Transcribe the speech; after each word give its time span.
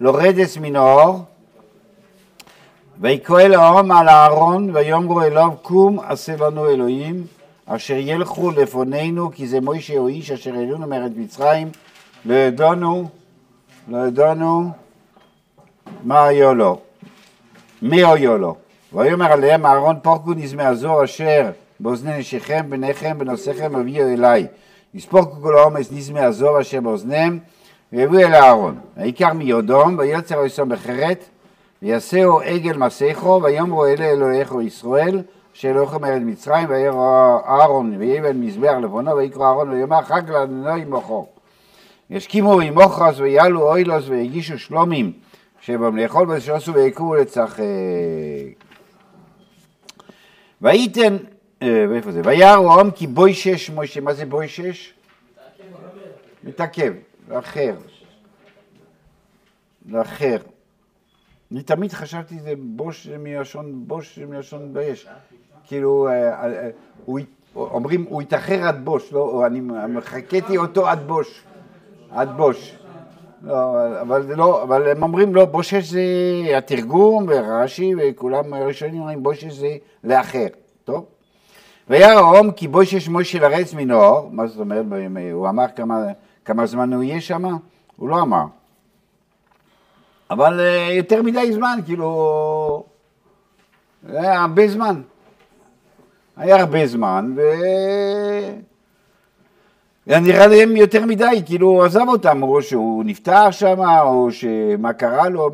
לורדס 0.00 0.56
מן 0.56 0.76
האור, 0.76 1.20
ויקרא 3.00 3.42
לאום 3.42 3.92
על 3.92 4.08
הארון, 4.08 4.70
ויאמרו 4.76 5.22
אליו 5.22 5.50
קום 5.62 6.00
עשה 6.00 6.36
לנו 6.36 6.70
אלוהים, 6.70 7.26
אשר 7.66 7.94
ילכו 7.98 8.50
לפנינו, 8.50 9.30
כי 9.30 9.46
זה 9.46 9.60
מוישה 9.60 9.98
או 9.98 10.08
איש 10.08 10.30
אשר 10.30 10.54
העלינו 10.54 10.86
מארץ 10.86 11.12
מצרים, 11.16 11.68
לא 12.24 12.34
ידענו, 12.34 13.08
לא 13.88 14.06
ידענו 14.06 14.70
מה 16.04 16.26
היו 16.26 16.54
לו, 16.54 16.80
מי 17.82 18.04
היו 18.04 18.38
לו. 18.38 18.56
ויאמר 18.92 19.32
עליהם 19.32 19.66
אהרון 19.66 19.96
פורקו 20.02 20.34
נזמי 20.34 20.64
הזור 20.64 21.04
אשר 21.04 21.50
באוזני 21.80 22.18
נשיכם, 22.18 22.66
בניכם, 22.70 23.18
בנושאיכם, 23.18 23.76
הביאו 23.76 24.08
אליי. 24.08 24.46
יספורקו 24.94 25.42
כל 25.42 25.58
העומס 25.58 25.92
נזמי 25.92 26.20
הזור 26.20 26.60
אשר 26.60 26.80
באוזניהם, 26.80 27.38
ויביאו 27.92 28.20
אל 28.20 28.34
אהרון. 28.34 28.78
ויקח 28.96 29.28
מיודום, 29.34 29.98
ויוצר 29.98 30.38
וישום 30.38 30.68
בחרת, 30.68 31.24
ויעשהו 31.82 32.40
עגל 32.40 32.76
מסכו, 32.76 33.40
ויאמרו 33.42 33.86
אלה 33.86 34.04
אלוהיך 34.04 34.54
ישראל, 34.62 35.22
אשר 35.56 35.70
אלוהיכם 35.70 36.00
מארץ 36.00 36.22
מצרים, 36.24 36.68
וירא 36.68 37.38
אהרון, 37.46 37.96
ויבן 37.98 38.40
מזבח 38.40 38.74
לפונו, 38.82 39.16
ויקרא 39.16 39.46
אהרון, 39.46 39.70
ויאמר 39.70 40.02
חג 40.02 40.30
לאדוני 40.30 40.84
מוחו. 40.84 41.26
ישכימו 42.10 42.60
עם 42.60 42.78
אוכרס, 42.78 43.20
ויעלו 43.20 43.62
אוילוס, 43.62 44.08
ויגישו 44.08 44.58
שלומים, 44.58 45.12
שבם 45.60 45.96
לאכול 45.96 46.30
ושעשו 46.30 46.74
ויקרו 46.74 47.14
לצחק. 47.14 47.62
וייתן, 50.62 51.16
ואיפה 51.62 52.12
זה? 52.12 52.20
וירא 52.24 52.80
עם 52.80 52.90
כי 52.90 53.06
בוישש 53.06 53.70
משה, 53.70 54.00
מה 54.00 54.14
זה 54.14 54.26
בוישש? 54.26 54.92
מתעכב, 56.44 56.92
לאחר. 57.28 57.74
לאחר. 59.86 60.36
אני 61.52 61.62
תמיד 61.62 61.92
חשבתי 61.92 62.38
זה 62.38 62.54
בוש 62.58 63.08
מלשון 63.18 63.84
בוש 63.86 64.18
מלשון 64.18 64.72
באש. 64.72 65.08
כאילו, 65.66 66.08
אומרים, 67.56 68.04
הוא 68.08 68.22
התאחר 68.22 68.62
עד 68.68 68.84
בוש, 68.84 69.12
לא, 69.12 69.46
אני 69.46 69.60
מחכיתי 69.88 70.56
אותו 70.56 70.88
עד 70.88 71.06
בוש. 71.06 71.42
עד 72.10 72.36
בוש. 72.36 72.78
לא, 73.42 73.76
אבל 74.00 74.34
לא, 74.36 74.62
אבל 74.62 74.88
הם 74.88 75.02
אומרים 75.02 75.34
לא, 75.34 75.44
בושש 75.44 75.84
זה 75.90 76.00
התרגום 76.56 77.26
ורש"י 77.28 77.94
וכולם 77.98 78.54
ראשונים 78.54 79.00
אומרים 79.00 79.22
בושש 79.22 79.52
זה 79.52 79.76
לאחר, 80.04 80.46
טוב? 80.84 81.06
וירא 81.90 82.20
הום 82.20 82.50
כי 82.50 82.68
בושש 82.68 83.08
משה 83.08 83.38
לרץ 83.38 83.74
מנוער, 83.74 84.26
מה 84.30 84.46
זאת 84.46 84.60
אומרת, 84.60 84.84
הוא 85.32 85.48
אמר 85.48 85.64
כמה, 85.76 86.04
כמה 86.48 86.66
זמן 86.66 86.92
הוא 86.92 87.02
יהיה 87.02 87.20
שם? 87.20 87.44
הוא 87.96 88.08
לא 88.08 88.20
אמר. 88.22 88.44
אבל 90.30 90.60
יותר 90.92 91.22
מדי 91.22 91.52
זמן, 91.52 91.78
כאילו, 91.86 92.84
זה 94.08 94.20
היה 94.20 94.40
הרבה 94.40 94.68
זמן. 94.68 95.02
היה 96.36 96.56
הרבה 96.56 96.86
זמן, 96.86 97.34
ו... 97.36 97.40
היה 100.06 100.20
נראה 100.20 100.46
להם 100.46 100.76
יותר 100.76 101.06
מדי, 101.06 101.42
כאילו 101.46 101.68
הוא 101.68 101.84
עזב 101.84 102.08
אותם, 102.08 102.42
או 102.42 102.62
שהוא 102.62 103.04
נפטר 103.04 103.50
שם, 103.50 103.80
או 104.02 104.32
שמה 104.32 104.92
קרה 104.92 105.28
לו, 105.28 105.50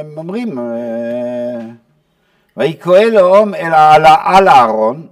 הם 0.00 0.18
אומרים, 0.18 0.58
ויקרא 2.56 3.04
לאום 3.04 3.52
על 4.24 4.48
הארון, 4.48 5.06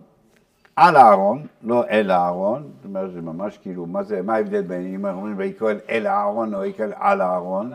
על 0.77 0.97
הארון, 0.97 1.47
לא 1.63 1.85
אל 1.91 2.11
הארון, 2.11 2.63
זאת 2.77 2.85
אומרת, 2.85 3.13
זה 3.13 3.21
ממש 3.21 3.59
כאילו, 3.59 3.87
מה 3.87 4.03
זה, 4.03 4.23
מה 4.23 4.35
ההבדל 4.35 4.63
בין 4.63 4.95
אם 4.95 5.07
אומרים 5.07 5.35
ויקרא 5.37 5.73
אל 5.91 6.07
הארון 6.07 6.55
או 6.55 6.61
ויקרא 6.61 6.87
על 6.97 7.21
הארון? 7.21 7.73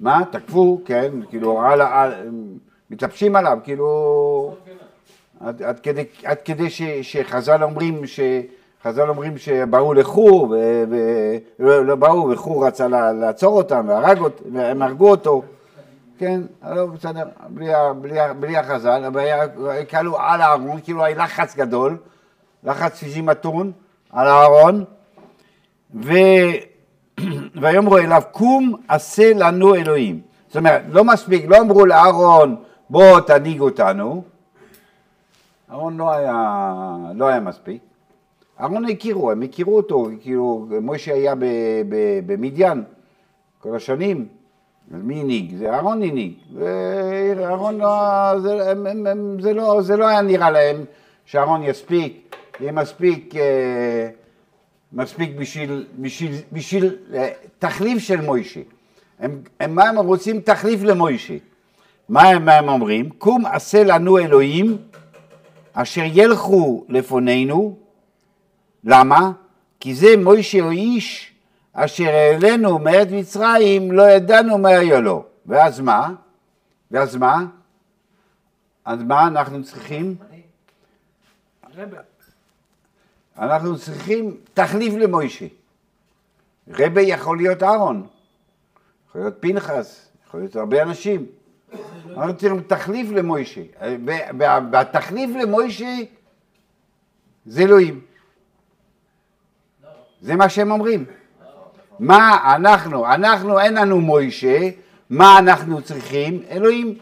מה? 0.00 0.22
תקפו, 0.32 0.80
כן, 0.84 1.12
כאילו, 1.28 1.60
על, 1.60 2.12
מתלבשים 2.90 3.36
עליו, 3.36 3.58
כאילו, 3.64 4.54
עד, 5.40 5.80
כדי, 6.44 6.70
שחז"ל 7.02 7.62
אומרים 7.62 8.06
ש... 8.06 8.20
חז"ל 8.82 9.08
אומרים 9.08 9.38
שבאו 9.38 9.94
לחור, 9.94 10.54
ולא 11.58 11.84
לא 11.86 11.94
באו, 11.94 12.30
וחור 12.30 12.66
רצה 12.66 12.88
לעצור 13.12 13.56
אותם, 13.56 13.84
והרג 13.88 14.18
והם 14.52 14.82
הרגו 14.82 15.10
אותו, 15.10 15.42
כן, 16.20 16.40
לא 16.70 16.86
בסדר, 16.86 17.28
בלי, 17.48 17.66
בלי, 18.00 18.18
בלי 18.40 18.56
החז"ל, 18.56 19.04
אבל 19.06 19.20
היה 19.20 19.84
כאילו 19.84 20.18
על 20.18 20.40
הארון, 20.40 20.80
כאילו 20.80 21.04
היה 21.04 21.16
לחץ 21.16 21.56
גדול, 21.56 21.96
לחץ 22.64 22.98
פיזי 22.98 23.20
מתון 23.20 23.72
על 24.10 24.26
הארון, 24.26 24.84
ו... 25.94 26.12
ויאמרו 27.60 27.98
אליו, 27.98 28.22
קום 28.32 28.74
עשה 28.88 29.32
לנו 29.34 29.74
אלוהים. 29.74 30.20
זאת 30.46 30.56
אומרת, 30.56 30.82
לא 30.88 31.04
מספיק, 31.04 31.44
לא 31.48 31.60
אמרו 31.60 31.86
לאהרון, 31.86 32.56
בוא 32.90 33.20
תנהיג 33.20 33.60
אותנו, 33.60 34.24
אהרון 35.70 35.96
לא 35.96 36.12
היה, 36.12 36.54
לא 37.14 37.26
היה 37.28 37.40
מספיק. 37.40 37.82
אהרון 38.60 38.84
הכירו, 38.84 39.30
הם 39.30 39.42
הכירו 39.42 39.76
אותו, 39.76 40.08
כאילו, 40.22 40.66
משה 40.82 41.14
היה 41.14 41.34
במדיין 42.26 42.84
כל 43.58 43.76
השנים, 43.76 44.39
מי 44.90 45.20
הנהיג? 45.20 45.56
זה 45.56 45.70
אהרון 45.70 46.02
הנהיג, 46.02 46.32
ואהרון 46.54 47.78
לא, 47.78 48.40
זה, 48.40 48.70
הם, 48.70 48.86
הם, 48.86 49.06
הם, 49.06 49.36
זה, 49.40 49.54
לא, 49.54 49.82
זה 49.82 49.96
לא 49.96 50.06
היה 50.08 50.22
נראה 50.22 50.50
להם 50.50 50.84
שאהרון 51.24 51.62
יספיק, 51.62 52.36
יהיה 52.60 52.72
מספיק, 52.72 53.34
אה, 53.36 54.08
מספיק 54.92 55.30
בשביל, 55.36 55.86
בשביל, 55.98 56.32
בשביל 56.52 56.96
אה, 57.14 57.28
תחליף 57.58 57.98
של 57.98 58.20
מוישה. 58.20 58.60
הם, 59.18 59.42
הם, 59.60 59.74
מה 59.74 59.88
הם 59.88 59.96
רוצים? 59.96 60.40
תחליף 60.40 60.82
למוישה. 60.82 61.34
מה 62.08 62.22
הם, 62.22 62.44
מה 62.44 62.54
הם 62.54 62.68
אומרים? 62.68 63.10
קום 63.10 63.46
עשה 63.46 63.84
לנו 63.84 64.18
אלוהים 64.18 64.76
אשר 65.72 66.02
ילכו 66.04 66.84
לפנינו 66.88 67.76
למה? 68.84 69.32
כי 69.80 69.94
זה 69.94 70.16
מוישה 70.16 70.60
הוא 70.60 70.70
איש 70.70 71.29
אשר 71.72 72.08
העלינו 72.08 72.78
מארץ 72.78 73.08
מצרים, 73.12 73.92
לא 73.92 74.02
ידענו 74.02 74.58
מה 74.58 74.68
היה 74.68 75.00
לו. 75.00 75.24
ואז 75.46 75.80
מה? 75.80 76.14
ואז 76.90 77.16
מה? 77.16 77.46
אז 78.84 79.02
מה 79.02 79.26
אנחנו 79.26 79.64
צריכים? 79.64 80.16
אנחנו 83.38 83.78
צריכים 83.78 84.36
תחליף 84.54 84.94
למוישה. 84.94 85.46
רבי 86.68 87.02
יכול 87.02 87.36
להיות 87.36 87.62
אהרון, 87.62 88.06
יכול 89.08 89.20
להיות 89.20 89.34
פנחס, 89.40 90.08
יכול 90.26 90.40
להיות 90.40 90.56
הרבה 90.56 90.82
אנשים. 90.82 91.26
אנחנו 92.10 92.36
צריכים 92.36 92.62
תחליף 92.62 93.10
למוישה. 93.10 93.60
והתחליף 94.70 95.30
למוישה 95.42 95.96
זה 97.46 97.62
אלוהים. 97.62 98.00
זה 100.20 100.36
מה 100.36 100.48
שהם 100.48 100.70
אומרים. 100.70 101.04
מה 102.00 102.54
אנחנו, 102.56 103.06
אנחנו 103.06 103.60
אין 103.60 103.74
לנו 103.74 104.00
מוישה, 104.00 104.58
מה 105.10 105.38
אנחנו 105.38 105.82
צריכים? 105.82 106.42
אלוהים. 106.50 106.98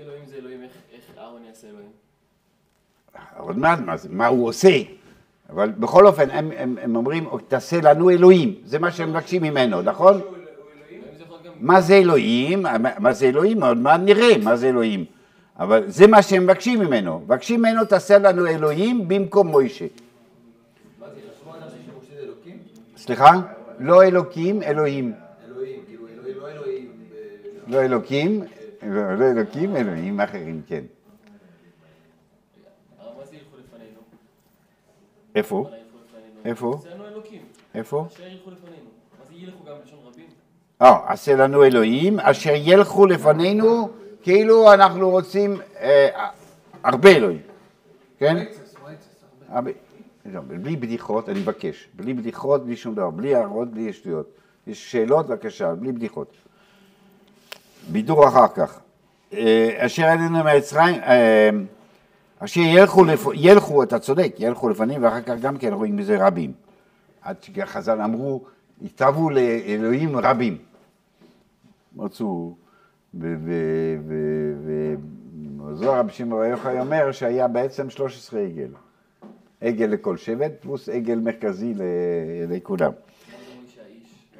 אלוהים 0.00 0.22
זה 0.26 0.36
אלוהים, 0.36 0.62
איך 0.62 1.02
אהרון 1.18 1.40
יעשה 1.48 1.66
אלוהים? 1.66 1.88
עוד 3.38 3.58
מעט, 3.58 3.78
מה, 3.78 3.94
מה 4.10 4.26
הוא 4.26 4.48
עושה? 4.48 4.78
אבל 5.50 5.70
בכל 5.70 6.06
אופן, 6.06 6.30
הם, 6.30 6.50
הם, 6.56 6.76
הם 6.82 6.96
אומרים, 6.96 7.28
תעשה 7.48 7.80
לנו 7.80 8.10
אלוהים, 8.10 8.54
זה 8.64 8.78
מה 8.78 8.90
שהם 8.90 9.10
מבקשים 9.10 9.42
ממנו, 9.42 9.82
נכון? 9.82 10.20
מה 11.60 11.80
זה 11.80 11.94
אלוהים? 11.94 12.66
מה 12.98 13.12
זה 13.12 13.26
אלוהים? 13.28 13.64
עוד 13.64 13.78
מעט 13.78 14.00
נראה 14.04 14.38
מה 14.42 14.56
זה 14.56 14.68
אלוהים. 14.68 15.04
אבל 15.58 15.84
זה 15.86 16.06
מה 16.06 16.22
שהם 16.22 16.44
מבקשים 16.44 16.80
ממנו. 16.80 17.20
מבקשים 17.24 17.60
ממנו, 17.60 17.84
תעשה 17.84 18.18
לנו 18.18 18.46
אלוהים 18.46 19.08
במקום 19.08 19.46
מוישה. 19.46 19.86
סליחה? 22.96 23.32
לא 23.80 24.02
אלוקים, 24.02 24.62
אלוהים. 24.62 25.14
אלוהים, 25.46 25.80
כאילו 25.86 26.06
לא 26.40 26.50
אלוהים. 26.50 26.92
לא 27.66 27.80
אלוקים, 27.84 28.44
לא 28.82 29.30
אלוקים, 29.30 29.76
אלוהים 29.76 30.20
אחרים, 30.20 30.62
כן. 30.66 30.84
איפה? 35.34 35.70
איפה? 36.44 36.80
אלוקים. 37.08 37.42
איפה? 37.74 38.06
אה, 40.82 41.12
עשה 41.12 41.36
לנו 41.36 41.64
אלוהים, 41.64 42.20
אשר 42.20 42.52
ילכו 42.54 43.06
לפנינו, 43.06 43.88
כאילו 44.22 44.74
אנחנו 44.74 45.10
רוצים 45.10 45.60
אה, 45.80 46.28
הרבה 46.84 47.10
אלוהים, 47.10 47.42
כן? 48.18 48.44
הרבה. 49.48 49.70
לא, 50.32 50.40
בלי 50.40 50.76
בדיחות, 50.76 51.28
אני 51.28 51.40
מבקש, 51.40 51.88
בלי 51.94 52.14
בדיחות, 52.14 52.66
בלי 52.66 52.76
שום 52.76 52.94
דבר, 52.94 53.10
בלי 53.10 53.34
הערות, 53.34 53.70
בלי 53.70 53.92
שטויות. 53.92 54.30
יש 54.66 54.92
שאלות, 54.92 55.26
בבקשה, 55.26 55.74
בלי 55.74 55.92
בדיחות. 55.92 56.32
בידור 57.92 58.28
אחר 58.28 58.48
כך. 58.48 58.80
אה, 59.32 59.76
אשר 59.78 60.04
עלינו 60.04 60.30
מהמצרים, 60.30 60.94
אה, 60.94 61.50
אשר 62.38 62.60
ילכו, 62.60 63.04
לפ... 63.04 63.26
ילכו, 63.34 63.82
אתה 63.82 63.98
צודק, 63.98 64.34
ילכו 64.38 64.68
לפנים, 64.68 65.02
ואחר 65.02 65.20
כך 65.20 65.34
גם 65.40 65.56
כן 65.56 65.72
רואים 65.72 65.96
בזה 65.96 66.26
רבים. 66.26 66.52
עד 67.22 67.36
שחז"ל 67.42 68.00
אמרו, 68.00 68.44
התאהבו 68.82 69.30
לאלוהים 69.30 70.16
רבים. 70.16 70.58
מצאו, 71.96 72.54
וזוהר 75.64 75.98
רבי 75.98 76.12
שמעון 76.12 76.46
יוחאי 76.46 76.80
אומר 76.80 77.12
שהיה 77.12 77.48
בעצם 77.48 77.90
13 77.90 78.40
עגל. 78.40 78.68
עגל 79.60 79.86
לכל 79.86 80.16
שבט, 80.16 80.52
פלוס 80.60 80.88
עגל 80.88 81.18
מרכזי 81.18 81.74
לכולם. 82.48 82.92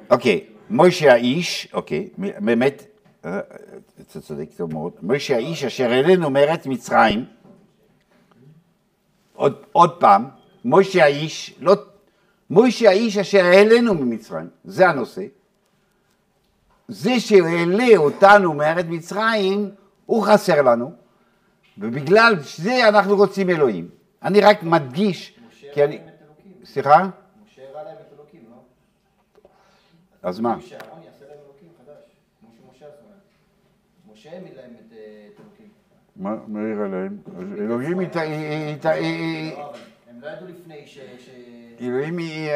אוקיי, 0.09 0.45
מוישה 0.69 1.11
האיש, 1.11 1.67
אוקיי, 1.73 2.09
באמת, 2.17 2.83
אה, 3.25 3.39
אתה 4.01 4.21
צודק 4.21 4.49
טוב 4.57 4.73
מאוד, 4.73 4.93
מוישה 5.01 5.35
האיש 5.35 5.63
אשר 5.63 5.99
אלינו 5.99 6.29
מארץ 6.29 6.65
מצרים, 6.65 7.25
עוד, 9.33 9.63
עוד 9.71 9.99
פעם, 9.99 10.25
מוישה 10.65 11.03
האיש, 11.03 11.55
לא, 11.59 11.75
מוישה 12.49 12.89
האיש 12.89 13.17
אשר 13.17 13.51
אלינו 13.53 13.93
ממצרים, 13.93 14.47
זה 14.63 14.89
הנושא. 14.89 15.25
זה 16.87 17.19
שהעלה 17.19 17.97
אותנו 17.97 18.53
מארץ 18.53 18.85
מצרים, 18.89 19.69
הוא 20.05 20.25
חסר 20.25 20.61
לנו, 20.61 20.91
ובגלל 21.77 22.33
זה 22.57 22.87
אנחנו 22.87 23.15
רוצים 23.15 23.49
אלוהים. 23.49 23.98
אני 24.23 24.41
רק 24.41 24.63
מדגיש, 24.63 25.39
כי 25.73 25.83
אני... 25.83 25.99
סליחה? 26.65 27.09
משה 27.45 27.61
הראה 27.69 27.83
להם 27.83 27.95
את 28.07 28.13
אלוקים, 28.13 28.43
לא? 28.49 28.55
אז 30.23 30.39
מה? 30.39 30.61
שאהרון 30.61 31.01
יעשה 31.05 31.25
להם 31.25 31.37
אלוקים 31.45 31.69
חדש, 31.85 32.03
כמו 32.39 32.49
שמשה 32.73 32.85
עשה 32.85 32.95
להם. 33.09 33.19
משה 34.13 34.31
העמיד 34.31 34.53
להם 34.57 34.71
את 34.87 34.93
אה, 34.93 34.97
אלוקים. 35.39 35.67
מה 36.15 36.35
מה 36.47 36.59
העיר 36.59 36.81
עליהם? 36.81 37.17
אז 37.37 37.43
אלוהים 37.59 37.99
היא- 37.99 38.07
לא, 39.57 39.73
הם 40.09 40.21
לא 40.21 40.27
ידעו 40.27 40.47
לפני 40.47 40.87
ש... 40.87 40.99
אלוהים 41.81 42.17
היא... 42.17 42.49
אה, 42.49 42.55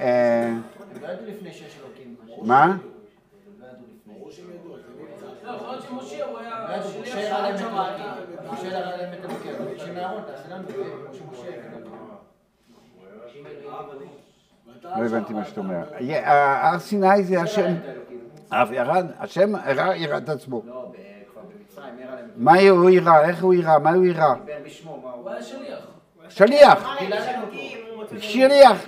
אה, 0.00 0.46
הם 0.48 0.62
לא 1.02 1.08
ידעו 1.08 1.26
לפני 1.26 1.52
שיש 1.52 1.78
אלוקים. 1.84 2.16
מה? 2.42 2.64
הם 2.64 2.78
לא 3.60 3.66
ידעו 3.66 3.84
לפני. 3.94 4.67
לא, 5.48 5.56
יכול 5.56 5.68
להיות 5.70 5.82
שמשה 5.82 6.24
הוא 6.24 6.38
היה... 6.38 6.66
לא 6.70 7.02
משה 7.02 7.36
הראה 7.36 7.50
את 7.54 7.60
אלוקים. 7.60 7.78
אלוקים. 7.78 8.52
משה 8.52 8.78
הראה 8.78 8.96
להם 8.96 9.12
את 9.12 9.24
אלוקים. 9.24 9.52
אז 9.60 9.66
ביקשו 9.66 9.92
מאהרון, 9.94 10.22
תעשה 10.26 10.54
לנו. 10.54 10.68
לא 14.84 15.04
הבנתי 15.06 15.32
מה 15.32 15.44
שאתה 15.44 15.60
אומר. 15.60 15.82
אה, 16.00 16.68
הר 16.70 16.78
סיני 16.78 17.22
זה 17.24 17.40
השם... 17.40 17.74
אף 18.48 18.68
ירד, 18.72 19.06
השם 19.18 19.54
הראה 19.54 20.18
את 20.18 20.28
עצמו. 20.28 20.62
הראה. 20.66 20.88
מה 22.36 22.52
הוא 22.70 22.90
יראה? 22.90 23.28
איך 23.28 23.42
הוא 23.42 23.54
יראה? 23.54 23.78
מה 23.78 23.90
הוא 23.90 24.04
היה 25.30 25.42
שליח. 25.42 25.78
שליח. 26.28 26.88
שליח. 28.18 28.86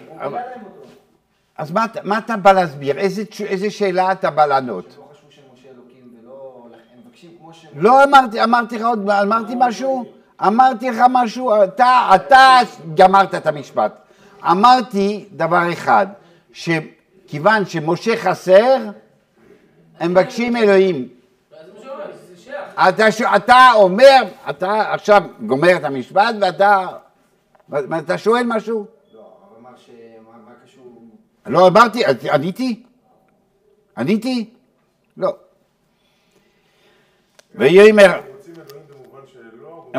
אז 1.59 1.71
מה 2.05 2.19
אתה- 2.19 2.37
בא 2.37 2.53
להסביר? 2.53 2.99
איזה 3.47 3.71
שאלה 3.71 4.13
אתה 4.13 4.31
בא 4.31 4.47
לענות? 4.47 4.85
לא 4.99 5.05
חשבו 5.13 5.31
שמשה 5.31 5.69
אלוקים 5.69 6.15
ולא... 6.23 6.67
הם 6.95 7.01
מבקשים 7.07 7.31
כמו 7.53 7.55
ש... 7.55 7.67
לא 7.77 8.05
אמרתי, 8.05 8.45
אמרתי 8.45 8.79
לך 8.79 8.85
עוד, 8.85 9.11
אמרתי 9.11 9.53
משהו? 9.59 10.05
אמרתי 10.47 10.91
לך 10.91 11.03
משהו? 11.11 11.65
אתה, 11.65 12.11
אתה 12.15 12.59
גמרת 12.95 13.35
את 13.35 13.47
המשפט. 13.47 13.93
אמרתי 14.45 15.29
דבר 15.33 15.73
אחד, 15.73 16.07
שכיוון 16.53 17.67
שמשה 17.67 18.17
חסר, 18.17 18.77
הם 20.01 20.11
מבקשים 20.11 20.57
אלוהים. 20.57 21.09
אתה, 22.89 23.09
אתה 23.37 23.71
אומר, 23.75 24.23
אתה 24.51 24.93
עכשיו 24.93 25.23
גומר 25.47 25.77
את 25.77 25.85
המשפט 25.85 26.35
ואתה 26.41 26.87
ואתה 27.69 28.19
שואל 28.19 28.43
משהו? 28.47 28.87
לא, 29.15 29.21
הוא 29.21 29.59
אמר 29.61 29.77
ש... 29.77 29.91
מה 30.47 30.53
קשור... 30.65 31.03
לא 31.47 31.69
אמרתי, 31.69 32.03
עניתי? 32.33 32.83
עניתי? 33.97 34.51
לא. 35.17 35.37
ויאמר, 37.55 38.21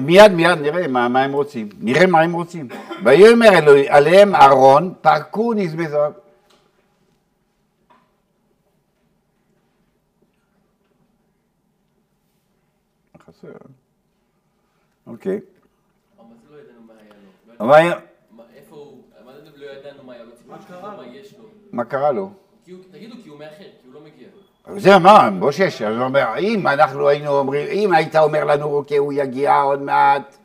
מיד 0.01 0.31
מיד 0.31 0.57
נראה 0.57 0.87
מה, 0.87 1.07
מה 1.07 1.23
הם 1.23 1.33
רוצים, 1.33 1.69
נראה 1.79 2.05
מה 2.05 2.21
הם 2.21 2.33
רוצים. 2.33 2.67
ויאמר 3.03 3.49
עליהם 3.89 4.35
אהרון, 4.35 4.93
פרקו 5.01 5.53
נזמי 5.53 5.87
זהב. 5.87 6.13
חסר. 13.25 13.47
אוקיי. 15.07 15.39
אבל 17.59 17.89
מה 19.25 19.33
זה 19.33 19.49
לא 19.57 19.65
ידענו 19.65 20.03
מה 21.71 21.85
קרה 21.85 22.11
לו? 22.11 22.31
תגידו, 22.91 23.15
כי 23.23 23.29
הוא 23.29 23.39
מאחר, 23.39 23.55
כי 23.57 23.87
הוא 23.87 23.93
לא 23.93 24.01
מגיע. 24.01 24.27
זה 24.77 24.97
מה, 24.99 25.29
משה, 25.29 25.89
הוא 25.89 26.03
אומר, 26.03 26.25
אם 26.39 26.67
אנחנו 26.67 27.09
היינו 27.09 27.31
אומרים, 27.31 27.67
אם 27.71 27.93
היית 27.93 28.15
אומר 28.15 28.43
לנו, 28.45 28.65
אוקיי, 28.65 28.97
הוא 28.97 29.13
יגיע 29.13 29.55
עוד 29.61 29.81
מעט, 29.81 30.37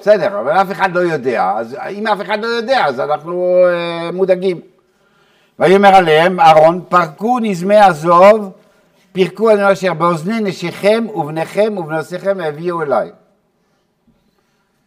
בסדר, 0.00 0.40
אבל 0.40 0.50
אף 0.50 0.72
אחד 0.72 0.92
לא 0.94 1.00
יודע, 1.00 1.52
אז 1.56 1.76
אם 1.90 2.06
אף 2.06 2.20
אחד 2.20 2.38
לא 2.40 2.46
יודע, 2.46 2.84
אז 2.86 3.00
אנחנו 3.00 3.64
אה, 3.66 4.10
מודאגים. 4.12 4.60
ויאמר 5.58 5.94
עליהם, 5.94 6.40
אהרון, 6.40 6.80
פרקו 6.88 7.38
נזמי 7.38 7.76
עזוב, 7.76 8.52
פירקו 9.12 9.50
עלינו 9.50 9.72
אשר 9.72 9.94
באוזני 9.94 10.40
נשיכם 10.40 11.04
ובניכם 11.14 11.74
ובנותיכם 11.78 12.40
הביאו 12.40 12.82
אליי. 12.82 13.10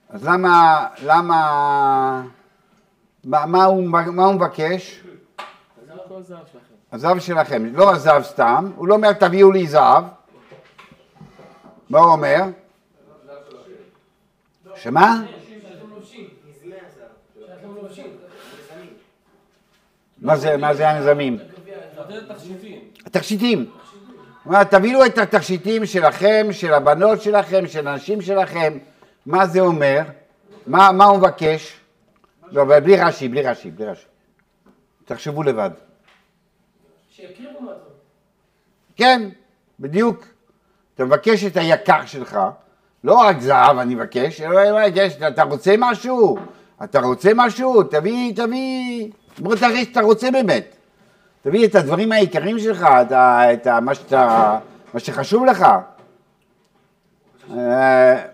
אז 0.10 0.26
למה, 0.28 0.86
למה, 1.06 2.22
מה, 3.24 3.46
מה, 3.46 3.64
הוא, 3.64 3.88
מה 3.90 4.26
הוא 4.26 4.34
מבקש? 4.34 5.04
הזהב 6.96 7.20
שלכם. 7.20 7.66
לא 7.66 7.94
הזהב 7.94 8.24
סתם, 8.24 8.72
הוא 8.76 8.88
לא 8.88 8.94
אומר 8.94 9.14
תביאו 9.14 9.52
לי 9.52 9.68
זהב. 9.68 10.04
מה 11.90 12.00
הוא 12.00 12.12
אומר? 12.12 12.42
שמה? 14.76 15.24
מה 20.22 20.38
זה, 20.38 20.58
מה 20.58 20.74
זה 20.74 20.90
הנזמים? 20.90 21.38
התכשיטים. 23.06 23.72
אומר, 24.46 24.64
תביאו 24.64 25.06
את 25.06 25.18
התכשיטים 25.18 25.86
שלכם, 25.86 26.48
של 26.52 26.74
הבנות 26.74 27.22
שלכם, 27.22 27.68
של 27.68 27.88
הנשים 27.88 28.22
שלכם. 28.22 28.78
מה 29.26 29.48
זה 29.48 29.60
אומר? 29.60 30.02
מה, 30.68 30.92
מה 30.92 31.06
הוא 31.06 31.18
מבקש? 31.18 31.80
לא, 32.52 32.62
אבל 32.62 32.80
בלי 32.80 32.98
רש"י, 32.98 33.28
בלי 33.28 33.42
רש"י, 33.42 33.72
בלי 33.72 33.86
רש"י. 33.86 34.06
תחשבו 35.06 35.44
לבד. 35.44 35.70
שיכירו 37.16 37.62
מה 37.62 37.72
זה. 37.72 37.90
כן, 38.96 39.30
בדיוק. 39.80 40.26
אתה 40.96 41.06
מבקש 41.06 41.44
את 41.44 41.58
היקר 41.58 42.06
שלך, 42.06 42.40
לא 43.04 43.14
רק 43.14 43.40
זהב 43.40 43.78
אני 43.78 43.96
מבקש, 43.96 44.42
אלא 44.42 44.62
אני 44.62 44.90
מבקש, 44.90 45.16
אתה 45.28 45.44
רוצה 45.44 45.76
משהו? 45.78 46.38
אתה 46.84 47.00
רוצה 47.00 47.32
משהו? 47.36 47.84
תביא, 47.84 48.36
תביא, 48.36 49.10
בוא 49.40 49.56
תראה 49.56 49.84
שאתה 49.84 50.02
רוצה 50.02 50.32
באמת. 50.32 50.76
תביא 51.42 51.68
את 51.68 51.76
הדברים 51.76 52.12
היקרים 52.12 52.60
שלך, 52.60 52.84
את, 53.02 53.12
ה, 53.12 53.54
את 53.54 53.68
ה, 53.68 53.80
מה, 53.80 53.96
שאתה, 53.96 54.60
מה 54.94 55.00
שחשוב 55.00 55.46
לך. 55.46 55.66
אה, 57.58 58.26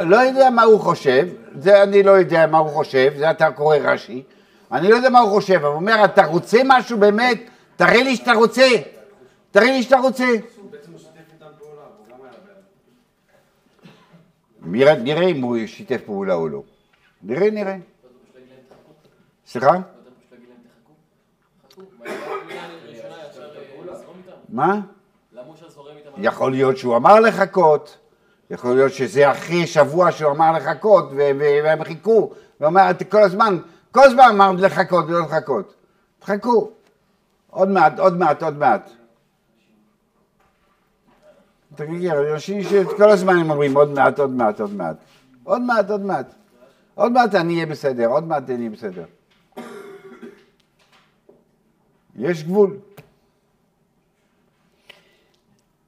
לא 0.00 0.16
יודע 0.16 0.50
מה 0.50 0.62
הוא 0.62 0.80
חושב, 0.80 1.28
זה 1.58 1.82
אני 1.82 2.02
לא 2.02 2.10
יודע 2.10 2.46
מה 2.46 2.58
הוא 2.58 2.68
חושב, 2.68 3.12
זה 3.16 3.30
אתה 3.30 3.50
קורא 3.50 3.76
רש"י, 3.76 4.22
אני 4.72 4.88
לא 4.88 4.96
יודע 4.96 5.08
מה 5.08 5.18
הוא 5.18 5.30
חושב, 5.30 5.54
אבל 5.54 5.64
הוא 5.66 5.74
אומר, 5.74 6.04
אתה 6.04 6.26
רוצה 6.26 6.58
משהו 6.64 6.98
באמת, 6.98 7.38
תראה 7.76 8.02
לי 8.02 8.16
שאתה 8.16 8.32
רוצה, 8.32 8.68
תראה 9.50 9.66
לי 9.66 9.82
שאתה 9.82 9.98
רוצה. 9.98 10.26
נראה, 14.62 15.28
אם 15.28 15.42
הוא 15.42 15.56
שיתף 15.66 16.00
פעולה 16.06 16.34
או 16.34 16.48
לא. 16.48 16.62
נראה, 17.22 17.50
נראה. 17.50 17.76
סליחה? 19.46 19.72
מה? 24.48 24.80
יכול 26.18 26.50
להיות 26.50 26.76
שהוא 26.76 26.96
אמר 26.96 27.20
לחכות, 27.20 27.98
יכול 28.50 28.74
להיות 28.74 28.92
שזה 28.92 29.30
אחרי 29.30 29.66
שבוע 29.66 30.12
שהוא 30.12 30.30
אמר 30.32 30.52
לחכות, 30.52 31.08
והם 31.16 31.84
חיכו, 31.84 32.32
ואומר, 32.60 32.90
"אתה 32.90 33.04
כל 33.04 33.22
הזמן, 33.22 33.58
כל 33.92 34.00
הזמן 34.04 34.24
אמר 34.30 34.52
לחכות 34.52 35.04
ולא 35.04 35.20
לחכות. 35.20 35.74
תחכו. 36.18 36.70
עוד 37.50 37.68
מעט, 37.68 37.98
עוד 37.98 38.16
מעט, 38.16 38.42
עוד 38.42 38.58
מעט. 38.58 38.90
תגיד, 41.74 42.10
אנשים 42.10 42.62
שכל 42.62 43.10
הזמן 43.10 43.36
הם 43.36 43.50
אומרים 43.50 43.76
עוד 43.76 43.90
מעט, 43.90 44.18
עוד 44.18 44.30
מעט, 44.30 44.60
עוד 44.60 44.74
מעט. 44.74 44.96
עוד 45.44 45.62
מעט, 45.62 45.90
עוד 45.90 46.04
מעט. 46.04 46.34
עוד 46.94 47.12
מעט 47.12 47.34
אני 47.34 47.54
אהיה 47.54 47.66
בסדר, 47.66 48.06
עוד 48.06 48.24
מעט 48.24 48.50
אני 48.50 48.58
אהיה 48.58 48.70
בסדר. 48.70 49.04
יש 52.16 52.44
גבול. 52.44 52.76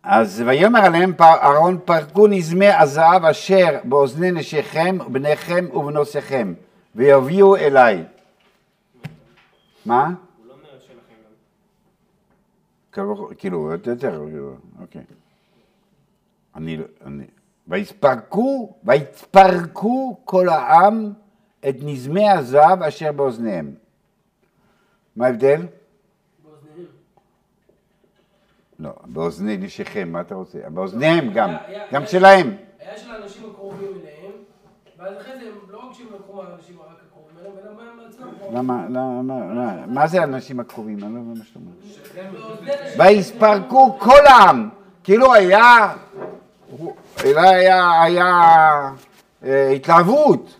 אז 0.02 0.42
ויאמר 0.46 0.80
עליהם 0.80 1.12
אהרון 1.20 1.78
פרקו 1.84 2.26
נזמי 2.26 2.68
הזהב 2.68 3.24
אשר 3.24 3.78
באוזני 3.84 4.30
נשיכם 4.30 4.98
בניכם 5.12 5.66
ובנותיכם 5.74 6.54
ויביאו 6.94 7.56
אליי. 7.56 8.04
מה? 9.86 10.06
הוא 10.06 10.46
לא 10.46 10.52
אומר 10.52 10.78
שלכם 10.80 11.14
כאילו, 13.38 13.72
יותר, 13.86 14.22
אוקיי. 14.80 15.02
אני, 16.54 16.76
לא- 16.76 16.84
אני, 17.06 17.24
ויתפרקו, 17.68 18.74
ויתפרקו 18.84 20.20
כל 20.24 20.48
העם 20.48 21.12
את 21.68 21.74
נזמי 21.80 22.30
הזהב 22.30 22.82
אשר 22.82 23.12
באוזניהם. 23.12 23.74
מה 25.16 25.26
ההבדל? 25.26 25.66
באוזניהם. 26.44 26.86
לא, 28.78 28.90
באוזני 29.04 29.56
נשיכם, 29.56 30.08
מה 30.12 30.20
אתה 30.20 30.34
רוצה? 30.34 30.58
באוזניהם 30.68 31.32
גם, 31.34 31.50
גם 31.92 32.06
שלהם. 32.06 32.56
היה 32.78 32.98
של 32.98 33.10
האנשים 33.10 33.50
הקרובים 33.50 33.88
אליהם, 33.88 34.19
ואז 35.00 35.12
אחרי 35.20 35.32
זה, 35.40 35.46
הם 35.46 35.72
לא 35.72 35.78
רק 35.78 35.94
שהם 35.94 36.06
לקחו 36.14 36.32
מהאנשים 36.36 36.76
רק 36.80 36.96
הקרובים 37.06 37.36
אליהם, 37.40 37.56
אלא 37.64 37.74
מה- 37.76 38.04
מעצמם. 38.04 38.56
למה, 38.58 38.84
למה, 38.88 39.86
מה- 39.86 40.06
זה 40.06 40.20
האנשים 40.20 40.60
הקרובים? 40.60 40.94
אני 41.04 41.14
לא 41.14 41.20
מבין 41.20 41.38
מה 41.38 41.44
שאתה 41.44 41.58
אומר. 41.58 41.72
אנשים- 41.82 43.00
ויספרקו 43.00 43.96
כל 43.98 44.26
העם, 44.26 44.68
כאילו 45.04 45.34
היה, 45.34 45.92
הוא- 46.78 46.92
היה, 47.24 48.02
היה, 48.02 48.26
אה, 49.44 49.70
התלהבות, 49.70 50.56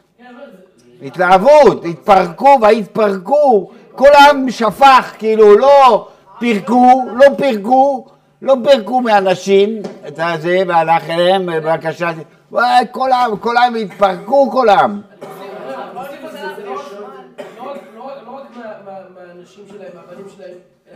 התלהבות, 1.03 1.85
התפרקו 1.85 2.59
ויתפרקו, 2.63 3.71
כל 3.95 4.09
העם 4.15 4.51
שפך, 4.51 5.15
כאילו 5.19 5.59
לא 5.59 6.09
פירקו, 6.39 7.03
לא 7.15 7.27
פירקו, 7.39 8.07
לא 8.43 8.57
פירקו 8.65 9.01
מאנשים. 9.01 9.69
את 10.09 10.19
הזה 10.19 10.63
והלך 10.69 11.11
אליהם, 11.11 11.47
בבקשה, 11.47 12.11
וואי, 12.51 12.85
כל 12.93 13.13
העם, 13.13 13.37
כל 13.37 13.57
העם 13.57 13.75
התפרקו, 13.75 14.51
כל 14.51 14.69
העם. 14.69 15.01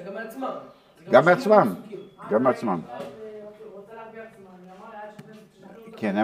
גם 0.07 0.15
מעצמם. 0.15 0.49
גם 1.11 1.25
מעצמם, 1.25 1.75
מעצמם. 2.43 2.81
כן, 5.97 6.17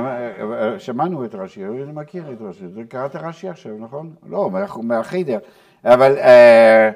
שמענו 0.78 1.24
את 1.24 1.34
רש"י, 1.34 1.64
אני 1.64 1.92
מכיר 1.92 2.32
את 2.32 2.38
רש"י, 2.40 2.64
קראת 2.88 3.16
רש"י 3.16 3.48
עכשיו, 3.48 3.72
נכון? 3.78 4.14
לא, 4.28 4.50
מה- 4.50 4.66
מהחיידר, 4.82 5.38
אבל 5.84 6.16
אה, 6.18 6.90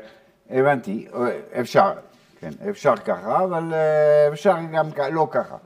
הבנתי, 0.50 1.06
אה, 1.14 1.40
אפשר, 1.60 1.92
כן, 2.40 2.50
אפשר 2.70 2.96
ככה, 2.96 3.44
אבל 3.44 3.74
אה, 3.74 4.28
אפשר 4.32 4.54
גם 4.72 4.86
לא 5.12 5.28
ככה. 5.30 5.56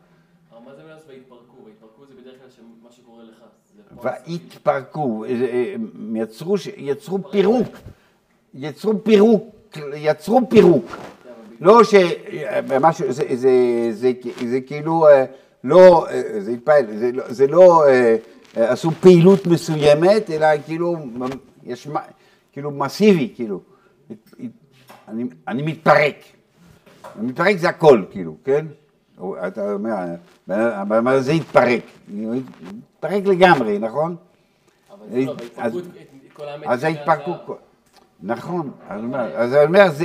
אבל 0.52 0.60
מה 0.66 0.74
זה 0.74 0.82
מאז 0.88 1.02
והתפרקו? 1.08 1.56
והתפרקו 1.66 2.06
זה 2.06 2.14
בדרך 2.20 2.34
כלל 2.40 2.50
ש- 2.50 2.60
מה 2.84 2.90
שקורה 2.90 3.22
לך. 3.22 3.38
זה 3.76 3.82
פה 3.87 3.87
והתפרקו, 4.02 5.24
אה, 5.24 5.30
אה, 5.30 5.74
יצרו, 6.14 6.54
יצרו 6.76 7.30
פירוק, 7.30 7.68
יצרו 8.54 9.04
פירוק, 9.04 9.54
יצרו 9.94 10.40
פירוק. 10.50 10.96
לא 11.60 11.84
ש... 11.84 11.94
משהו, 12.80 13.12
זה, 13.12 13.24
זה, 13.34 13.88
זה, 13.92 14.12
זה 14.46 14.60
כאילו 14.60 15.08
אה, 15.08 15.24
לא, 15.64 16.06
אה, 16.10 16.40
זה 16.40 16.50
התפעל, 16.50 16.98
זה, 16.98 17.12
לא- 17.12 17.24
זה 17.32 17.46
לא 17.46 17.86
אה, 17.88 18.16
אה, 18.56 18.72
עשו 18.72 18.90
פעילות 18.90 19.46
מסוימת, 19.46 20.30
אלא 20.30 20.46
כאילו, 20.66 20.96
יש, 21.64 21.88
כאילו 22.52 22.70
מסיבי, 22.70 23.32
כאילו. 23.34 23.60
אני, 25.08 25.24
אני 25.48 25.62
מתפרק. 25.62 26.14
מתפרק 27.20 27.56
זה 27.56 27.68
הכל, 27.68 28.02
כאילו, 28.10 28.36
כן? 28.44 28.66
אתה 29.46 29.72
אומר, 29.72 29.94
אבל 30.56 31.00
מה 31.00 31.20
זה 31.20 31.32
התפרק? 31.32 31.80
התפרק 32.96 33.24
לגמרי, 33.26 33.78
נכון? 33.78 34.16
אבל 34.90 35.06
לא, 35.18 35.34
כל. 35.54 35.70
אז 36.66 36.84
ההתפרקות. 36.84 37.58
נכון, 38.22 38.70
אז 38.88 39.54
אני 39.54 39.64
אומר- 39.64 39.90
זה, 39.90 40.04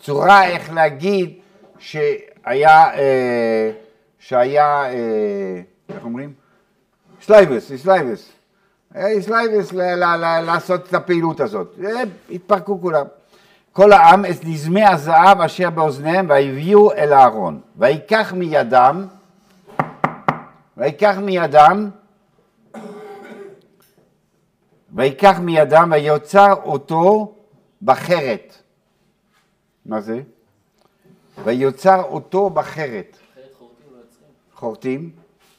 צורה 0.00 0.46
איך 0.46 0.72
להגיד 0.72 1.30
שהיה, 1.78 2.94
אה, 2.94 3.70
שהיה, 4.18 4.84
אה, 4.84 5.60
איך 5.88 6.04
אומרים? 6.04 6.32
slaves, 7.22 7.72
slaves. 7.76 8.32
היה 8.94 9.22
slaves 9.22 9.72
לעשות 10.46 10.88
את 10.88 10.94
הפעילות 10.94 11.40
הזאת. 11.40 11.74
אה, 11.84 12.02
התפרקו 12.30 12.80
כולם. 12.80 13.06
כל 13.72 13.92
העם 13.92 14.24
את 14.24 14.44
נזמי 14.44 14.84
הזהב 14.84 15.40
אשר 15.40 15.70
באוזניהם 15.70 16.26
והביאו 16.28 16.92
אל 16.92 17.12
אהרון. 17.12 17.60
ויקח 17.76 18.32
מידם, 18.32 19.06
ויקח 20.76 21.14
מידם, 21.22 21.90
ויקח 24.94 25.38
מידם 25.38 25.92
ויוצר 25.92 26.52
אותו 26.64 27.34
בחרת. 27.82 28.54
מה 29.86 30.00
זה? 30.00 30.20
ויוצר 31.44 32.02
אותו 32.02 32.50
בחרת. 32.50 33.16
חורטים 33.58 33.86
לא. 33.92 33.98
חורטים. 34.54 35.10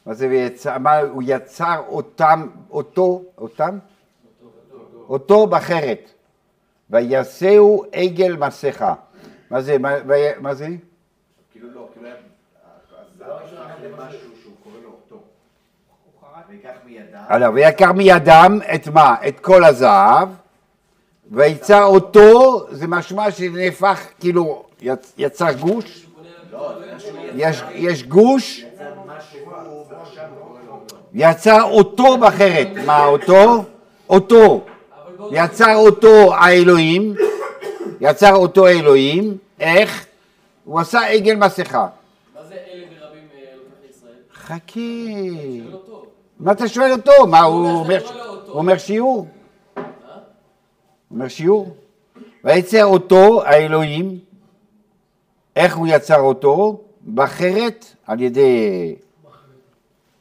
מה 0.06 0.14
זה 0.14 0.28
ויצר, 0.28 0.78
מה 0.78 0.98
הוא 0.98 1.22
יצר 1.26 1.82
אותם, 1.88 2.48
אותו, 2.70 3.22
אותם? 3.38 3.78
אותו 5.08 5.46
בחרת. 5.46 6.13
ויסעו 6.90 7.84
עגל 7.92 8.36
מסכה. 8.36 8.94
מה 9.50 9.62
זה, 9.62 9.76
מה, 10.40 10.54
זה? 10.54 10.68
כאילו 11.52 11.68
לא, 11.74 11.88
כאילו 11.94 12.06
היה... 12.06 12.14
הזהב 13.18 13.48
שלך 13.50 13.60
למשהו 13.84 14.18
שהוא 14.42 14.52
קורא 14.64 14.74
לו 14.84 14.90
אותו. 14.90 15.22
ויקח 16.50 16.70
מידה. 16.86 17.18
הלאה, 17.28 17.50
ויקר 17.50 17.92
מידם 17.92 18.58
את 18.74 18.88
מה? 18.88 19.14
את 19.28 19.40
כל 19.40 19.64
הזהב, 19.64 20.28
ויצר 21.30 21.84
אותו, 21.84 22.66
זה 22.70 22.86
משמע 22.86 23.30
שנהפך, 23.30 24.00
כאילו, 24.20 24.64
יצ- 24.82 25.12
יצר 25.18 25.52
גוש, 25.52 26.06
יש, 27.34 27.62
יש 27.74 28.02
גוש, 28.04 28.64
משהו. 29.06 29.84
יצר 31.14 31.62
אותו 31.62 32.18
בחרת, 32.18 32.68
מה 32.86 33.04
אותו? 33.04 33.64
אותו, 34.08 34.64
יצר 35.32 35.76
אותו 35.76 36.34
האלוהים, 36.34 37.14
יצר 38.00 38.34
אותו 38.34 38.66
האלוהים, 38.66 39.36
איך? 39.60 40.06
הוא 40.64 40.80
עשה 40.80 41.06
עגל 41.06 41.36
מסכה. 41.36 41.86
מה 42.34 42.44
זה 42.48 42.54
אלה 42.54 42.84
ברבים 42.86 43.28
אה, 43.34 43.40
אלוקי 43.52 43.90
ישראל? 43.90 44.12
חכה. 44.34 44.80
מה 46.40 46.52
אתה 46.52 46.68
שואל 46.68 46.92
אותו? 46.92 47.26
מה 47.26 47.40
הוא 47.40 47.70
אומר. 47.70 48.06
הוא 48.46 48.54
אומר 48.54 48.78
שיעור? 48.78 49.26
הוא 49.74 49.84
אומר 51.10 51.28
שיעור? 51.28 51.76
ויצר 52.44 52.84
אותו 52.84 53.42
האלוהים, 53.44 54.18
איך 55.56 55.76
הוא 55.76 55.86
יצר 55.90 56.20
אותו? 56.20 56.80
בחרת, 57.14 57.84
על 58.06 58.20
ידי 58.20 58.94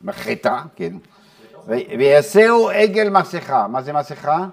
מחרטה, 0.02 0.62
כן. 0.76 0.94
ויעשהו 1.68 2.70
עגל 2.70 3.10
מסכה. 3.10 3.68
מה 3.68 3.82
זה 3.82 3.94
מסכה? 3.94 4.48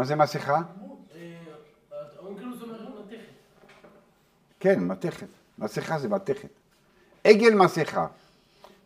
מה 0.00 0.06
זה 0.06 0.16
מסכה? 0.16 0.54
אה, 0.54 0.62
זה. 3.10 3.16
כן, 4.60 4.80
מתכת. 4.84 5.26
מסכה 5.58 5.98
זה 5.98 6.08
מתכת. 6.08 6.48
עגל 7.24 7.54
מסכה. 7.54 8.06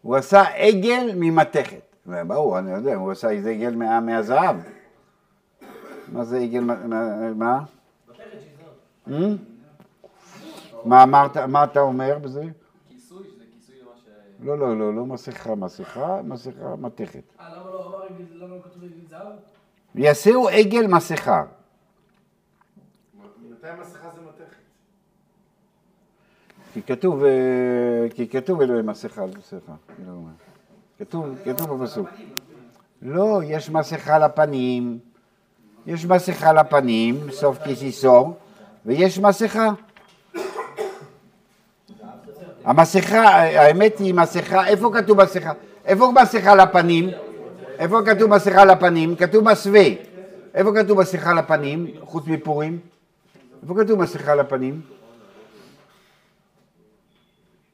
הוא 0.02 0.16
עשה 0.16 0.42
עגל 0.42 1.10
ממתכת. 1.14 1.80
ברור, 2.06 2.58
אני 2.58 2.70
יודע, 2.70 2.94
הוא 2.94 3.12
עשה 3.12 3.30
איזה 3.30 3.50
עגל 3.50 3.74
מה- 3.74 4.00
מהזהב. 4.00 4.56
מה 6.08 6.24
זה 6.24 6.38
עגל, 6.38 6.60
מה- 6.60 7.30
מה? 10.84 11.02
אמרת, 11.02 11.36
מה 11.36 11.64
אתה 11.64 11.80
אומר 11.80 12.18
בזה? 12.18 12.44
כיסוי, 12.88 13.24
שזה 13.24 13.44
כיסוי 13.52 13.76
למה 13.82 13.90
ש... 13.96 14.08
לא, 14.40 14.58
לא, 14.58 14.78
לא, 14.78 14.94
לא 14.94 15.06
מסכה, 15.06 15.54
מסכה, 15.54 16.22
מסכה, 16.22 16.76
מתכת. 16.76 17.22
אה, 17.40 17.56
למה 17.56 17.70
לא 17.70 17.86
אמר 17.86 18.04
רגל, 18.04 18.24
למה 18.44 18.56
לא 18.56 18.62
כתוב 18.64 18.82
רגל 18.84 18.94
זהב? 19.08 19.26
ויעשהו 19.94 20.48
עגל 20.48 20.86
מסכה. 20.86 21.44
מתי 23.50 23.68
המסכה 23.68 24.08
זה 24.14 24.20
מתכת? 24.20 24.56
כי 26.72 26.82
כתוב, 26.82 27.24
אה, 27.24 27.30
כי 28.14 28.28
כתוב 28.28 28.60
אלוהים 28.60 28.86
מסכה 28.86 29.22
על 29.22 29.30
מסכה. 29.38 29.72
כתוב, 30.98 31.26
כתוב 31.44 31.74
בפסוק. 31.74 32.08
לא, 33.02 33.40
יש 33.44 33.70
מסכה 33.70 34.18
לפנים, 34.18 34.98
יש 35.86 36.04
מסכה 36.04 36.52
לפנים, 36.52 37.30
סוף 37.30 37.58
כיסיסו, 37.58 38.34
ויש 38.86 39.18
מסכה. 39.18 39.70
המסכה, 42.64 43.22
האמת 43.28 43.98
היא 43.98 44.14
מסכה, 44.14 44.66
איפה 44.66 44.90
כתוב 44.94 45.22
מסכה? 45.22 45.52
איפה 45.84 46.12
מסכה 46.22 46.54
לפנים? 46.54 47.10
איפה 47.78 48.00
כתוב 48.06 48.30
מסכה 48.30 48.64
לפנים? 48.64 49.16
כתוב 49.16 49.44
מסווה. 49.50 49.84
איפה 50.54 50.70
כתוב 50.74 51.00
מסכה 51.00 51.34
לפנים, 51.34 51.86
חוץ 52.00 52.26
מפורים? 52.26 52.78
איפה 53.62 53.74
כתוב 53.84 54.02
מסכה 54.02 54.34
לפנים? 54.34 54.80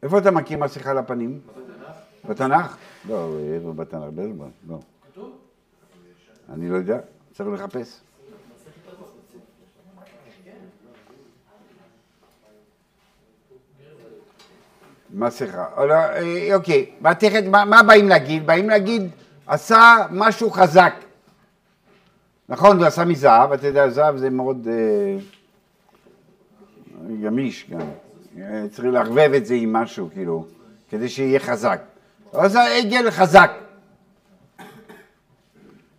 איפה 0.03 0.19
אתה 0.19 0.31
מכיר 0.31 0.59
מסכה 0.59 0.95
לפנים? 0.95 1.41
בתנ״ך. 2.25 2.31
בתנ"ך? 2.31 2.77
לא, 3.09 3.35
אה, 3.39 3.55
איפה 3.55 3.73
בתנ"ך? 3.73 4.05
לא. 4.69 4.79
כתוב? 5.13 5.39
אני 6.53 6.69
לא 6.69 6.77
יודע, 6.77 6.99
צריך 7.33 7.49
לחפש. 7.53 8.01
מסכה. 15.15 15.65
אה, 15.79 16.55
אוקיי, 16.55 16.91
מה 17.51 17.83
באים 17.83 18.09
להגיד? 18.09 18.47
באים 18.47 18.69
להגיד 18.69 19.11
עשה 19.55 19.97
משהו 20.11 20.51
חזק. 20.51 20.95
נכון, 22.49 22.77
הוא 22.79 22.87
עשה 22.87 23.05
מזהב, 23.05 23.53
אתה 23.53 23.67
יודע, 23.67 23.91
זהב 23.91 24.17
זה 24.17 24.31
מאוד 24.31 24.69
אה, 24.71 25.17
גמיש 27.23 27.71
גם. 27.71 27.81
אה, 28.39 28.65
צריך 28.71 28.89
לערבב 28.89 29.31
את 29.37 29.47
זה 29.47 29.55
עם 29.55 29.73
משהו, 29.73 30.11
כאילו, 30.13 30.47
כדי 30.91 31.09
שיהיה 31.09 31.41
חזק. 31.41 31.81
הוא 32.31 32.43
עשה 32.43 32.79
עגל 32.79 33.11
חזק. 33.11 33.51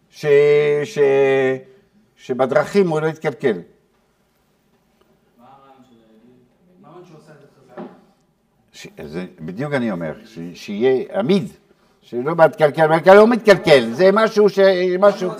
ש, 0.09 0.25
ש, 0.83 0.99
שבדרכים 2.15 2.89
הוא 2.89 2.99
לא 2.99 3.07
יתקלקל. 3.07 3.61
ש- 8.73 8.87
זה 9.03 9.25
בדיוק 9.39 9.73
אני 9.73 9.91
אומר, 9.91 10.13
ש- 10.25 10.39
שיהיה 10.53 11.19
עמיד, 11.19 11.51
שלא 12.01 12.35
מתקלקל, 12.35 12.87
מתקלקל 12.87 13.13
לא 13.13 13.27
מתקלקל, 13.27 13.91
זה 13.91 14.09
משהו 14.13 14.49
ש... 14.49 14.59
משהו... 14.99 15.31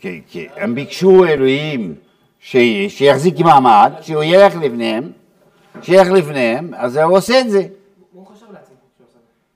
כי, 0.00 0.20
כי 0.28 0.48
הם 0.56 0.74
ביקשו 0.74 1.24
אלוהים 1.24 1.94
ש, 2.40 2.56
שיחזיק 2.88 3.38
מעמד, 3.38 3.92
שהוא 4.00 4.22
ילך 4.22 4.54
לפניהם, 4.56 5.12
שילך 5.82 6.08
לפניהם, 6.08 6.70
אז 6.76 6.96
הוא 6.96 7.16
עושה 7.16 7.40
את 7.40 7.50
זה. 7.50 7.62
מה? 8.14 8.22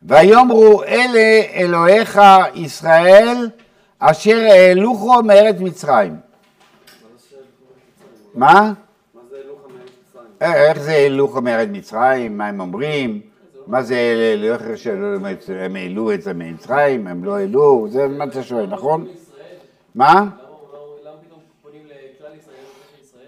ויאמרו 0.02 0.82
אלה 0.82 1.42
אלוהיך 1.54 2.20
ישראל 2.54 3.48
אשר 3.98 4.36
העלוכו 4.36 5.22
מארץ 5.22 5.56
מצרים. 5.60 6.16
מה? 8.34 8.72
אה, 10.42 10.68
איך 10.68 10.78
זה 10.78 10.92
העלוכו 10.92 11.40
מארץ 11.40 11.68
מצרים? 11.72 12.38
מה 12.38 12.46
הם 12.46 12.60
אומרים? 12.60 13.20
מה 13.66 13.82
זה 13.82 13.94
אלוהיך 14.34 14.62
שלא 14.76 15.16
הם 15.48 15.76
העלו 15.76 16.12
את 16.12 16.22
זה 16.22 16.32
ממצרים? 16.34 17.06
הם 17.06 17.24
לא 17.24 17.36
העלו? 17.36 17.86
זה 17.90 18.08
מה 18.08 18.24
אתה 18.24 18.42
שואל, 18.42 18.66
נכון? 18.66 19.08
מה? 19.94 20.26
ישראל, 22.36 23.24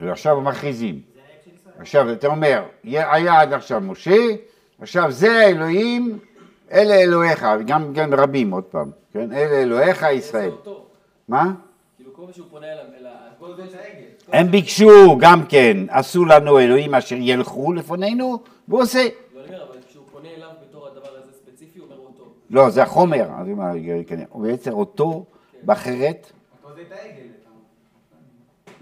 לא? 0.00 0.06
ועכשיו 0.06 0.40
מכריזים. 0.40 1.00
עכשיו 1.78 2.12
אתה 2.12 2.26
אומר, 2.26 2.62
היה 2.84 3.40
עד 3.40 3.52
עכשיו 3.52 3.80
משה, 3.80 4.16
עכשיו 4.80 5.12
זה 5.12 5.32
האלוהים, 5.32 6.18
אלה 6.72 6.94
אלוהיך, 6.94 7.46
גם, 7.66 7.92
גם 7.92 8.14
רבים 8.14 8.50
עוד 8.50 8.64
פעם, 8.64 8.90
כן? 9.12 9.32
אלה 9.32 9.62
אלוהיך 9.62 10.06
ישראל. 10.12 10.50
מה? 11.28 11.52
כאילו 11.96 12.14
כל 12.14 12.22
מה 12.22 12.32
שהוא 12.32 12.46
פונה 12.50 12.66
אליו, 12.72 12.84
הם 14.32 14.50
ביקשו 14.50 15.18
גם 15.20 15.46
כן, 15.46 15.76
עשו 15.88 16.24
לנו 16.24 16.58
אלוהים 16.58 16.94
אשר 16.94 17.16
ילכו 17.18 17.72
לפנינו, 17.72 18.38
והוא 18.68 18.82
עושה. 18.82 18.98
לא 19.34 19.40
אני 19.40 19.54
אומר, 19.54 19.64
אבל 19.64 19.76
כשהוא 19.88 20.04
פונה 20.12 20.28
אליו 20.36 20.48
בתור 20.62 20.86
הדבר 20.86 21.08
הזה 21.08 21.32
ספציפי, 21.32 21.78
הוא 21.78 21.88
אומר 21.90 21.96
אותו. 21.96 22.24
לא, 22.50 22.70
זה 22.70 22.82
החומר, 22.82 23.28
הוא 23.30 24.04
כן, 24.06 24.20
הוא 24.30 24.46
יצר 24.46 24.72
אותו 24.72 25.24
זה 26.78 26.82
את 26.82 26.92
העגל. 26.92 27.26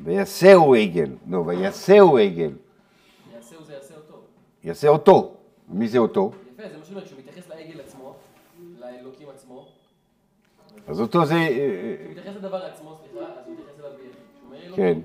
ויעשהו 0.04 0.74
עגל. 0.74 1.10
לא, 1.28 1.38
ויעשהו 1.38 2.18
עגל. 2.18 2.52
יעשהו 3.34 3.64
זה 3.64 3.72
יעשה 3.72 3.94
אותו. 3.94 4.20
יעשה 4.64 4.88
אותו. 4.88 5.34
מי 5.68 5.88
זה 5.88 5.98
אותו? 5.98 6.32
יפה, 6.54 6.62
זה 6.68 6.78
מה 6.78 6.84
שאני 6.84 6.94
אומר, 6.94 7.06
כשהוא 7.06 7.18
מתייחס 7.18 7.48
לעגל 7.48 7.80
עצמו, 7.80 8.14
לאלוקים 8.80 9.28
עצמו, 9.34 9.68
אז 10.86 11.00
אותו 11.00 11.24
זה... 11.24 11.34
אה, 11.34 11.96
כשהוא 11.98 12.10
מתייחס 12.10 12.36
לדבר 12.36 12.64
עצמו, 12.64 12.96
סליחה, 12.96 13.26
אז 13.26 13.45
כן. 14.74 14.98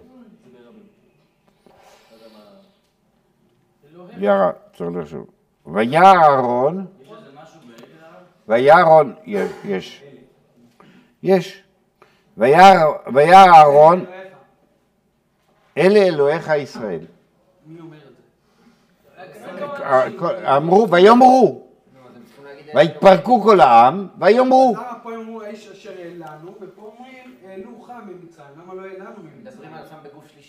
ירה, 4.18 4.52
צריך 4.78 4.90
לחשוב. 4.96 5.26
וירא 5.66 6.14
אהרון, 6.14 6.86
וירא 8.48 8.76
אהרון, 8.76 9.16
יש, 9.66 10.04
יש. 11.24 11.64
וירא 12.38 13.46
אהרון, 13.48 14.06
אלה 15.78 16.00
אלוהיך 16.00 16.52
ישראל. 16.58 17.06
אמרו, 20.58 20.90
ויאמרו, 20.92 21.68
ויתפרקו 22.76 23.42
כל 23.42 23.60
העם, 23.60 24.08
ויאמרו. 24.20 24.74
למה 24.78 25.00
פה 25.04 25.16
אמרו 25.16 25.42
האיש 25.42 25.68
אשר 25.68 25.92
העלנו, 26.00 26.56
ופה 26.62 26.96
אומרים 27.52 27.68
העלוך 27.68 27.90
ממצרים, 28.08 28.48
למה 28.64 28.74
לא 28.74 28.82
העלנו 28.82 29.10
ממצרים? 29.24 29.70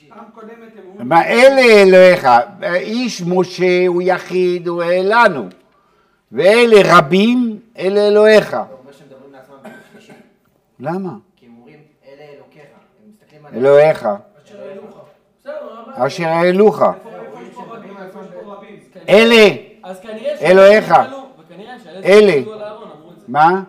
פעם 0.08 0.24
קודמת 0.34 0.72
הם 0.78 0.84
אומרים... 0.86 1.08
מה 1.08 1.24
אלה 1.26 1.82
אלוהיך, 1.82 2.28
איש 2.74 3.22
משה 3.26 3.86
הוא 3.86 4.02
יחיד, 4.02 4.68
הוא 4.68 4.82
העלנו, 4.82 5.48
ואלה 6.32 6.98
רבים, 6.98 7.60
אלה 7.78 8.08
אלוהיך. 8.08 8.54
הוא 8.54 8.60
אומר 8.60 8.92
שהם 8.92 9.06
מדברים 9.08 9.32
לעצמם 9.32 9.54
בגוף 9.62 9.92
שלישי, 9.92 10.12
למה? 10.80 11.12
כי 11.36 11.46
הם 11.46 11.52
אומרים, 11.58 11.78
אלה 12.06 12.24
אלוקיך, 12.36 12.62
הם 12.62 13.10
מסתכלים 13.10 13.46
על... 13.46 13.54
אלוהיך, 13.54 14.08
אשר 15.94 16.28
העלוך. 16.28 16.82
אלה. 19.08 19.44
אלוהיך. 20.42 20.94
אלה. 22.04 22.42
מה? 23.28 23.62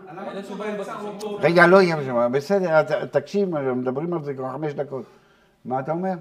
רגע, 1.40 1.68
לא 1.68 1.82
יהיה 1.82 1.96
שם, 2.06 2.32
בסדר, 2.32 2.82
תקשיב, 3.12 3.50
מדברים 3.60 4.14
על 4.14 4.24
זה 4.24 4.34
כבר 4.34 4.52
חמש 4.52 4.74
דקות. 4.74 5.06
מה 5.66 5.80
אתה 5.80 5.92
אומר? 5.92 6.14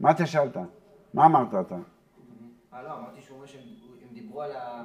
מה 0.00 0.10
אתה 0.10 0.26
שאלת? 0.26 0.56
מה 1.14 1.26
אמרת 1.26 1.48
אתה? 1.48 1.74
אה, 1.74 2.82
לא, 2.82 2.88
אמרתי 2.88 3.20
שהוא 3.26 3.36
אומר 3.36 3.46
שהם 3.46 3.60
הם 4.02 4.14
דיברו 4.14 4.42
על 4.42 4.50
ה... 4.52 4.82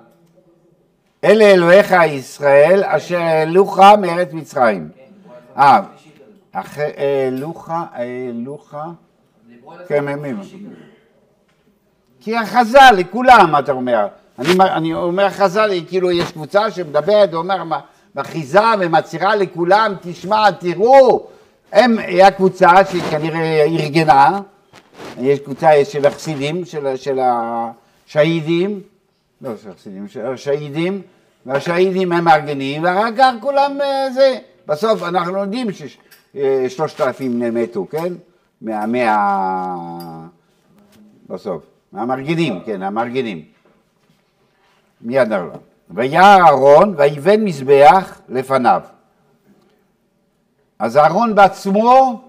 אלה 1.23 1.43
אלוהיך 1.43 1.91
ישראל 2.07 2.83
אשר 2.85 3.17
העלוך 3.17 3.79
מארץ 3.79 4.33
מצרים. 4.33 4.89
כן, 4.95 5.01
אה, 5.57 5.81
העלוך, 6.53 7.69
העלוך, 7.69 8.75
דיברו 9.47 9.71
על 9.71 9.85
כן. 9.87 10.05
כי 12.19 12.37
החז"ל, 12.37 12.93
לכולם, 12.97 13.55
אתה 13.59 13.71
אומר. 13.71 14.07
אני, 14.41 14.53
אני 14.59 14.93
אומר 14.93 15.29
חז"ל, 15.29 15.71
כאילו 15.87 16.11
יש 16.11 16.31
קבוצה 16.31 16.71
שמדברת 16.71 17.33
ואומר, 17.33 17.63
מכריזה 18.15 18.59
ומצהירה 18.79 19.35
לכולם, 19.35 19.93
תשמע, 20.01 20.51
תראו. 20.51 21.27
הם, 21.71 21.97
היה 21.99 22.31
קבוצה 22.31 22.69
שכנראה 22.85 23.63
ארגנה, 23.63 24.39
יש 25.19 25.39
קבוצה 25.39 25.69
של 25.83 26.05
החסידים, 26.05 26.65
של, 26.65 26.95
של 26.95 27.19
השהידים, 28.07 28.81
לא 29.41 29.51
של 29.63 29.69
החסידים, 29.69 30.07
של 30.07 30.25
השהידים, 30.25 31.01
והשהידים 31.45 32.11
הם 32.11 32.23
מארגנים, 32.23 32.83
ואחר 32.83 33.09
כך 33.17 33.33
כולם 33.41 33.81
אה, 33.81 34.11
זה. 34.13 34.37
בסוף 34.67 35.03
אנחנו 35.03 35.37
יודעים 35.37 35.67
ששלושת 35.71 37.01
אלפים 37.01 37.39
מתו, 37.39 37.87
כן? 37.91 38.13
מה... 38.61 38.85
מה... 38.85 40.27
בסוף. 41.29 41.63
מהמארגנים, 41.91 42.59
כן, 42.65 42.81
המארגנים. 42.81 43.41
מיד 45.01 45.27
נראה. 45.27 45.57
וירא 45.89 46.37
אהרון 46.37 46.93
ויבן 46.97 47.43
מזבח 47.43 48.21
לפניו. 48.29 48.81
אז 50.79 50.97
אהרון 50.97 51.35
בעצמו 51.35 52.21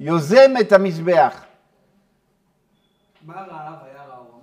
יוזם 0.00 0.50
את 0.60 0.72
המזבח. 0.72 1.44
מה 3.22 3.34
ראה 3.34 3.74
וירא 3.84 4.00
אהרון? 4.12 4.40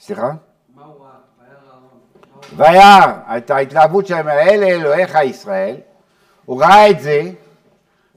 סליחה? 0.00 0.30
מה 0.74 0.84
הוא 0.84 1.04
ראה? 1.04 1.10
וירא 2.56 2.80
אהרון. 2.80 3.36
את 3.36 3.50
ההתלהבות 3.50 4.06
שלהם, 4.06 4.28
אלה 4.28 4.66
אלוהיך 4.66 5.18
ישראל, 5.24 5.76
הוא 6.44 6.62
ראה 6.62 6.90
את 6.90 7.00
זה, 7.00 7.30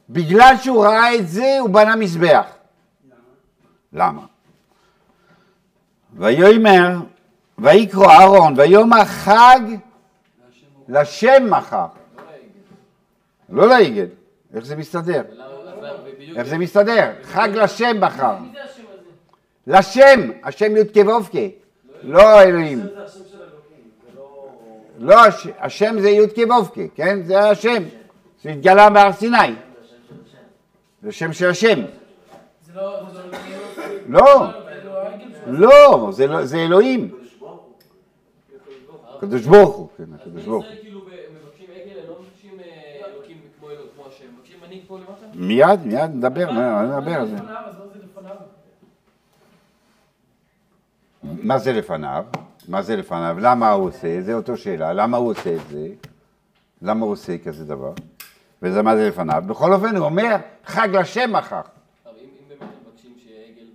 בגלל 0.10 0.54
שהוא 0.62 0.86
ראה 0.86 1.16
את 1.16 1.28
זה 1.28 1.58
הוא 1.60 1.70
בנה 1.70 1.96
מזבח. 1.96 2.46
למה? 3.94 4.26
ויאמר, 6.16 6.90
ויקרא 7.60 8.08
אהרון, 8.08 8.54
ויאמר 8.58 9.06
חג 9.06 9.60
לשם 10.90 11.48
מחר. 11.50 11.86
לא 13.50 13.68
לעגל. 13.68 14.06
איך 14.54 14.66
זה 14.66 14.76
מסתדר? 14.76 15.22
איך 16.36 16.48
זה 16.48 16.58
מסתדר? 16.58 17.12
חג 17.24 17.50
לשם 17.54 17.98
מחר. 18.00 18.36
זה? 18.54 18.60
לשם, 19.68 20.20
השם 20.44 20.78
י"ק 20.78 20.96
ו"ק, 21.08 21.36
לא 22.04 22.42
אלוהים. 22.42 22.80
זה 22.82 22.88
זה 23.08 23.38
לא... 24.16 24.50
לא, 25.00 25.26
הש- 25.26 25.48
השם 25.60 26.00
זה 26.00 26.10
י"ק 26.10 26.38
ו"ק, 26.50 26.78
כן? 26.96 27.24
זה 27.24 27.40
השם 27.50 27.84
שהתגלה 28.44 28.90
בהר 28.90 29.12
סיני. 29.14 29.38
זה 31.04 31.12
שם 31.12 31.34
של 31.34 31.50
השם. 31.50 31.80
זה 32.66 32.82
לא... 34.08 34.65
לא... 35.48 36.10
לא, 36.28 36.46
זה 36.46 36.58
אלוהים. 36.58 37.12
הקדוש 39.18 39.46
ברוך 39.46 39.76
הוא, 39.76 39.90
כן, 39.98 40.04
הקדוש 40.14 40.44
ברוך 40.46 40.66
הוא. 40.66 40.72
מיד, 45.34 45.86
מיד 45.86 46.12
נדבר, 46.14 46.52
נדבר 46.52 47.12
על 47.14 47.28
זה. 47.28 47.36
לפניו, 47.36 47.58
אז 47.68 47.76
מה 47.84 47.88
זה 48.00 48.14
לפניו? 48.14 48.36
מה 51.44 51.60
זה 51.60 51.74
לפניו? 51.74 52.26
מה 52.68 52.82
זה 52.82 52.96
לפניו? 52.96 53.38
למה 53.40 53.72
הוא 53.72 53.88
עושה? 53.88 54.22
זה 54.22 54.34
אותו 54.34 54.58
שאלה. 54.58 54.94
למה 54.94 55.18
הוא 55.18 55.32
עושה 55.32 55.56
את 55.56 55.68
זה? 55.70 55.88
למה 56.82 57.06
הוא 57.06 57.12
עושה 57.12 57.38
כזה 57.38 57.66
דבר? 57.66 57.92
וזה 58.62 58.82
מה 58.82 58.96
זה 58.96 59.08
לפניו? 59.08 59.44
בכל 59.48 59.74
אופן, 59.74 59.96
הוא 59.96 60.06
אומר, 60.06 60.36
חג 60.66 60.88
לשם 60.92 61.32
מחר. 61.34 61.56
אבל 61.56 61.64
אם 62.22 62.28
אם 62.42 62.50
באמת 62.50 62.62
מבקשים 62.88 63.12
שיהיה 63.24 63.40
עגל, 63.46 63.66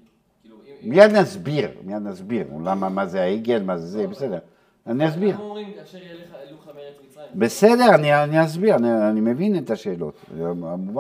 כאילו, 0.43 0.57
אם... 0.57 0.70
אם- 0.70 0.70
מיד 0.83 1.13
נסביר, 1.13 1.71
מיד 1.85 2.03
נסביר. 2.03 2.47
למה, 2.65 2.89
מה 2.89 3.07
זה 3.07 3.23
העגל, 3.23 3.63
מה 3.63 3.77
זה 3.77 3.87
זה, 3.87 4.07
בסדר. 4.07 4.39
אני 4.87 5.09
אסביר. 5.09 5.35
למה 5.35 5.45
אומרים, 5.45 5.73
כאשר 5.81 5.99
ילך 5.99 6.35
אלוך 6.49 6.67
מארץ 6.67 6.95
מצרים? 7.11 7.27
בסדר, 7.35 7.95
אני, 7.95 8.23
אני 8.23 8.45
אסביר, 8.45 8.75
אני, 8.75 9.09
אני 9.11 9.21
מבין 9.21 9.59
את 9.59 9.71
השאלות. 9.71 10.15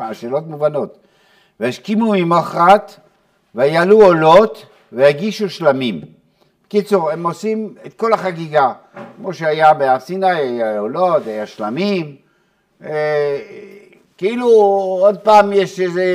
השאלות 0.03 0.47
מובנות. 0.47 0.99
והשכימו 1.61 2.13
ממחרת, 2.13 2.97
ויעלו 3.55 4.03
עולות, 4.03 4.67
ויגישו 4.93 5.51
שלמים. 5.51 6.01
בקיצור, 6.67 7.11
הם 7.11 7.27
עושים 7.27 7.75
את 7.87 7.95
כל 7.95 8.13
החגיגה, 8.13 8.73
כמו 9.17 9.35
שהיה 9.35 9.75
בהר 9.75 9.99
סיני, 9.99 10.31
היה 10.31 10.79
עולות, 10.79 11.27
היה 11.27 11.47
שלמים. 11.47 12.17
אה, 12.85 13.39
כאילו, 14.19 14.49
עוד 15.01 15.19
פעם 15.19 15.53
יש 15.53 15.81
איזה... 15.81 16.15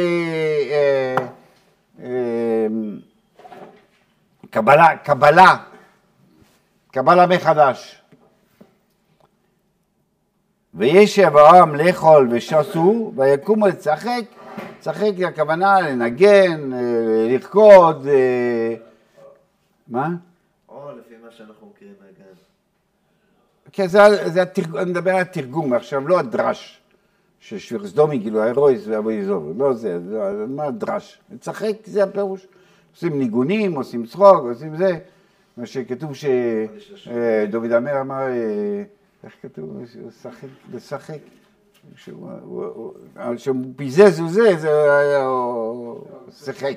אה, 0.72 1.16
אה, 2.04 2.68
קבלה, 4.56 4.98
קבלה, 4.98 5.58
קבלה 6.92 7.28
מחדש. 7.28 8.02
וישב 10.74 11.38
העם 11.38 11.76
לאכול 11.76 12.28
ושסו, 12.32 13.14
ויקומו 13.16 13.68
לשחק, 13.68 14.22
לשחק 14.80 15.12
הכוונה 15.28 15.82
לנגן, 15.82 16.74
אה, 16.74 16.80
לרקוד, 17.30 18.08
אה, 18.08 18.76
מה? 19.88 20.10
או 20.70 20.92
לפי 21.00 21.14
מה 21.26 21.32
שאנחנו 21.32 21.72
מכירים 21.76 21.94
מהגן. 22.02 22.34
כן, 23.72 23.88
זה, 23.88 24.30
זה 24.30 24.42
התרג... 24.42 24.76
אני 24.76 24.92
מדבר 24.92 25.12
על 25.12 25.22
התרגום, 25.22 25.74
עכשיו 25.74 26.08
לא 26.08 26.20
הדרש, 26.20 26.82
של 27.40 27.58
שפיר 27.58 27.88
סדומי, 27.88 28.22
כאילו 28.22 28.44
ההירויס 28.44 28.88
ואבוי 28.88 29.26
זוב, 29.26 29.54
לא 29.58 29.74
זה, 29.74 30.00
זה, 30.00 30.46
מה 30.48 30.64
הדרש? 30.64 31.20
לשחק 31.32 31.76
זה 31.86 32.04
הפירוש. 32.04 32.48
עושים 32.96 33.20
ניגונים, 33.20 33.76
עושים 33.76 34.06
צחוק, 34.06 34.44
עושים 34.44 34.76
זה, 34.78 34.98
מה 35.58 35.66
שכתוב 35.66 36.12
שדוד 36.14 37.72
המר 37.72 38.02
אמר, 38.02 38.22
אה, 38.28 38.84
איך 39.24 39.34
כתוב? 39.42 39.82
לשחק. 40.74 41.18
שהוא 41.96 42.30
הוא- 42.44 42.66
הוא- 42.66 42.94
שהוא 43.38 43.56
פיזז 43.76 44.20
וזה, 44.22 44.56
זה 44.58 45.00
היה, 45.00 45.26
הוא 45.26 46.00
שיחק, 46.32 46.74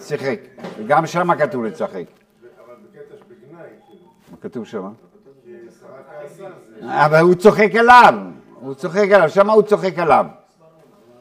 שיחק. 0.00 0.40
וגם 0.78 1.06
שם 1.06 1.34
כתוב 1.38 1.64
לשחק. 1.64 1.92
אבל 1.94 2.74
בקטע. 2.92 3.14
מה 4.30 4.36
כתוב 4.40 4.64
שם? 4.66 4.92
זה... 5.46 7.04
אבל 7.06 7.18
הוא 7.18 7.34
צוחק 7.34 7.70
עליו, 7.74 8.14
הוא 8.60 8.74
צוחק 8.74 9.08
עליו, 9.14 9.28
שם 9.30 9.50
הוא 9.50 9.62
צוחק 9.62 9.98
עליו. 9.98 10.26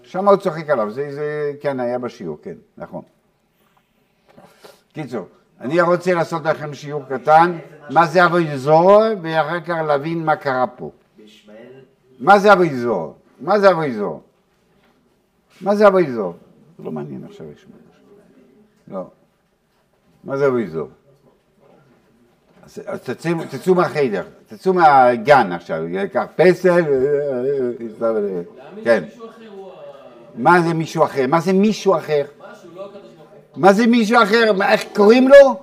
שם 0.03 0.27
הוא 0.27 0.37
צוחק 0.37 0.69
עליו, 0.69 0.91
זה, 0.91 1.11
זה 1.11 1.53
כן 1.61 1.79
היה 1.79 1.99
בשיעור, 1.99 2.37
כן, 2.41 2.55
נכון. 2.77 3.01
קיצור, 4.93 5.25
אני 5.61 5.81
רוצה 5.81 6.13
לעשות 6.13 6.45
לכם 6.45 6.73
שיעור 6.73 7.03
קטן, 7.09 7.57
מה 7.89 8.05
זה 8.07 8.25
אבוי 8.25 8.57
זור, 8.57 9.01
ואחר 9.21 9.59
כך 9.59 9.75
להבין 9.87 10.25
מה 10.25 10.35
קרה 10.35 10.67
פה. 10.67 10.91
מה 12.19 12.39
זה 12.39 12.53
אבוי 12.53 12.75
זור? 12.75 13.15
מה 13.41 13.59
זה 13.59 13.71
אבוי 13.71 13.93
זור? 13.93 14.21
מה 15.61 15.75
זה 15.75 15.87
אבוי 15.87 16.11
זור? 16.11 16.33
זה 16.77 16.83
לא 16.83 16.91
מעניין 16.91 17.23
עכשיו 17.23 17.45
לשמוע. 17.55 17.77
לא. 18.87 19.05
מה 20.23 20.37
זה 20.37 20.47
אבוי 20.47 20.67
זור? 20.67 20.89
אז 22.85 23.01
תצאו, 23.49 23.75
מהחדר, 23.75 24.23
תצאו 24.47 24.73
מהגן 24.73 25.51
עכשיו, 25.51 25.87
ייקח 25.87 26.25
פסל, 26.35 26.83
אה, 28.01 28.41
כן. 28.83 29.03
מה 30.35 30.61
זה 30.61 30.73
מישהו 30.73 31.03
אחר? 31.03 31.27
מה 31.27 31.41
זה 31.41 31.53
מישהו 31.53 31.97
אחר? 31.97 32.25
משהו, 32.51 32.69
לא 32.75 32.85
הקדוש 32.85 33.13
ברוך 33.13 33.29
הוא. 33.31 33.38
מה 33.55 33.73
זה 33.73 33.87
מישהו 33.87 34.23
אחר? 34.23 34.51
איך 34.61 34.83
קוראים 34.93 35.27
לו? 35.27 35.55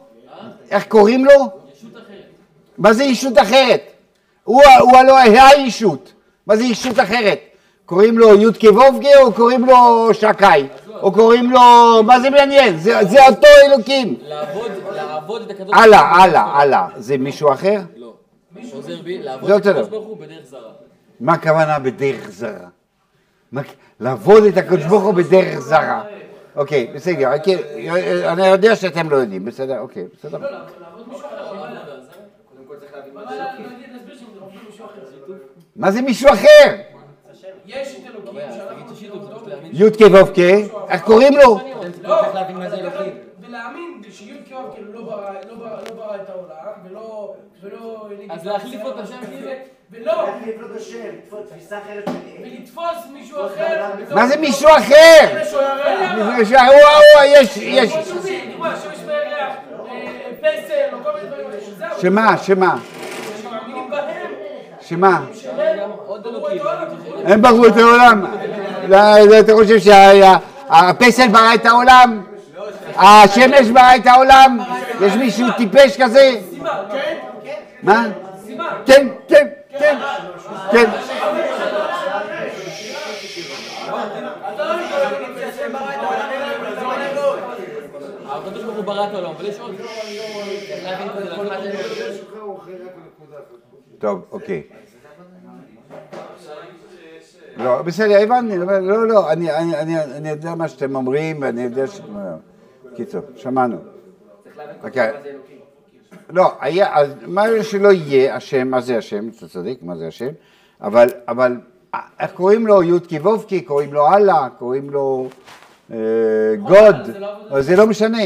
איך 0.70 0.86
קוראים 0.86 1.24
לו? 1.24 1.50
מה 2.78 2.92
זה 2.92 3.04
ישות 3.04 3.38
אחרת? 3.38 3.80
הוא, 4.44 4.62
הוא 4.80 4.96
הלא 4.96 5.18
הישות. 5.18 6.12
מה 6.46 6.56
זה 6.56 6.64
ישות 6.64 6.98
אחרת? 6.98 7.38
קוראים 7.86 8.18
לו 8.18 8.42
י' 8.42 8.46
כו' 8.60 8.82
או 9.22 9.32
קוראים 9.32 9.64
לו 9.64 10.08
שקאי? 10.14 10.66
או 11.02 11.12
קוראים 11.12 11.50
לו... 11.50 11.60
מה 12.02 12.20
זה 12.20 12.30
מעניין? 12.30 12.78
זה, 12.78 13.04
זה 13.04 13.26
אותו 13.26 13.46
אלוקים. 13.66 14.16
לעבוד, 14.22 14.70
לעבוד 14.94 15.42
את 15.42 15.50
הקדוש 15.50 15.74
הלאה, 15.74 16.00
ברוך 16.00 16.10
הוא 16.10 16.26
בדרך 16.26 16.42
הלאה, 16.42 16.60
הלאה. 16.60 16.86
זה 16.96 17.18
מישהו 17.18 17.52
אחר? 17.52 17.80
לא. 17.96 18.12
חוזר 18.72 19.02
בי, 19.02 19.18
לעבוד 19.22 19.50
את 19.50 19.66
הקדוש. 19.66 19.88
ברוך 19.88 20.06
הוא 20.06 20.16
בדרך 20.16 20.44
זרה. 20.50 20.60
מה 21.20 21.32
הכוונה 21.32 21.78
בדרך 21.78 22.30
זרה? 22.30 22.68
לעבוד 24.00 24.44
את 24.44 24.56
הקדוש 24.56 24.84
ברוך 24.84 25.04
הוא 25.04 25.14
בדרך 25.14 25.58
זרה. 25.58 26.02
אוקיי, 26.56 26.86
בסדר, 26.94 27.34
אוקיי, 27.34 27.92
אני 28.32 28.46
יודע 28.46 28.76
שאתם 28.76 29.10
לא 29.10 29.16
יודעים, 29.16 29.44
בסדר, 29.44 29.78
אוקיי, 29.78 30.06
בסדר. 30.18 30.38
לא, 30.38 30.48
להבין 30.50 30.66
מה 35.76 35.90
זה 35.90 36.02
מישהו 36.02 36.28
אחר. 36.28 36.76
יש 37.66 37.96
את 37.96 38.06
אלוקים 38.06 38.40
שאנחנו 38.52 38.74
תגיד 38.74 38.96
ששיטות, 38.96 39.22
מכירים 39.22 39.22
זה 39.22 39.32
אותו, 39.32 39.36
פשוט 39.36 39.48
להאמין. 39.48 39.70
י' 39.74 39.90
כו' 39.90 40.88
איך 40.88 41.02
קוראים 41.02 41.36
לו? 41.36 41.58
לא, 42.02 42.16
צריך 42.22 42.34
להבין 42.34 42.56
מה 42.56 42.70
זה 42.70 42.76
אלוקים. 42.76 43.18
ולהאמין 43.40 44.02
שי' 44.10 44.34
כו' 44.48 44.72
כאילו 44.74 44.92
לא 44.92 45.02
ברא 45.02 45.32
לא 45.48 45.56
לא 45.56 46.14
את 46.14 46.30
העולם, 46.30 46.72
ולא... 46.84 47.34
אז 48.30 48.46
להחליף 48.46 48.82
לו 48.82 48.90
את 48.90 48.98
השם 48.98 49.16
כאילו? 49.26 49.50
ולא. 49.92 50.28
ולתפוס 52.42 52.84
מישהו 53.12 53.38
אחר. 53.46 53.84
מה 54.14 54.26
זה 54.26 54.36
מישהו 54.36 54.68
אחר? 54.68 55.38
מישהו 55.38 55.60
אחר? 55.60 57.24
יש- 57.24 57.56
יש, 57.56 57.92
אה, 57.92 58.02
פסל, 60.40 60.74
או 60.92 60.98
כל 61.04 61.10
מיני 61.14 61.26
דברים. 61.28 61.46
זהו, 61.78 61.88
שמה, 62.00 62.36
שמה, 62.38 62.76
שמה? 64.80 65.20
הם 67.24 67.42
בראו 67.42 67.66
את 67.66 67.76
העולם. 67.76 68.24
לא, 68.88 68.98
לא, 69.18 69.40
אתה 69.40 69.52
חושב 69.52 69.78
שהפסל 69.78 71.28
ברא 71.28 71.54
את 71.54 71.66
העולם? 71.66 72.22
השמש 72.96 73.68
ברא 73.68 73.96
את 73.96 74.06
העולם? 74.06 74.58
יש 75.02 75.12
מישהו 75.14 75.46
טיפש 75.56 75.96
כזה? 76.02 76.30
סימן, 76.50 76.68
כן? 76.92 77.14
מה? 77.82 78.04
סימן. 78.46 78.64
כן, 78.86 79.06
כן, 79.28 79.46
כן, 79.78 79.98
כן. 80.72 80.90
הקדוש 88.28 88.62
ברוך 88.64 88.76
הוא 88.76 88.84
ברא 88.84 89.08
את 89.08 89.14
העולם, 89.14 89.30
אבל 89.30 89.46
יש 89.46 89.60
עוד. 89.60 89.74
צריך 89.76 90.84
להבין 90.84 91.08
כדי 91.08 91.24
להבין 91.24 91.48
מה 91.48 91.60
זה 91.62 91.70
אלוקים. 91.70 92.14
טוב, 93.98 94.24
אוקיי. 94.30 94.62
לא, 97.56 97.82
בסדר, 97.82 98.22
הבנתי, 98.22 98.56
אבל 98.62 98.78
לא, 98.78 99.08
לא, 99.08 99.32
אני, 99.32 100.28
יודע 100.28 100.54
מה 100.54 100.68
שאתם 100.68 100.96
אומרים, 100.96 101.42
ואני 101.42 101.62
יודע 101.62 101.86
ש... 101.86 102.00
קיצור, 102.94 103.20
שמענו. 103.36 103.76
צריך 104.44 104.58
להבין 104.58 104.76
אוקיי. 104.84 105.12
מה 105.12 105.22
זה 105.22 105.28
אלוקים. 105.28 105.55
לא, 106.30 106.52
היה, 106.60 106.96
אז 106.96 107.10
מה 107.26 107.44
שלא 107.62 107.92
יהיה 107.92 108.36
השם, 108.36 108.68
מה 108.68 108.80
זה 108.80 108.98
השם, 108.98 109.28
אתה 109.28 109.48
צודק, 109.48 109.78
מה 109.82 109.96
זה 109.96 110.06
השם, 110.06 110.28
אבל, 110.80 111.08
אבל 111.28 111.56
איך 112.20 112.30
קוראים 112.30 112.66
לו? 112.66 112.82
י' 112.82 113.18
כו' 113.22 113.38
קוראים 113.66 113.92
לו 113.92 114.12
אללה, 114.12 114.48
קוראים 114.58 114.90
לו 114.90 115.28
אה, 115.92 115.96
גוד, 116.62 116.96
אבל 117.50 117.62
זה 117.62 117.76
לא 117.76 117.86
משנה, 117.86 118.22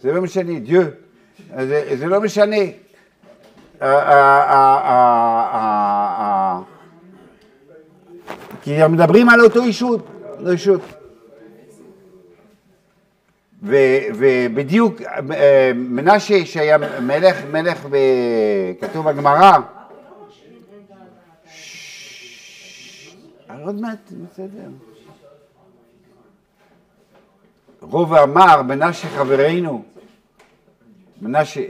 זה 0.00 0.12
לא 0.12 0.22
משנה, 0.22 0.58
דיו, 0.58 0.82
זה, 1.56 1.96
זה 1.98 2.06
לא 2.06 2.20
משנה. 2.20 2.56
אה, 2.56 2.68
אה, 3.82 4.42
אה, 4.42 4.78
אה, 4.84 5.48
אה, 5.54 6.18
אה, 6.18 6.60
כי 8.62 8.86
מדברים 8.86 9.28
על 9.28 9.40
אותו 9.40 9.62
אישות, 9.62 10.06
לא 10.38 10.52
אישות. 10.52 10.80
ו- 13.62 13.76
ובדיוק 14.14 15.00
אה, 15.02 15.72
מנשה 15.74 16.46
שהיה 16.46 16.78
מלך, 17.00 17.36
מלך, 17.52 17.86
ב- 17.90 18.72
כתוב 18.80 19.10
בגמרא, 19.10 19.58
עוד 23.64 23.80
מעט, 23.80 24.12
בסדר. 24.12 24.68
רוב 27.80 28.14
אמר, 28.14 28.62
מנשה 28.62 29.08
חברנו, 29.08 29.82
מנשה, 31.22 31.60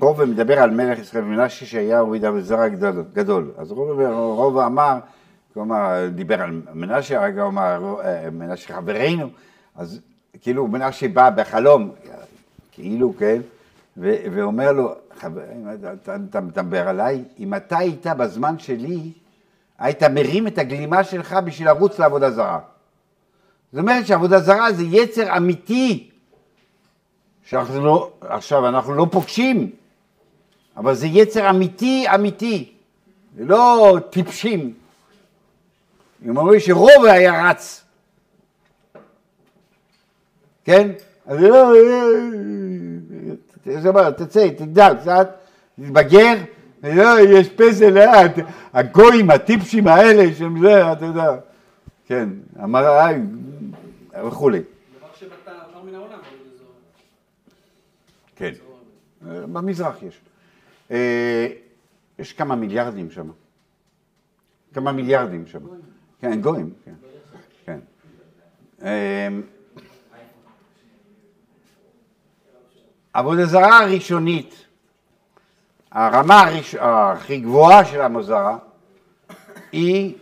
רוב 0.00 0.24
מדבר 0.24 0.58
על 0.58 0.70
מלך 0.70 0.98
ישראל, 0.98 1.24
מנשה 1.24 1.66
שהיה 1.66 2.00
רבי 2.00 2.18
דוד 2.18 2.40
זרע 2.40 2.68
גדול. 3.12 3.52
אז 3.56 3.72
רוב, 3.72 4.00
רוב 4.36 4.58
אמר, 4.58 4.98
כלומר, 5.54 6.08
דיבר 6.14 6.42
על 6.42 6.62
מנשה, 6.74 7.24
רגע 7.24 7.42
אמר, 7.44 8.00
אה, 8.04 8.30
מנשה 8.30 8.74
חברנו, 8.74 9.28
אז 9.76 10.00
כאילו 10.42 10.66
מנשה 10.66 11.08
בא 11.08 11.30
בחלום, 11.30 11.90
כאילו, 12.72 13.14
כן, 13.18 13.40
ו- 13.96 14.16
ואומר 14.32 14.72
לו, 14.72 14.94
חברים, 15.18 15.68
אתה 16.02 16.16
אתה 16.30 16.40
מדבר 16.40 16.88
עליי? 16.88 17.24
אם 17.38 17.54
אתה 17.54 17.78
היית 17.78 18.06
בזמן 18.06 18.58
שלי, 18.58 19.12
היית 19.78 20.02
מרים 20.02 20.46
את 20.46 20.58
הגלימה 20.58 21.04
שלך 21.04 21.32
בשביל 21.44 21.68
לרוץ 21.68 21.98
לעבודה 21.98 22.30
זרה. 22.30 22.58
זאת 23.72 23.80
אומרת 23.80 24.06
שעבודה 24.06 24.40
זרה 24.40 24.72
זה 24.72 24.82
יצר 24.82 25.36
אמיתי, 25.36 26.10
שאנחנו 27.46 27.84
לא, 27.84 28.10
עכשיו 28.20 28.68
אנחנו 28.68 28.94
לא 28.94 29.06
פוגשים, 29.10 29.70
אבל 30.76 30.94
זה 30.94 31.06
יצר 31.06 31.50
אמיתי 31.50 32.06
אמיתי, 32.14 32.72
זה 33.36 33.44
לא 33.44 33.98
טיפשים. 34.10 34.74
הם 36.24 36.36
אומרים 36.36 36.60
שרוב 36.60 37.04
היה 37.04 37.50
רץ, 37.50 37.84
כן? 40.70 40.90
אז 41.26 41.40
לא, 41.40 41.72
זה 43.80 43.88
אומר, 43.88 44.10
תצא, 44.10 44.48
תגדל 44.48 44.92
קצת, 45.00 45.28
תתבגר, 45.80 46.34
לא, 46.82 47.20
יש 47.20 47.48
פסל 47.48 47.90
לאט, 47.90 48.32
הגויים, 48.72 49.30
הטיפשים 49.30 49.86
האלה, 49.86 50.34
שהם 50.34 50.60
זה, 50.60 50.92
אתה 50.92 51.04
יודע, 51.04 51.36
כן, 52.06 52.28
המראה 52.56 53.10
וכולי. 54.26 54.62
דבר. 56.02 56.16
כן, 58.36 58.52
במזרח 59.52 60.02
יש. 60.02 60.20
אה, 60.90 61.46
יש 62.18 62.32
כמה 62.32 62.56
מיליארדים 62.56 63.10
שם. 63.10 63.30
כמה 64.74 64.92
מיליארדים 64.92 65.46
שם. 65.46 65.60
כן, 66.20 66.40
גויים, 66.40 66.72
כן. 66.84 66.94
כן. 67.64 67.78
אה, 68.82 69.28
עבודה 73.12 73.46
זרה 73.46 73.78
הראשונית, 73.78 74.54
הרמה 75.92 76.40
הראש... 76.40 76.74
הכי 76.74 77.40
גבוהה 77.40 77.84
של 77.84 78.00
המוזרה, 78.00 78.58
היא, 79.72 80.14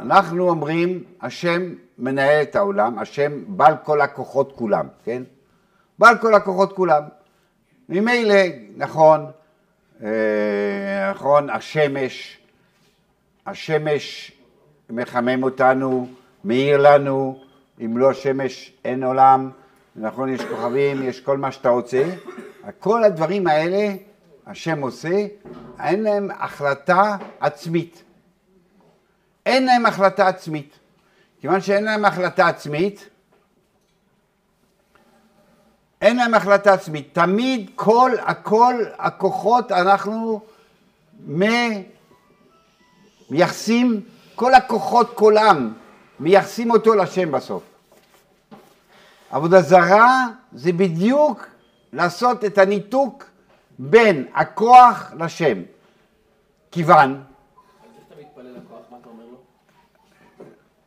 אנחנו 0.00 0.48
אומרים, 0.48 1.04
השם 1.20 1.74
מנהל 1.98 2.42
את 2.42 2.56
העולם, 2.56 2.98
השם 2.98 3.32
בעל 3.46 3.74
כל 3.82 4.00
הכוחות 4.00 4.52
כולם, 4.56 4.86
כן? 5.04 5.22
בעל 5.98 6.18
כל 6.18 6.34
הכוחות 6.34 6.72
כולם. 6.72 7.02
ממילא, 7.88 8.42
נכון, 8.76 9.26
אה, 10.02 11.10
נכון, 11.10 11.50
השמש, 11.50 12.38
השמש 13.46 14.32
מחמם 14.90 15.42
אותנו, 15.42 16.08
מאיר 16.44 16.76
לנו, 16.76 17.40
אם 17.84 17.98
לא 17.98 18.12
שמש 18.12 18.72
אין 18.84 19.04
עולם, 19.04 19.50
נכון, 19.96 20.28
יש 20.28 20.40
כוכבים, 20.40 21.02
יש 21.02 21.20
כל 21.20 21.38
מה 21.38 21.52
שאתה 21.52 21.68
רוצה, 21.68 22.04
כל 22.78 23.04
הדברים 23.04 23.46
האלה 23.46 23.94
השם 24.46 24.80
עושה, 24.80 25.26
אין 25.80 26.02
להם 26.02 26.28
החלטה 26.38 27.16
עצמית. 27.40 28.02
אין 29.46 29.66
להם 29.66 29.86
החלטה 29.86 30.28
עצמית. 30.28 30.78
כיוון 31.40 31.60
שאין 31.60 31.84
להם 31.84 32.04
החלטה 32.04 32.48
עצמית, 32.48 33.08
אין 36.00 36.16
להם 36.16 36.34
החלטה 36.34 36.72
עצמית. 36.72 37.08
תמיד 37.12 37.70
כל, 37.74 38.12
הכל, 38.26 38.74
הכוחות, 38.98 39.72
אנחנו 39.72 40.40
מייחסים, 43.30 44.00
כל 44.34 44.54
הכוחות 44.54 45.10
כולם, 45.14 45.72
מייחסים 46.20 46.70
אותו 46.70 46.94
לשם 46.94 47.32
בסוף. 47.32 47.73
עבודה 49.34 49.60
זרה 49.62 50.26
זה 50.52 50.72
בדיוק 50.72 51.46
לעשות 51.92 52.44
את 52.44 52.58
הניתוק 52.58 53.24
בין 53.78 54.26
הכוח 54.34 55.12
לשם. 55.18 55.62
כיוון? 56.70 57.22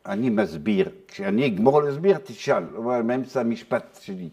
אני 0.05 0.29
מסביר, 0.29 0.89
כשאני 1.07 1.45
אגמור 1.45 1.81
להסביר 1.81 2.17
תשאל, 2.17 2.63
אבל 2.77 3.01
באמצע 3.01 3.39
המשפט 3.39 3.99
שלי. 4.01 4.29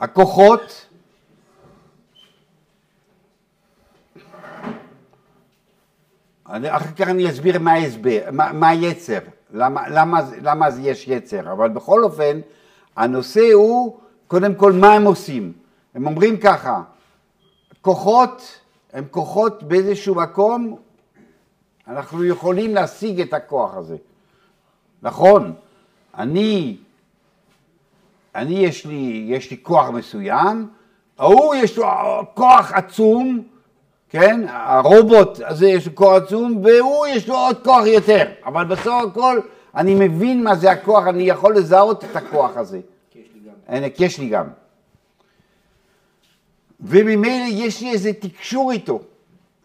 הכוחות 0.00 0.86
אני, 6.48 6.76
אחר 6.76 6.92
כך 6.96 7.08
אני 7.08 7.30
אסביר 7.30 7.58
מה 7.58 7.72
ההסבר, 7.72 8.20
מה, 8.32 8.52
מה 8.52 8.68
היצר, 8.68 9.18
למה, 9.52 9.88
למה, 9.88 10.20
למה 10.42 10.68
יש 10.80 11.08
יצר, 11.08 11.52
אבל 11.52 11.68
בכל 11.68 12.04
אופן, 12.04 12.40
הנושא 12.96 13.52
הוא 13.52 13.98
קודם 14.26 14.54
כל 14.54 14.72
מה 14.72 14.92
הם 14.92 15.04
עושים. 15.04 15.52
הם 15.94 16.06
אומרים 16.06 16.36
ככה, 16.36 16.82
כוחות 17.80 18.60
הם 18.92 19.04
כוחות 19.10 19.62
באיזשהו 19.62 20.14
מקום, 20.14 20.76
אנחנו 21.88 22.24
יכולים 22.24 22.74
להשיג 22.74 23.20
את 23.20 23.32
הכוח 23.34 23.74
הזה. 23.74 23.96
נכון, 25.02 25.52
אני, 26.18 26.76
אני 28.34 28.54
יש 28.54 28.86
לי, 28.86 29.26
יש 29.28 29.50
לי 29.50 29.56
כוח 29.62 29.90
מסוים, 29.90 30.68
ההוא 31.18 31.54
יש 31.54 31.76
לו 31.76 31.86
כוח 32.34 32.72
עצום, 32.72 33.42
כן, 34.10 34.44
הרובוט 34.48 35.40
הזה 35.44 35.68
יש 35.68 35.86
לו 35.86 35.94
כוח 35.94 36.22
עצום, 36.22 36.62
והוא 36.64 37.06
יש 37.06 37.28
לו 37.28 37.34
עוד 37.34 37.64
כוח 37.64 37.86
יותר, 37.86 38.24
אבל 38.46 38.64
בסוף 38.64 39.04
הכל 39.10 39.40
אני 39.76 39.94
מבין 39.94 40.44
מה 40.44 40.56
זה 40.56 40.70
הכוח, 40.70 41.06
אני 41.06 41.22
יכול 41.22 41.56
לזהות 41.56 42.04
את 42.04 42.16
הכוח 42.16 42.56
הזה. 42.56 42.80
כי 43.94 44.04
יש 44.04 44.18
לי 44.18 44.28
גם. 44.28 44.46
וממילא 46.80 47.44
יש 47.48 47.80
לי 47.80 47.90
איזה 47.90 48.12
תקשור 48.12 48.72
איתו, 48.72 49.00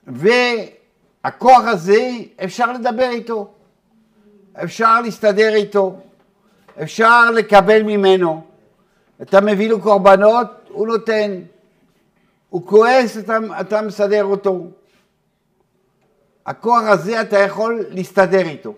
והכוח 0.07 1.61
הזה, 1.65 2.11
אפשר 2.43 2.71
לדבר 2.71 3.09
איתו, 3.09 3.47
אפשר 4.63 5.01
להסתדר 5.01 5.55
איתו, 5.55 5.95
אפשר 6.83 7.31
לקבל 7.31 7.83
ממנו. 7.83 8.41
אתה 9.21 9.41
מביא 9.41 9.69
לו 9.69 9.81
קורבנות, 9.81 10.47
הוא 10.69 10.87
נותן. 10.87 11.39
הוא 12.49 12.67
כועס, 12.67 13.17
אתה, 13.17 13.37
אתה 13.61 13.81
מסדר 13.81 14.23
אותו. 14.23 14.67
הכוח 16.45 16.81
הזה, 16.87 17.21
אתה 17.21 17.37
יכול 17.37 17.85
להסתדר 17.89 18.41
איתו. 18.41 18.73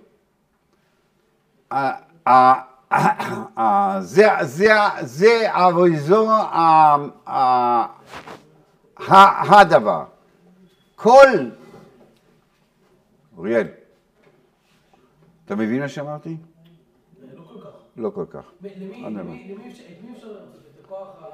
זה, 3.99 4.27
זה, 4.41 4.67
זה 5.01 5.51
ה- 9.07 9.59
הדבר. 9.59 10.03
כל... 10.95 11.27
אוריאל, 13.37 13.67
אתה 15.45 15.55
מבין 15.55 15.79
מה 15.81 15.87
שאמרתי? 15.89 16.37
לא 17.33 17.43
כל 17.47 17.61
כך. 17.63 17.69
לא 17.97 18.09
כל 18.15 18.25
כך. 18.29 18.43
ב- 18.61 18.65
למי- 18.65 19.55
אפשר 19.71 19.83
את 20.31 20.85
הכוח 20.85 21.07
ה- 21.21 21.30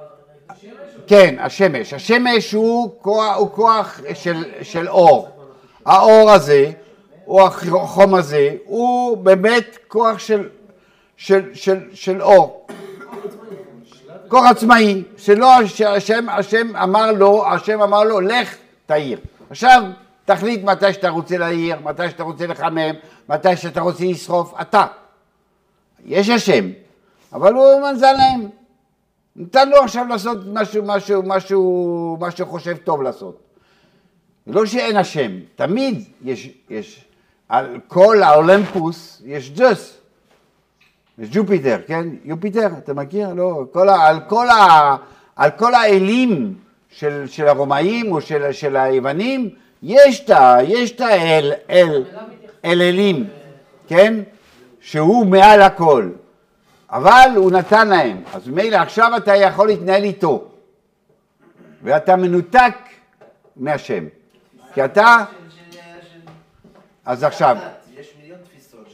כן, 1.06 1.34
השמש. 1.38 1.92
השמש 1.92 2.52
הוא 2.52 2.90
כוח, 3.00 3.36
הוא 3.36 3.50
כוח 3.50 4.00
של, 4.14 4.44
של 4.62 4.88
אור. 4.88 5.28
האור 5.86 6.30
הזה, 6.30 6.70
או 7.26 7.46
החום 7.46 8.14
הזה, 8.14 8.54
הוא 8.64 9.16
באמת 9.16 9.78
כוח 9.88 10.18
של, 10.18 10.48
של, 11.16 11.54
של, 11.54 11.80
של 11.92 12.22
אור. 12.22 12.66
כוח 14.28 14.44
עצמאי, 14.50 15.02
שלא, 15.16 15.66
שהשם 15.66 16.28
השם 16.28 16.76
אמר 16.76 17.12
לו, 17.12 17.46
השם 17.46 17.82
אמר 17.82 18.04
לו, 18.04 18.20
לך 18.20 18.56
תעיר. 18.86 19.18
עכשיו, 19.50 19.82
תחליט 20.24 20.64
מתי 20.64 20.92
שאתה 20.92 21.08
רוצה 21.08 21.38
להעיר, 21.38 21.76
מתי 21.84 22.10
שאתה 22.10 22.22
רוצה 22.22 22.46
לחמם, 22.46 22.94
מתי 23.28 23.56
שאתה 23.56 23.80
רוצה 23.80 24.04
לשרוף, 24.04 24.54
אתה. 24.60 24.86
יש 26.04 26.28
השם, 26.28 26.70
אבל 27.32 27.54
הוא 27.54 27.80
מנזל 27.80 28.12
להם. 28.12 28.48
נתן 29.38 29.68
לו 29.68 29.76
עכשיו 29.76 30.06
לעשות 30.08 30.38
משהו, 30.52 30.82
משהו, 30.86 31.22
משהו, 31.22 32.16
מה 32.20 32.30
שהוא 32.30 32.48
חושב 32.48 32.76
טוב 32.76 33.02
לעשות. 33.02 33.38
לא 34.46 34.66
שאין 34.66 34.96
השם, 34.96 35.32
תמיד 35.56 36.04
יש, 36.24 36.50
יש, 36.70 37.04
על 37.48 37.80
כל 37.88 38.22
האולימפוס 38.22 39.22
יש 39.24 39.52
ג'וס, 39.56 39.98
יש 41.18 41.28
ג'ופיטר, 41.32 41.78
כן? 41.86 42.06
יופיטר, 42.24 42.66
אתה 42.78 42.94
מכיר? 42.94 43.32
לא, 43.34 43.64
כל 43.72 43.88
ה, 43.88 44.06
על, 44.08 44.20
כל 44.28 44.48
ה, 44.48 44.96
על 45.36 45.50
כל 45.50 45.74
האלים 45.74 46.54
של, 46.90 47.24
של 47.26 47.48
הרומאים 47.48 48.12
או 48.12 48.20
של, 48.20 48.52
של 48.52 48.76
היוונים, 48.76 49.50
יש 49.82 50.20
את 50.20 50.30
יש 50.68 50.92
את 50.92 51.00
האל, 51.00 51.52
אל, 51.70 52.04
אל 52.64 52.82
אלים, 52.82 53.26
כן? 53.88 54.14
שהוא 54.80 55.26
מעל 55.26 55.62
הכל. 55.62 56.08
אבל 56.90 57.30
הוא 57.36 57.50
נתן 57.50 57.88
להם, 57.88 58.22
אז 58.34 58.48
מילא 58.48 58.76
עכשיו 58.76 59.12
אתה 59.16 59.36
יכול 59.36 59.66
להתנהל 59.66 60.04
איתו, 60.04 60.44
ואתה 61.82 62.16
מנותק 62.16 62.74
מהשם, 63.56 64.04
כי 64.74 64.84
אתה, 64.84 65.24
אז 67.04 67.24
עכשיו, 67.24 67.56
יש 67.98 68.12
מיליון 68.20 68.38
תפיסות. 68.44 68.86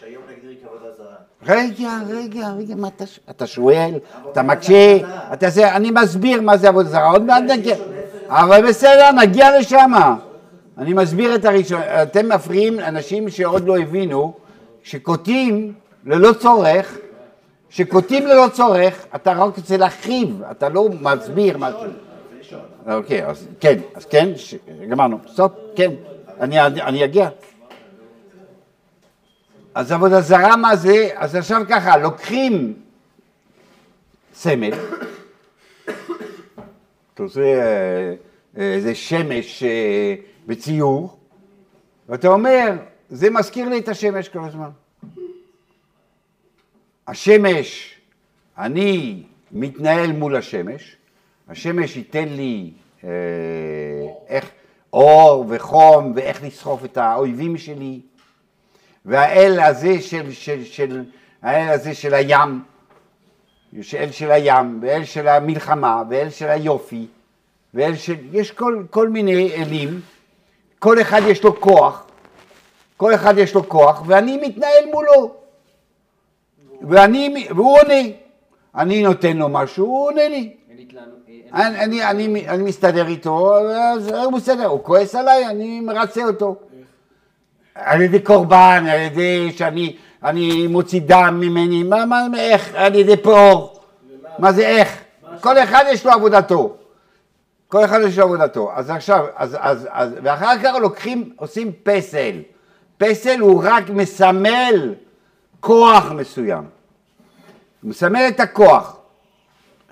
שהיום 0.00 0.22
נגדיר 0.36 0.56
כעבודה 0.62 0.94
זרה. 0.96 1.14
רגע, 1.46 1.90
רגע, 2.08 2.48
רגע, 2.58 2.74
מה 2.74 2.88
אתה, 2.88 3.04
אתה 3.30 3.46
שואל, 3.46 3.94
אתה 4.32 4.42
מקשה, 4.42 4.98
אתה 5.32 5.50
זה, 5.50 5.76
אני 5.76 5.90
מסביר 5.90 6.40
מה 6.40 6.56
זה 6.56 6.68
עבודה 6.68 6.88
זרה, 6.88 7.10
עוד 7.10 7.22
מעט 7.22 7.42
נגיע, 7.42 7.76
אבל 8.28 8.68
בסדר, 8.68 9.10
נגיע 9.12 9.58
לשם. 9.58 9.92
אני 10.78 10.92
מסביר 10.92 11.34
את 11.34 11.44
הראשון, 11.44 11.80
אתם 12.02 12.28
מפריעים 12.28 12.80
אנשים 12.80 13.30
שעוד 13.30 13.66
לא 13.66 13.78
הבינו, 13.78 14.32
שקוטעים 14.82 15.72
ללא 16.06 16.32
צורך, 16.32 16.98
שקוטעים 17.70 18.26
ללא 18.26 18.48
צורך, 18.52 19.06
אתה 19.14 19.32
רק 19.32 19.56
רוצה 19.56 19.76
להרחיב, 19.76 20.42
אתה 20.50 20.68
לא 20.68 20.88
מסביר 21.00 21.58
משהו. 21.58 21.90
אוקיי, 22.86 23.26
אז 23.26 23.48
כן, 23.60 23.78
אז 23.94 24.04
כן, 24.06 24.28
גמרנו, 24.90 25.18
סטופ, 25.32 25.52
כן, 25.76 25.90
אני 26.40 27.04
אגיע. 27.04 27.28
אז 29.74 29.92
עבודה 29.92 30.20
זרה 30.20 30.56
מה 30.56 30.76
זה? 30.76 31.08
אז 31.14 31.34
עכשיו 31.34 31.62
ככה, 31.68 31.96
לוקחים 31.96 32.74
סמל, 34.34 34.74
אתה 37.14 37.22
עושה 37.22 37.40
אה, 37.40 38.14
איזה 38.56 38.94
שמש 38.94 39.62
אה, 39.62 40.14
בציור, 40.46 41.18
ואתה 42.08 42.28
אומר, 42.28 42.72
זה 43.10 43.30
מזכיר 43.30 43.68
לי 43.68 43.78
את 43.78 43.88
השמש 43.88 44.28
כל 44.28 44.44
הזמן. 44.44 44.70
השמש, 47.10 47.94
אני 48.58 49.22
מתנהל 49.52 50.12
מול 50.12 50.36
השמש, 50.36 50.96
השמש 51.48 51.96
ייתן 51.96 52.28
לי 52.28 52.70
אה, 53.04 53.08
איך, 54.28 54.50
אור 54.92 55.46
וחום 55.48 56.12
ואיך 56.16 56.44
לסחוף 56.44 56.84
את 56.84 56.96
האויבים 56.96 57.58
שלי, 57.58 58.00
והאל 59.04 59.60
הזה 59.60 60.00
של, 60.00 60.32
של, 60.32 60.64
של, 60.64 61.04
האל 61.42 61.68
הזה 61.68 61.94
של 61.94 62.14
הים, 62.14 62.62
יש 63.72 63.94
אל 63.94 64.10
של 64.10 64.30
הים, 64.30 64.78
ואל 64.82 65.04
של 65.04 65.28
המלחמה, 65.28 66.02
ואל 66.10 66.30
של 66.30 66.48
היופי, 66.48 67.06
ואל 67.74 67.96
של, 67.96 68.16
יש 68.32 68.50
כל, 68.50 68.84
כל 68.90 69.08
מיני 69.08 69.54
אלים, 69.54 70.00
כל 70.78 71.00
אחד 71.00 71.20
יש 71.28 71.44
לו 71.44 71.60
כוח, 71.60 72.04
כל 72.96 73.14
אחד 73.14 73.38
יש 73.38 73.54
לו 73.54 73.68
כוח, 73.68 74.02
ואני 74.06 74.36
מתנהל 74.36 74.84
מולו, 74.92 75.39
ואני, 76.88 77.48
והוא 77.50 77.78
עונה, 77.78 78.02
אני 78.74 79.02
נותן 79.02 79.36
לו 79.36 79.48
משהו, 79.48 79.86
הוא 79.86 80.06
עונה 80.06 80.28
לי, 80.28 80.54
אני, 81.54 81.84
אני, 81.84 82.04
אני, 82.04 82.48
אני 82.48 82.62
מסתדר 82.62 83.06
איתו, 83.06 83.58
אז 83.58 84.08
הוא 84.08 84.32
בסדר, 84.32 84.66
הוא 84.66 84.84
כועס 84.84 85.14
עליי, 85.14 85.46
אני 85.46 85.80
מרצה 85.80 86.24
אותו. 86.24 86.56
על 87.74 88.02
ידי 88.02 88.20
קורבן, 88.20 88.84
על 88.90 89.00
ידי 89.00 89.52
שאני 89.52 89.96
אני 90.24 90.66
מוציא 90.66 91.00
דם 91.06 91.38
ממני, 91.40 91.82
מה, 91.82 92.06
מה, 92.06 92.26
איך, 92.38 92.74
על 92.74 92.94
ידי 92.94 93.16
פאור, 93.16 93.80
מה 94.38 94.52
זה 94.52 94.68
איך? 94.68 95.00
כל 95.40 95.58
אחד 95.58 95.84
יש 95.88 96.06
לו 96.06 96.12
עבודתו. 96.12 96.76
כל 97.68 97.84
אחד 97.84 98.00
יש 98.06 98.18
לו 98.18 98.24
עבודתו. 98.24 98.70
אז 98.74 98.90
עכשיו, 98.90 99.26
אז, 99.36 99.56
אז, 99.60 99.88
אז, 99.90 100.10
ואחר 100.22 100.58
כך 100.62 100.74
לוקחים, 100.80 101.30
עושים 101.36 101.72
פסל. 101.82 102.36
פסל 102.98 103.40
הוא 103.40 103.62
רק 103.64 103.90
מסמל 103.90 104.94
כוח 105.60 106.12
מסוים. 106.12 106.64
הוא 107.82 107.90
מסמל 107.90 108.24
את 108.28 108.40
הכוח. 108.40 108.96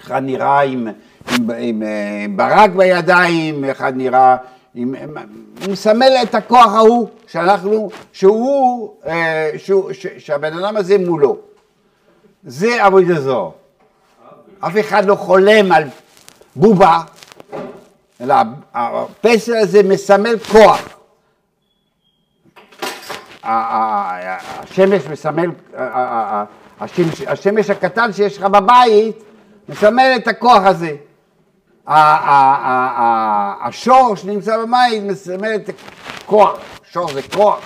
אחד 0.00 0.22
נראה 0.24 0.60
עם, 0.60 0.88
עם, 1.30 1.50
עם, 1.58 1.82
אה, 1.82 2.26
ברק 2.36 2.70
בידיים, 2.70 3.64
אחד 3.64 3.92
נראה 3.96 4.36
עם... 4.74 4.94
הוא 5.64 5.72
מסמל 5.72 6.12
את 6.22 6.34
הכוח 6.34 6.74
ההוא, 6.74 7.08
שאנחנו, 7.26 7.90
שהוא, 8.12 8.94
אה, 9.06 9.50
שהוא, 9.56 9.92
ש, 9.92 10.06
שהבן 10.18 10.58
אדם 10.58 10.76
הזה 10.76 10.98
מולו. 10.98 11.36
זה 12.44 12.84
עבודה 12.84 13.20
זו. 13.20 13.52
אף 14.60 14.72
אחד 14.80 15.04
לא 15.04 15.14
חולם 15.14 15.72
על 15.72 15.84
בובה, 16.56 17.00
אלא 18.20 18.34
הפסל 18.74 19.56
הזה 19.56 19.82
מסמל 19.82 20.38
כוח. 20.52 20.97
השמש 23.48 25.06
מסמל, 25.06 25.50
השמש- 27.26 27.70
הקטן 27.70 28.12
שיש 28.12 28.38
לך 28.38 28.44
בבית 28.44 29.22
מסמל 29.68 30.12
את 30.16 30.28
הכוח 30.28 30.62
הזה. 30.64 30.90
השור 33.64 34.14
שנמצא 34.16 34.58
במים 34.58 35.08
מסמל 35.08 35.54
את 35.54 35.70
הכוח, 36.24 36.58
שור 36.92 37.12
זה 37.12 37.20
כוח, 37.22 37.60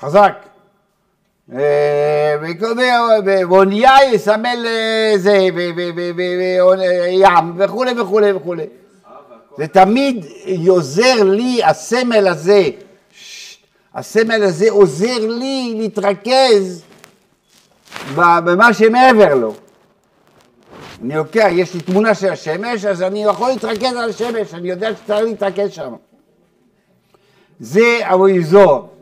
חזק. 0.00 0.32
אה, 1.54 2.36
ואונייה 3.24 3.94
יסמל 4.12 4.66
אה, 4.66 5.12
זה, 5.16 5.38
ו- 5.54 5.70
ו- 5.76 5.90
ו- 5.96 6.10
ו- 6.16 6.76
ו- 6.78 6.82
ים 7.08 7.52
וכולי 7.56 8.00
וכולי 8.00 8.32
וכולי. 8.32 8.66
זה 9.58 9.66
תמיד 9.66 10.24
עוזר 10.68 11.22
לי, 11.22 11.64
הסמל 11.64 12.28
הזה, 12.28 12.62
הסמל 13.94 14.42
הזה 14.42 14.70
עוזר 14.70 15.18
לי 15.18 15.74
להתרכז 15.78 16.84
במה 18.16 18.74
שמעבר 18.74 19.34
לו. 19.34 19.54
אני 21.02 21.14
לוקח, 21.14 21.48
יש 21.50 21.74
לי 21.74 21.80
תמונה 21.80 22.14
של 22.14 22.28
השמש, 22.28 22.84
אז 22.84 23.02
אני 23.02 23.24
יכול 23.24 23.48
להתרכז 23.48 23.96
על 23.96 24.10
השמש, 24.10 24.54
אני 24.54 24.70
יודע 24.70 24.96
שצריך 24.96 25.24
להתרכז 25.24 25.70
שם. 25.72 25.94
זה 27.60 27.98
אבויזור. 28.02 28.94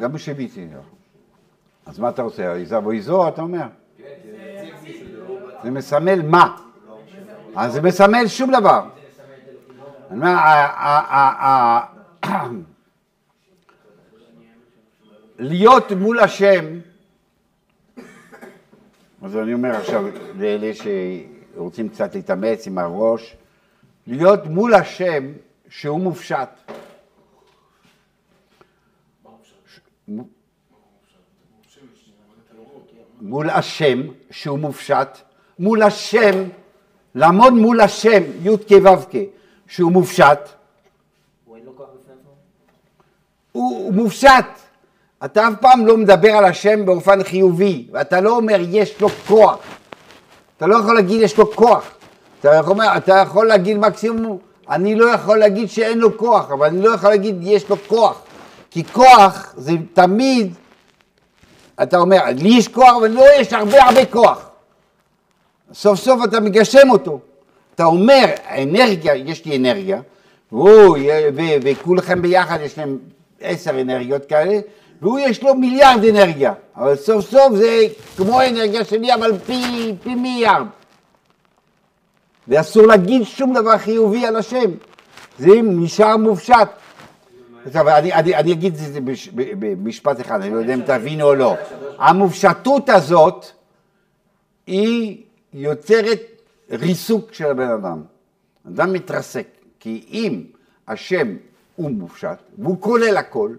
גם 0.00 0.18
שיביתי 0.18 0.66
בשיביתי. 0.66 0.66
אז 1.86 1.98
מה 1.98 2.08
אתה 2.08 2.22
רוצה? 2.22 2.54
אבויזור, 2.78 3.28
אתה 3.28 3.42
אומר? 3.42 3.66
זה 5.62 5.70
מסמל 5.70 6.22
מה? 6.22 6.56
אז 7.56 7.72
זה 7.72 7.82
מסמל 7.82 8.26
שום 8.28 8.50
דבר. 8.60 8.88
אני 10.10 10.18
אומר, 10.18 10.36
להיות 15.38 15.92
מול 15.92 16.20
השם, 16.20 16.64
אז 19.22 19.36
אני 19.36 19.54
אומר 19.54 19.70
עכשיו 19.76 20.04
לאלה 20.34 20.70
שרוצים 21.54 21.88
קצת 21.88 22.14
להתאמץ 22.14 22.66
עם 22.66 22.78
הראש, 22.78 23.36
להיות 24.06 24.46
מול 24.46 24.74
השם 24.74 25.32
שהוא 25.68 26.00
מופשט. 26.00 26.48
מול 33.20 33.50
השם 33.50 34.00
שהוא 34.30 34.58
מופשט, 34.58 35.08
מול 35.58 35.82
השם, 35.82 36.48
לעמוד 37.14 37.52
מול 37.52 37.80
השם, 37.80 38.22
י"ק 38.42 38.70
ו"ק, 38.84 39.14
שהוא 39.66 39.92
מופשט, 39.92 40.38
הוא 43.52 43.92
מופשט. 43.92 44.44
אתה 45.24 45.48
אף 45.48 45.52
פעם 45.60 45.86
לא 45.86 45.96
מדבר 45.96 46.30
על 46.30 46.44
השם 46.44 46.86
באופן 46.86 47.22
חיובי, 47.24 47.86
ואתה 47.92 48.20
לא 48.20 48.36
אומר 48.36 48.56
יש 48.68 49.00
לו 49.00 49.08
כוח. 49.26 49.58
אתה 50.56 50.66
לא 50.66 50.76
יכול 50.76 50.94
להגיד 50.94 51.20
יש 51.20 51.38
לו 51.38 51.52
כוח. 51.52 51.90
אתה 52.40 52.54
יכול, 52.54 52.76
אתה 52.96 53.12
יכול 53.12 53.46
להגיד 53.46 53.78
מקסימום, 53.78 54.38
אני 54.70 54.94
לא 54.94 55.10
יכול 55.10 55.38
להגיד 55.38 55.70
שאין 55.70 55.98
לו 55.98 56.18
כוח, 56.18 56.50
אבל 56.50 56.66
אני 56.66 56.82
לא 56.82 56.90
יכול 56.90 57.10
להגיד 57.10 57.36
יש 57.42 57.68
לו 57.68 57.76
כוח. 57.86 58.22
כי 58.70 58.84
כוח 58.84 59.54
זה 59.56 59.72
תמיד, 59.94 60.54
אתה 61.82 61.98
אומר, 61.98 62.20
לי 62.36 62.48
יש 62.48 62.68
כוח, 62.68 62.96
אבל 62.98 63.10
לא 63.10 63.24
יש 63.36 63.52
הרבה 63.52 63.84
הרבה 63.84 64.06
כוח. 64.06 64.49
סוף 65.74 65.98
סוף 65.98 66.24
אתה 66.24 66.40
מגשם 66.40 66.90
אותו. 66.90 67.20
אתה 67.74 67.84
אומר, 67.84 68.24
אנרגיה, 68.50 69.14
יש 69.14 69.44
לי 69.44 69.56
אנרגיה, 69.56 70.00
וכולכם 71.62 72.22
ביחד 72.22 72.58
יש 72.62 72.78
להם 72.78 72.98
עשר 73.40 73.80
אנרגיות 73.80 74.24
כאלה, 74.24 74.60
והוא 75.02 75.18
יש 75.18 75.42
לו 75.42 75.54
מיליארד 75.54 76.04
אנרגיה, 76.04 76.52
אבל 76.76 76.96
סוף 76.96 77.30
סוף 77.30 77.54
זה 77.56 77.86
כמו 78.16 78.40
האנרגיה 78.40 78.84
שלי, 78.84 79.14
אבל 79.14 79.38
פי, 79.46 79.94
פי 80.02 80.14
מיליארד. 80.14 80.66
ואסור 82.48 82.86
להגיד 82.86 83.22
שום 83.22 83.54
דבר 83.54 83.78
חיובי 83.78 84.26
על 84.26 84.36
השם, 84.36 84.70
זה 85.38 85.50
נשאר 85.62 86.16
מופשט. 86.16 86.68
עכשיו, 87.66 87.88
אני, 87.88 88.12
אני, 88.12 88.34
אני 88.36 88.52
אגיד 88.52 88.72
את 88.72 88.78
זה 88.78 89.00
במשפט 89.34 90.20
אחד, 90.20 90.40
אני 90.40 90.50
לא 90.50 90.58
יודע 90.58 90.74
אם 90.74 90.80
תבינו 90.86 91.24
או 91.24 91.34
לא. 91.34 91.54
המופשטות 91.98 92.88
הזאת 92.88 93.46
היא 94.66 95.22
יוצרת 95.54 96.20
ריסוק 96.70 97.32
של 97.32 97.46
הבן 97.46 97.68
אדם. 97.70 98.02
אדם 98.68 98.92
מתרסק, 98.92 99.46
כי 99.80 100.04
אם 100.12 100.42
השם 100.88 101.36
הוא 101.76 101.90
מופשט, 101.90 102.38
והוא 102.58 102.80
כולל 102.80 103.16
הכל, 103.16 103.54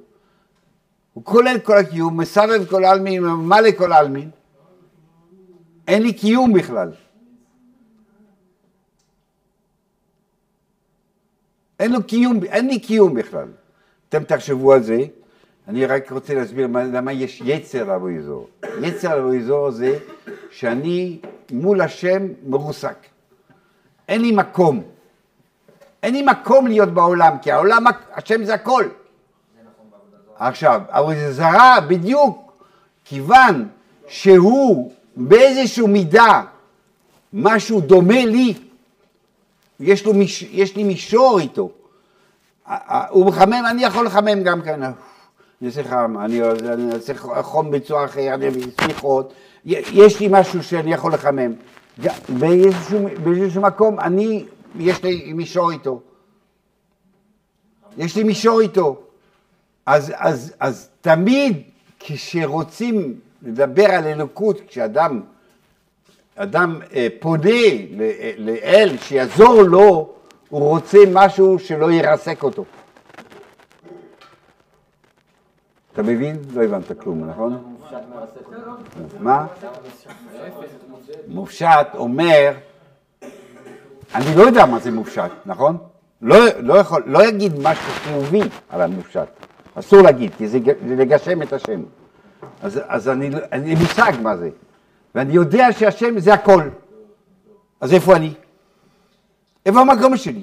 הוא 1.13 1.23
כולל 1.25 1.59
כל 1.63 1.77
הקיום, 1.77 2.19
מסבב 2.19 2.65
כל 2.69 2.83
העלמין, 2.83 3.23
ממלא 3.23 3.71
כל 3.77 3.91
העלמין, 3.91 4.29
אין 5.87 6.01
לי 6.03 6.13
קיום 6.13 6.53
בכלל. 6.53 6.91
אין 11.79 11.91
לו 11.91 12.03
קיום, 12.03 12.43
אין 12.43 12.67
לי 12.67 12.79
קיום 12.79 13.13
בכלל. 13.13 13.47
אתם 14.09 14.23
תחשבו 14.23 14.73
על 14.73 14.83
זה, 14.83 14.97
אני 15.67 15.85
רק 15.85 16.11
רוצה 16.11 16.33
להסביר 16.33 16.67
מה- 16.67 16.83
למה 16.83 17.13
יש 17.13 17.41
יצר 17.45 17.95
אבויזור. 17.95 18.49
יצר 18.81 19.19
אבויזור 19.19 19.71
זה 19.71 19.99
שאני 20.51 21.19
מול 21.51 21.81
השם 21.81 22.27
מרוסק. 22.47 22.95
אין 24.09 24.21
לי 24.21 24.31
מקום. 24.31 24.83
אין 26.03 26.13
לי 26.13 26.21
מקום 26.21 26.67
להיות 26.67 26.89
בעולם, 26.89 27.37
כי 27.41 27.51
העולם, 27.51 27.83
השם 28.13 28.45
זה 28.45 28.53
הכל. 28.53 28.85
עכשיו, 30.35 30.81
עבודה 30.89 31.31
זרה 31.31 31.81
בדיוק 31.87 32.53
כיוון 33.05 33.67
שהוא 34.07 34.91
באיזשהו 35.15 35.87
מידה 35.87 36.41
משהו 37.33 37.81
דומה 37.81 38.25
לי, 38.25 38.53
יש, 39.79 40.05
לו 40.05 40.13
מיש, 40.13 40.43
יש 40.43 40.75
לי 40.75 40.83
מישור 40.83 41.39
איתו. 41.39 41.69
הוא 43.09 43.25
מחמם, 43.25 43.63
אני 43.69 43.83
יכול 43.83 44.05
לחמם 44.05 44.43
גם 44.43 44.61
כן. 44.61 44.83
אני 44.83 44.93
אעשה 45.65 45.83
חם, 45.83 46.15
אני 46.19 46.41
אעשה 46.93 47.13
חום 47.41 47.71
בצורה 47.71 48.05
אחרת, 48.05 48.33
אני 48.33 48.47
אביא 48.47 48.65
סליחות. 48.81 49.33
יש 49.65 50.19
לי 50.19 50.27
משהו 50.31 50.63
שאני 50.63 50.93
יכול 50.93 51.13
לחמם. 51.13 51.53
באיזשהו, 52.29 53.07
באיזשהו 53.23 53.61
מקום, 53.61 53.99
אני, 53.99 54.45
יש 54.75 55.03
לי 55.03 55.33
מישור 55.33 55.71
איתו. 55.71 56.01
יש 57.97 58.15
לי 58.15 58.23
מישור 58.23 58.61
איתו. 58.61 59.01
אז, 59.85 60.13
אז, 60.17 60.53
אז 60.59 60.89
תמיד 61.01 61.61
כשרוצים 61.99 63.19
לדבר 63.41 63.85
על 63.91 64.07
אלוקות, 64.07 64.61
כשאדם 64.67 65.21
אדם 66.35 66.79
אה, 66.93 67.07
פונה 67.19 67.49
אה, 67.49 68.31
לאל 68.37 68.95
שיעזור 69.01 69.61
לו, 69.61 70.13
הוא 70.49 70.69
רוצה 70.69 70.97
משהו 71.11 71.59
שלא 71.59 71.91
ירסק 71.91 72.43
אותו. 72.43 72.65
אתה 75.93 76.03
מבין? 76.03 76.37
לא 76.53 76.63
הבנת 76.63 76.99
כלום, 76.99 77.25
נכון? 77.25 77.75
מה? 79.19 79.47
מופשט 81.27 81.87
אומר, 81.93 82.51
אני 84.15 84.35
לא 84.35 84.41
יודע 84.41 84.65
מה 84.65 84.79
זה 84.79 84.91
מופשט, 84.91 85.31
נכון? 85.45 85.77
לא, 86.21 86.37
לא 86.59 86.73
יכול, 86.73 87.03
לא 87.05 87.23
יגיד 87.23 87.53
משהו 87.59 87.91
חיובי 88.03 88.41
על 88.69 88.81
המופשט, 88.81 89.27
אסור 89.75 90.01
להגיד, 90.01 90.31
כי 90.37 90.47
זה, 90.47 90.59
לגשם 90.87 91.41
את 91.41 91.53
השם. 91.53 91.83
אז, 92.61 93.09
אני, 93.09 93.29
אין 93.51 93.63
לי 93.63 93.75
מושג 93.75 94.11
מה 94.21 94.37
זה, 94.37 94.49
ואני 95.15 95.33
יודע 95.33 95.71
שהשם 95.71 96.19
זה 96.19 96.33
הכל. 96.33 96.69
אז 97.81 97.93
איפה 97.93 98.15
אני? 98.15 98.33
איפה 99.65 99.79
המקום 99.81 100.17
שלי? 100.17 100.41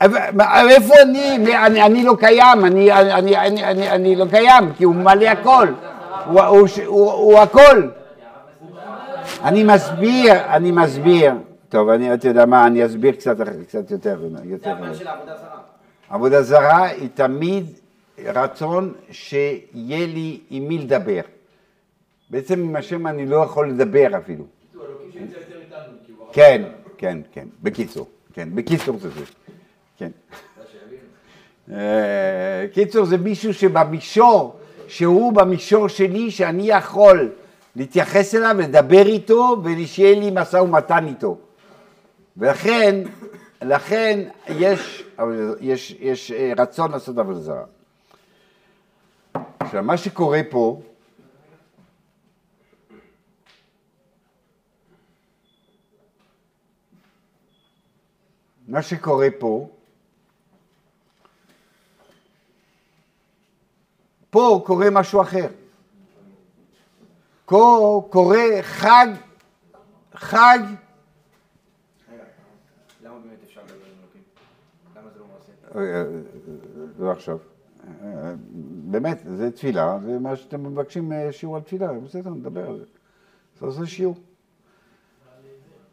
איפה 0.00 0.94
אני? 1.02 1.36
אני? 1.66 1.82
אני 1.82 2.04
לא 2.04 2.14
קיים, 2.18 2.64
אני, 2.64 2.92
אני, 2.92 3.36
אני, 3.36 3.64
אני, 3.64 3.90
אני, 3.90 4.16
לא 4.16 4.26
קיים, 4.30 4.72
כי 4.76 4.84
הוא 4.84 4.94
מלא 4.94 5.26
הכל, 5.26 5.68
הוא, 6.26 6.40
הוא, 6.40 6.68
הוא, 6.86 7.12
הוא 7.12 7.38
הכל. 7.38 7.88
אני 9.44 9.64
מסביר, 9.64 10.32
אני 10.48 10.70
מסביר. 10.70 11.32
טוב, 11.68 11.88
אני, 11.88 12.14
אתה 12.14 12.28
יודע 12.28 12.46
מה, 12.46 12.66
אני 12.66 12.86
אסביר 12.86 13.12
קצת, 13.12 13.36
קצת 13.68 13.90
יותר. 13.90 14.18
זה 14.20 14.38
יותר. 14.44 14.74
עבודה 16.10 16.42
זרה 16.42 16.84
היא 16.84 17.08
תמיד 17.14 17.66
רצון 18.24 18.92
שיהיה 19.10 20.06
לי 20.06 20.40
עם 20.50 20.68
מי 20.68 20.78
לדבר. 20.78 21.20
בעצם 22.30 22.60
עם 22.60 22.76
השם 22.76 23.06
אני 23.06 23.26
לא 23.26 23.36
יכול 23.36 23.70
לדבר 23.70 24.08
אפילו. 24.16 24.44
כן, 26.32 26.62
כן, 26.98 27.18
כן, 27.32 27.46
בקיצור, 27.62 28.08
כן, 28.32 28.48
בקיצור 28.54 28.98
זה 28.98 29.10
זה, 29.10 29.20
כן. 29.98 30.10
אה, 31.72 32.66
קיצור 32.72 33.04
זה 33.04 33.16
מישהו 33.16 33.54
שבמישור, 33.54 34.56
שהוא 34.88 35.32
במישור 35.32 35.88
שלי, 35.88 36.30
שאני 36.30 36.70
יכול 36.70 37.30
להתייחס 37.76 38.34
אליו, 38.34 38.56
לדבר 38.58 39.06
איתו, 39.06 39.56
ושיהיה 39.64 40.20
לי 40.20 40.30
משא 40.30 40.56
ומתן 40.56 41.06
איתו. 41.06 41.38
ולכן, 42.36 43.02
לכן 43.62 44.28
יש, 44.48 45.04
יש, 45.60 45.96
יש 46.00 46.32
אה, 46.32 46.52
רצון 46.58 46.90
לעשות 46.92 47.18
עבודה 47.18 47.40
זרה. 47.40 47.64
עכשיו, 49.60 49.82
מה 49.82 49.96
שקורה 49.96 50.40
פה, 50.50 50.80
מה 58.68 58.82
שקורה 58.82 59.28
פה, 59.38 59.68
פה 64.30 64.62
קורה 64.66 64.90
משהו 64.90 65.20
אחר. 65.22 65.46
פה 67.46 68.08
קורה 68.10 68.62
חג, 68.62 69.06
חג 70.14 70.58
לא 75.18 75.26
מעשה? 75.26 75.78
אה, 75.78 76.04
לא 76.98 77.12
עכשיו. 77.12 77.38
אה, 78.02 78.34
באמת, 78.90 79.18
זה 79.36 79.50
תפילה, 79.50 79.98
זה 80.04 80.18
מה 80.18 80.36
שאתם 80.36 80.64
מבקשים 80.64 81.12
אה, 81.12 81.32
שיעור 81.32 81.56
על 81.56 81.62
תפילה, 81.62 81.92
בסדר, 81.92 82.30
נדבר 82.30 82.68
על 82.68 82.78
זה. 82.78 82.84
זה 83.60 83.66
עושה 83.66 83.86
שיעור. 83.86 84.16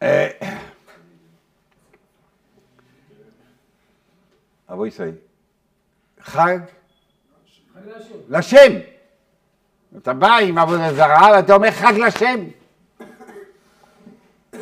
אה, 0.01 0.29
אבוי 4.69 4.87
ישראל, 4.87 5.15
חג. 6.19 6.59
לשם. 8.29 8.73
אתה 9.97 10.13
בא 10.13 10.37
עם 10.37 10.57
עבודה 10.57 10.93
זרה 10.93 11.31
ואתה 11.35 11.53
אומר 11.53 11.71
חג 11.71 11.93
לשם. 11.97 12.43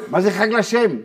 מה 0.07 0.22
זה 0.22 0.32
חג 0.32 0.47
לשם? 0.47 0.97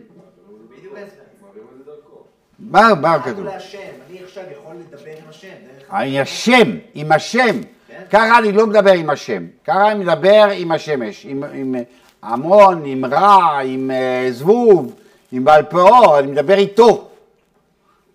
מה, 2.59 2.93
מה 3.01 3.23
כתוב? 3.23 3.47
אני 3.47 4.19
עכשיו 4.23 4.43
יכול 4.51 4.75
לדבר 4.75 5.11
עם 5.11 5.29
השם. 5.29 5.47
עם 5.91 6.21
השם, 6.21 6.77
עם 6.93 7.11
השם. 7.11 7.61
כן. 7.87 8.03
ככה 8.09 8.37
אני 8.39 8.51
לא 8.51 8.67
מדבר 8.67 8.91
עם 8.91 9.09
השם, 9.09 9.45
ככה 9.65 9.91
אני 9.91 10.03
מדבר 10.03 10.47
עם 10.53 10.71
השמש, 10.71 11.25
עם, 11.25 11.43
עם 11.53 11.75
עמון, 12.23 12.85
עם 12.85 13.05
רע, 13.05 13.59
עם 13.59 13.91
אה, 13.91 14.27
זבוב, 14.31 14.95
עם 15.31 15.43
בעל 15.43 15.63
פאור, 15.63 16.19
אני 16.19 16.27
מדבר 16.31 16.57
איתו. 16.57 17.07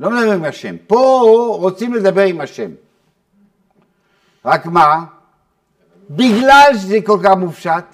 לא 0.01 0.11
מדבר 0.11 0.32
עם 0.32 0.45
השם. 0.45 0.76
פה 0.86 1.22
רוצים 1.59 1.95
לדבר 1.95 2.22
עם 2.22 2.40
השם. 2.40 2.70
רק 4.45 4.66
מה? 4.66 5.05
בגלל 6.11 6.70
שזה 6.74 6.99
כל 7.05 7.18
כך 7.24 7.30
מופשט, 7.30 7.84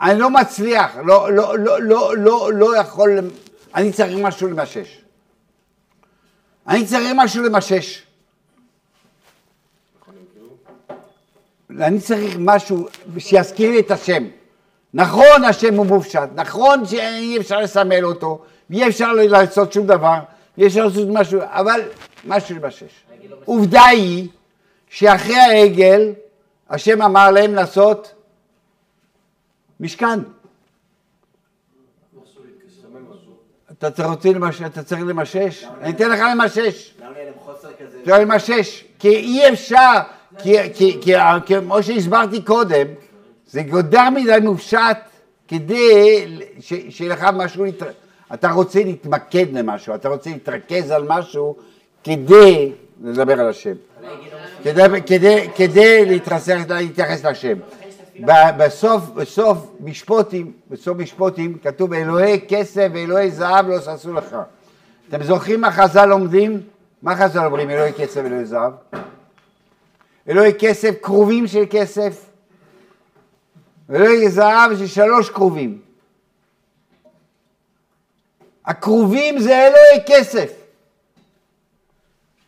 אני 0.00 0.18
לא 0.18 0.30
מצליח, 0.30 0.96
לא, 1.04 1.32
לא, 1.32 1.58
לא, 1.58 1.82
לא, 1.82 2.16
לא, 2.16 2.52
לא 2.52 2.76
יכול, 2.76 3.18
אני 3.74 3.92
צריך 3.92 4.18
משהו 4.22 4.48
למשש. 4.48 5.00
אני 6.68 6.86
צריך 6.86 7.12
משהו 7.16 7.42
למשש. 7.42 8.02
אני 11.80 12.00
צריך 12.00 12.36
משהו 12.38 12.86
שיזכיר 13.18 13.70
לי 13.70 13.80
את 13.80 13.90
השם. 13.90 14.24
נכון, 14.94 15.44
השם 15.48 15.74
הוא 15.74 15.86
מופשט, 15.86 16.28
נכון 16.34 16.86
שאי 16.86 17.38
אפשר 17.38 17.60
לסמל 17.60 18.04
אותו, 18.04 18.44
ואי 18.70 18.88
אפשר 18.88 19.12
לעשות 19.12 19.72
שום 19.72 19.86
דבר, 19.86 20.18
ואי 20.58 20.66
אפשר 20.66 20.86
לעשות 20.86 21.08
משהו, 21.12 21.40
אבל 21.42 21.80
משהו 22.24 22.56
למשש. 22.56 23.04
עובדה 23.44 23.84
היא 23.84 24.28
שאחרי 24.94 25.36
העגל, 25.36 26.12
השם 26.70 27.02
אמר 27.02 27.30
להם 27.30 27.54
לעשות 27.54 28.14
משכן. 29.80 30.20
אתה 33.72 33.90
צריך 33.90 34.08
רוצה 34.08 34.28
למשש, 34.28 34.62
אתה 34.62 34.82
צריך 34.82 35.00
למשש? 35.02 35.64
אני 35.80 35.90
אתן 35.90 36.10
לך 36.10 36.20
למשש. 36.32 36.94
למה 36.98 37.16
יהיה 37.16 37.24
להם 37.24 37.34
חוסר 37.44 37.68
כזה? 37.78 37.98
כי 38.98 39.08
אי 39.08 39.52
אפשר, 39.52 39.92
כי, 40.38 41.12
כמו 41.46 41.82
שהסברתי 41.82 42.42
קודם, 42.42 42.86
זה 43.46 43.62
גודר 43.62 44.10
מדי 44.10 44.36
מופשט 44.42 44.98
כדי 45.48 46.26
שיהיה 46.60 47.12
לך 47.12 47.22
משהו. 47.34 47.64
אתה 48.34 48.50
רוצה 48.50 48.82
להתמקד 48.84 49.46
למשהו, 49.52 49.94
אתה 49.94 50.08
רוצה 50.08 50.30
להתרכז 50.30 50.90
על 50.90 51.04
משהו 51.08 51.56
כדי 52.04 52.72
לדבר 53.02 53.40
על 53.40 53.48
השם, 53.48 53.74
כדי, 55.56 56.18
להתייחס 56.68 57.24
להשם. 57.24 57.58
בסוף, 58.56 59.02
בסוף 59.14 59.58
משפוטים, 59.80 60.52
בסוף 60.70 60.98
משפוטים 60.98 61.58
כתוב 61.62 61.92
אלוהי 61.92 62.40
כסף 62.48 62.88
ואלוהי 62.94 63.30
זהב 63.30 63.68
לא 63.68 63.80
ששו 63.80 64.12
לך. 64.12 64.36
אתם 65.08 65.22
זוכרים 65.22 65.60
מה 65.60 65.72
חז"ל 65.72 66.06
לומדים? 66.06 66.60
מה 67.02 67.16
חז"ל 67.16 67.44
אומרים 67.44 67.70
אלוהי 67.70 67.92
כסף 67.92 68.20
ואלוהי 68.24 68.44
זהב? 68.44 68.72
אלוהי 70.28 70.52
כסף, 70.58 70.94
כרובים 71.02 71.46
של 71.46 71.64
כסף. 71.70 72.24
אלוהי 73.90 74.28
זהב 74.28 74.74
זה 74.74 74.88
שלוש 74.88 75.30
כרובים. 75.30 75.80
הכרובים 78.66 79.38
זה 79.38 79.66
אלוהי 79.66 80.04
כסף. 80.06 80.63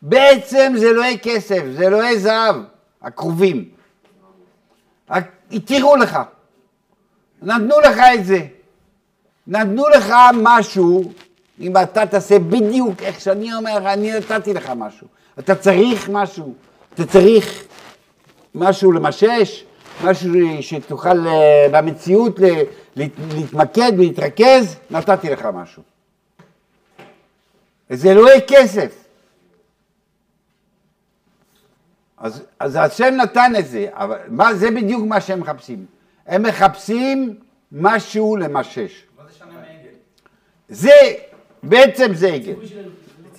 בעצם 0.03 0.73
זה 0.77 0.91
אלוהי 0.91 1.19
כסף, 1.23 1.63
זה 1.77 1.87
אלוהי 1.87 2.19
זהב, 2.19 2.57
הכרובים. 3.03 3.65
התירו 5.51 5.97
לך, 5.97 6.19
נתנו 7.43 7.81
לך 7.81 8.01
את 8.15 8.25
זה. 8.25 8.47
נתנו 9.47 9.89
לך 9.89 10.15
משהו, 10.35 11.13
אם 11.61 11.77
אתה 11.77 12.07
תעשה 12.07 12.39
בדיוק 12.39 13.03
איך 13.03 13.21
שאני 13.21 13.55
אומר, 13.55 13.93
אני 13.93 14.13
נתתי 14.19 14.55
לך 14.55 14.73
משהו. 14.77 15.07
אתה 15.39 15.55
צריך 15.55 16.09
משהו, 16.09 16.55
אתה 16.95 17.07
צריך 17.07 17.65
משהו 18.55 18.93
למשש, 18.93 19.65
משהו 20.05 20.31
שתוכל 20.61 21.27
אה, 21.27 21.67
במציאות 21.73 22.41
להתמקד 22.97 23.93
ולהתרכז, 23.99 24.77
נתתי 24.91 25.31
לך 25.31 25.49
משהו. 25.55 25.83
זה 27.91 28.11
אלוהי 28.11 28.41
כסף. 28.47 29.06
אז, 32.19 32.43
אז 32.61 32.77
השם 32.81 33.15
נתן 33.23 33.53
את 33.59 33.67
זה, 33.67 33.87
אבל 33.93 34.17
מה, 34.29 34.55
זה 34.55 34.71
בדיוק 34.71 35.05
מה 35.07 35.21
שהם 35.21 35.41
מחפשים. 35.41 35.85
הם 36.27 36.43
מחפשים 36.43 37.35
משהו 37.73 38.37
למשש. 38.37 38.77
מה 39.19 39.23
זה 39.29 39.39
שונה 39.39 39.53
מעגל? 39.53 39.95
זה, 40.69 40.91
בעצם 41.63 42.15
זה 42.15 42.29
עגל. 42.29 42.53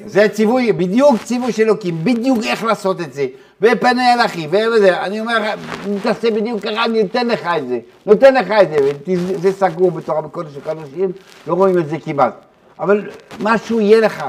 זה 0.06 0.30
ציווי, 0.30 0.74
בדיוק 0.74 1.24
ציווי 1.24 1.52
של 1.52 1.64
אלוקים, 1.64 2.04
בדיוק 2.04 2.40
איך 2.44 2.64
לעשות 2.64 3.02
את 3.02 3.14
זה. 3.14 3.26
ופנה 3.62 4.14
אל 4.14 4.26
אחי, 4.26 4.48
וזה, 4.48 5.02
אני 5.04 5.20
אומר, 5.20 5.40
לך, 5.40 5.60
אם 5.88 5.98
תעשה 6.04 6.32
בדיוק 6.32 6.62
ככה, 6.62 6.86
אני 6.86 7.02
אתן 7.02 7.28
לך 7.28 7.48
את 7.58 7.68
זה. 7.68 7.80
נותן 8.06 8.34
לך 8.34 8.52
את 8.62 8.70
זה, 8.70 8.76
ות- 8.86 9.10
זה 9.42 9.52
סגור 9.52 9.92
בתורה 9.92 10.22
בקודש 10.22 10.54
של 10.54 10.62
קודשים, 10.62 11.12
לא 11.48 11.54
רואים 11.54 11.78
את 11.78 11.90
זה 11.90 11.98
כמעט. 12.06 12.34
אבל 12.80 13.10
משהו 13.40 13.80
יהיה 13.80 14.00
לך, 14.00 14.26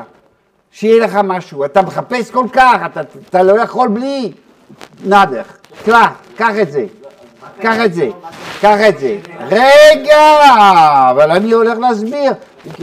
שיהיה 0.70 1.04
לך 1.06 1.18
משהו. 1.24 1.64
אתה 1.64 1.82
מחפש 1.82 2.30
כל 2.30 2.46
כך, 2.52 2.80
אתה, 2.86 3.00
אתה 3.28 3.42
לא 3.42 3.60
יכול 3.60 3.88
בלי 3.88 4.32
נדך. 5.04 5.56
קלע, 5.84 6.06
קח 6.36 6.52
את 6.62 6.72
זה. 6.72 6.86
קח 7.60 7.76
את 7.84 7.94
זה, 7.94 8.08
קח 8.60 8.78
את 8.88 8.98
זה. 8.98 9.18
רגע, 9.40 10.40
אבל 11.10 11.30
אני 11.30 11.52
הולך 11.52 11.78
להסביר. 11.78 12.32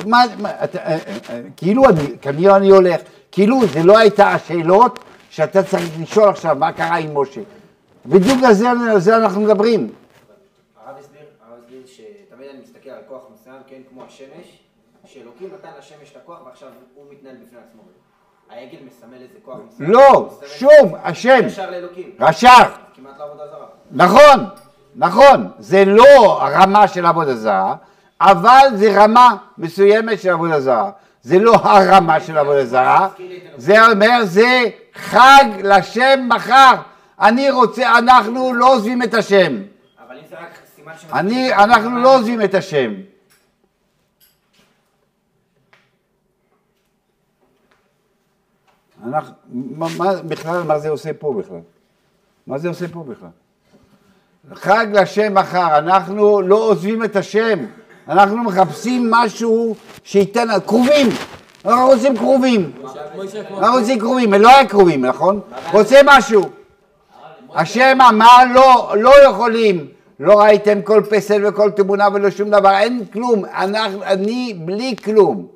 מה, 0.06 0.24
מה, 0.38 0.50
אתה, 0.64 0.78
אה, 0.78 0.98
אה, 1.30 1.42
כאילו 1.58 1.90
אני, 1.90 2.18
כנראה 2.22 2.56
אני 2.56 2.70
הולך, 2.70 3.02
כאילו 3.32 3.68
זה 3.68 3.84
לא 3.84 3.98
הייתה 3.98 4.28
השאלות 4.28 5.00
שאתה 5.30 5.64
צריך 5.64 5.90
לשאול 6.02 6.30
עכשיו 6.30 6.56
מה 6.60 6.72
קרה 6.72 6.96
עם 6.96 7.18
משה. 7.18 7.42
בדיוק 8.06 8.44
על 8.44 8.54
זה, 8.54 8.70
על 8.70 9.00
זה 9.00 9.18
אנחנו 9.18 9.42
מדברים. 9.42 9.90
הרב 10.86 10.96
הסביר, 11.00 11.22
הרב 11.48 11.60
הסביר 11.64 11.82
שתמיד 11.86 12.50
אני 12.50 12.60
מסתכל 12.64 12.90
על 12.90 13.02
כוח 13.08 13.22
מסוים, 13.34 13.56
כן, 13.68 13.82
כמו 13.90 14.04
השמש, 14.08 14.55
שאלוקים 15.16 15.50
נתן 15.54 15.70
לשמש 15.80 16.12
את 16.12 16.18
הכוח 16.18 16.40
ועכשיו 16.46 16.70
הוא 16.96 17.06
מתנהל 17.12 17.36
בפני 17.36 17.60
עצמו. 17.70 17.82
העגל 18.50 18.78
מסמל 18.88 19.22
איזה 19.22 19.38
כוח. 19.46 19.58
לא, 19.80 20.30
שום, 20.46 20.96
השם, 21.04 21.40
ישר 21.48 21.72
לאלוקים. 21.72 22.12
רשע. 22.20 22.50
כמעט 22.96 23.20
לעבודה 23.20 23.48
זרה. 23.48 23.66
נכון, 23.92 24.46
נכון, 24.96 25.52
זה 25.60 25.86
לא 25.86 26.44
הרמה 26.44 26.88
של 26.88 27.06
עבודה 27.06 27.36
זרה, 27.36 27.76
אבל 28.22 28.68
זה 28.74 29.04
רמה 29.04 29.36
מסוימת 29.58 30.22
של 30.22 30.30
עבודה 30.30 30.60
זרה. 30.60 30.92
זה 31.22 31.40
לא 31.40 31.54
הרמה 31.54 32.20
של 32.20 32.38
עבודה 32.38 32.66
זרה, 32.66 33.10
זה 33.56 33.88
אומר 33.92 34.24
זה 34.24 34.64
חג 34.94 35.46
לשם 35.64 36.30
מחר. 36.30 36.76
אני 37.20 37.52
רוצה, 37.52 37.98
אנחנו 37.98 38.54
לא 38.54 38.74
עוזבים 38.74 39.04
את 39.04 39.14
השם. 39.14 39.62
אבל 40.08 40.18
אם 40.18 40.24
זה 40.30 40.36
רק 40.36 40.60
סימן 40.76 40.94
ש... 40.98 41.52
אנחנו 41.52 41.98
לא 42.00 42.16
עוזבים 42.16 42.42
את 42.42 42.54
השם. 42.54 42.94
אנחנו, 49.06 49.34
מה, 49.52 49.88
בכלל, 50.28 50.64
מה 50.64 50.80
זה 50.80 50.90
עושה 50.90 51.14
פה 51.14 51.34
בכלל? 51.40 51.60
מה 52.48 52.58
זה 52.58 52.68
עושה 52.68 52.88
פה 52.88 53.04
בכלל? 53.08 53.30
חג 54.54 54.88
לשם 54.94 55.34
מחר, 55.34 55.78
אנחנו 55.78 56.42
לא 56.42 56.56
עוזבים 56.56 57.04
את 57.04 57.16
השם, 57.16 57.60
אנחנו 58.08 58.44
מחפשים 58.44 59.12
משהו 59.12 59.76
שייתן, 60.04 60.48
קרובים, 60.66 61.08
אנחנו 61.66 61.86
רוצים 61.86 62.16
מוישה 63.16 63.44
כמו... 63.44 63.60
אנחנו 63.60 63.80
רוצים 63.80 64.00
קרובים, 64.00 64.34
לא 64.34 64.50
היה 64.50 64.68
קרובים, 64.68 65.06
נכון? 65.06 65.40
רוצה 65.74 66.00
משהו. 66.06 66.50
השם 67.56 67.98
אמר 68.10 68.38
לא, 68.54 68.94
לא 68.98 69.24
יכולים, 69.30 69.88
לא 70.20 70.40
ראיתם 70.40 70.82
כל 70.82 71.02
פסל 71.10 71.46
וכל 71.48 71.72
תמונה 71.72 72.08
ולא 72.14 72.30
שום 72.30 72.50
דבר, 72.50 72.78
אין 72.78 73.06
כלום, 73.14 73.46
אנחנו, 73.46 74.04
אני 74.04 74.54
בלי 74.66 74.96
כלום. 75.04 75.55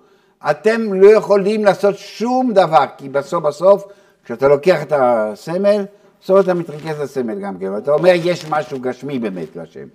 אתם 0.51 0.93
לא 0.93 1.07
יכולים 1.07 1.65
לעשות 1.65 1.97
שום 1.97 2.53
דבר, 2.53 2.85
כי 2.97 3.09
בסוף 3.09 3.43
בסוף, 3.43 3.83
כשאתה 4.25 4.47
לוקח 4.47 4.81
את 4.81 4.93
הסמל, 4.95 5.85
בסוף 6.21 6.39
אתה 6.39 6.53
מתרכז 6.53 6.99
לסמל 6.99 7.39
גם 7.39 7.57
כן, 7.57 7.69
ואתה 7.69 7.91
אומר 7.91 8.11
יש 8.15 8.45
משהו 8.49 8.79
גשמי 8.79 9.19
באמת 9.19 9.55
להשם. 9.55 9.87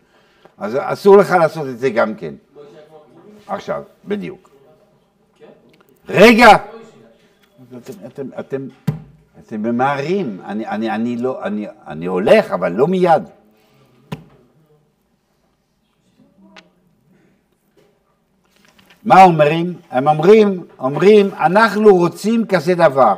אז 0.59 0.76
אסור 0.80 1.16
לך 1.16 1.30
לעשות 1.30 1.68
את 1.68 1.78
זה 1.78 1.90
גם 1.90 2.14
כן. 2.14 2.34
עכשיו, 3.47 3.82
בדיוק. 4.05 4.51
רגע! 6.09 6.49
אתם, 8.38 8.68
ממהרים, 9.53 10.40
לא, 11.18 11.40
אני 11.86 12.07
הולך, 12.07 12.53
אבל 12.53 12.72
לא 12.72 12.86
מיד. 12.86 13.22
מה 19.14 19.22
אומרים? 19.22 19.74
הם 19.90 20.08
אומרים, 20.08 20.64
אומרים, 20.78 21.30
אנחנו 21.40 21.96
רוצים 21.96 22.46
כזה 22.46 22.74
דבר. 22.74 23.14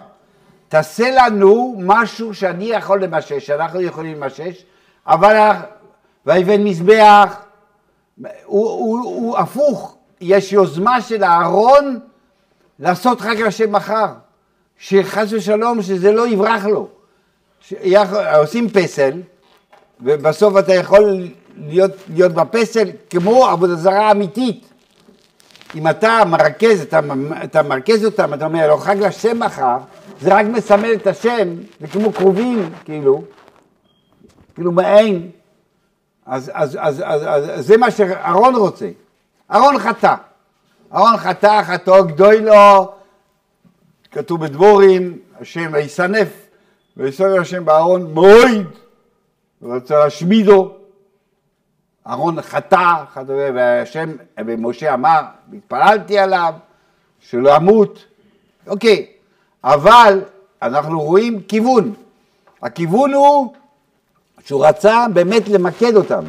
תעשה 0.68 1.10
לנו 1.10 1.76
משהו 1.78 2.34
שאני 2.34 2.64
יכול 2.64 3.02
למשש, 3.02 3.46
שאנחנו 3.46 3.80
יכולים 3.80 4.20
למשש, 4.22 4.64
אבל 5.06 5.52
ויבן 6.26 6.64
מזבח, 6.64 7.36
הוא, 8.18 8.26
הוא, 8.44 8.98
הוא 9.04 9.38
הפוך, 9.38 9.96
יש 10.20 10.52
יוזמה 10.52 11.00
של 11.00 11.24
אהרון 11.24 11.98
לעשות 12.78 13.20
חג 13.20 13.40
לשם 13.40 13.72
מחר, 13.72 14.06
שחס 14.78 15.32
ושלום 15.32 15.82
שזה 15.82 16.12
לא 16.12 16.28
יברח 16.28 16.64
לו. 16.64 16.88
עושים 18.38 18.68
פסל, 18.68 19.22
ובסוף 20.00 20.58
אתה 20.58 20.74
יכול 20.74 21.28
להיות, 21.56 21.92
להיות 22.14 22.32
בפסל 22.32 22.88
כמו 23.10 23.46
עבודה 23.46 23.74
זרה 23.74 24.10
אמיתית. 24.10 24.75
אם 25.74 25.88
אתה 25.88 26.22
מרכז, 26.26 26.80
אתה, 26.80 27.00
אתה 27.44 27.62
מרכז 27.62 28.04
אותם, 28.04 28.34
אתה 28.34 28.44
אומר, 28.44 28.68
לא 28.68 28.76
חג 28.76 28.96
לשם 28.98 29.40
מחר, 29.40 29.76
זה 30.20 30.34
רק 30.34 30.46
מסמל 30.46 30.92
את 30.92 31.06
השם, 31.06 31.48
זה 31.80 31.86
כמו 31.86 32.12
קרובים, 32.12 32.70
כאילו, 32.84 33.22
כאילו 34.54 34.72
מעין. 34.72 35.30
אז, 36.26 36.50
אז, 36.54 36.78
אז, 36.80 37.02
אז, 37.06 37.22
אז 37.28 37.66
זה 37.66 37.76
מה 37.76 37.90
שאהרון 37.90 38.54
רוצה. 38.54 38.88
אהרון 39.52 39.78
חטא. 39.78 40.14
אהרון 40.94 41.16
חטא, 41.16 41.62
חטאו 41.62 42.04
גדוי 42.04 42.40
לו, 42.40 42.92
כתוב 44.10 44.44
בדבורים, 44.44 45.18
השם 45.40 45.70
ויסנף, 45.72 46.28
ויסנף 46.96 47.40
השם 47.40 47.64
באהרון 47.64 48.14
מויד, 48.14 48.66
ורצה 49.62 49.98
להשמידו. 49.98 50.72
אהרון 52.06 52.42
חטא, 52.42 53.04
והשם, 53.26 54.10
ומשה 54.46 54.94
אמר, 54.94 55.20
התפללתי 55.52 56.18
עליו, 56.18 56.54
שלא 57.20 57.56
אמות. 57.56 58.04
אוקיי, 58.66 59.06
אבל 59.64 60.20
אנחנו 60.62 61.00
רואים 61.00 61.42
כיוון. 61.42 61.94
הכיוון 62.62 63.14
הוא 63.14 63.54
שהוא 64.44 64.66
רצה 64.66 65.06
באמת 65.14 65.48
למקד 65.48 65.96
אותם. 65.96 66.24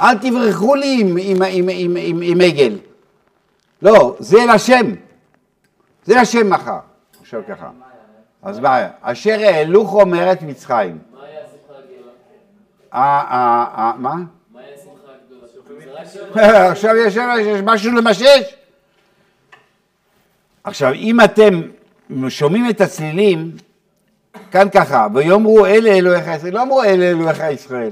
אל 0.00 0.18
תברחו 0.18 0.74
לי 0.74 1.00
עם, 1.00 1.16
עם, 1.20 1.42
עם, 1.42 1.68
עם, 1.68 1.96
עם, 2.00 2.20
עם 2.22 2.40
עגל. 2.40 2.78
לא, 3.82 4.16
זה 4.18 4.38
לשם. 4.54 4.86
זה 6.04 6.14
לשם 6.20 6.50
מחר. 6.50 6.78
עכשיו 7.20 7.42
ככה. 7.48 7.70
אז 8.42 8.58
מה, 8.58 8.88
אשר 9.00 9.38
העלוך 9.40 9.94
אומרת 9.94 10.42
מצרים. 10.42 10.98
מה 11.12 11.24
היה 11.24 11.40
השמחה 11.44 11.78
הגדולה? 11.78 12.12
אה, 12.94 13.24
אה, 13.30 13.64
אה, 13.78 13.92
מה? 13.98 14.14
מה 14.52 14.60
היה 14.60 14.74
השמחה 14.74 15.12
הגדולה? 15.24 15.46
זה 15.46 15.92
רק 15.92 15.95
שם? 15.95 15.95
עכשיו 16.70 16.96
יש 16.96 17.16
משהו 17.64 17.92
למשש. 17.92 18.54
עכשיו, 20.64 20.92
אם 20.92 21.20
אתם 21.20 21.62
שומעים 22.28 22.70
את 22.70 22.80
הצלילים, 22.80 23.56
כאן 24.50 24.68
ככה, 24.74 25.06
ויאמרו 25.14 25.66
אלה 25.66 25.90
אלוהיך 25.90 26.26
ישראל, 26.36 26.54
לא 26.54 26.62
אמרו 26.62 26.82
אלה 26.82 27.10
אלוהיך 27.10 27.42
ישראל. 27.52 27.90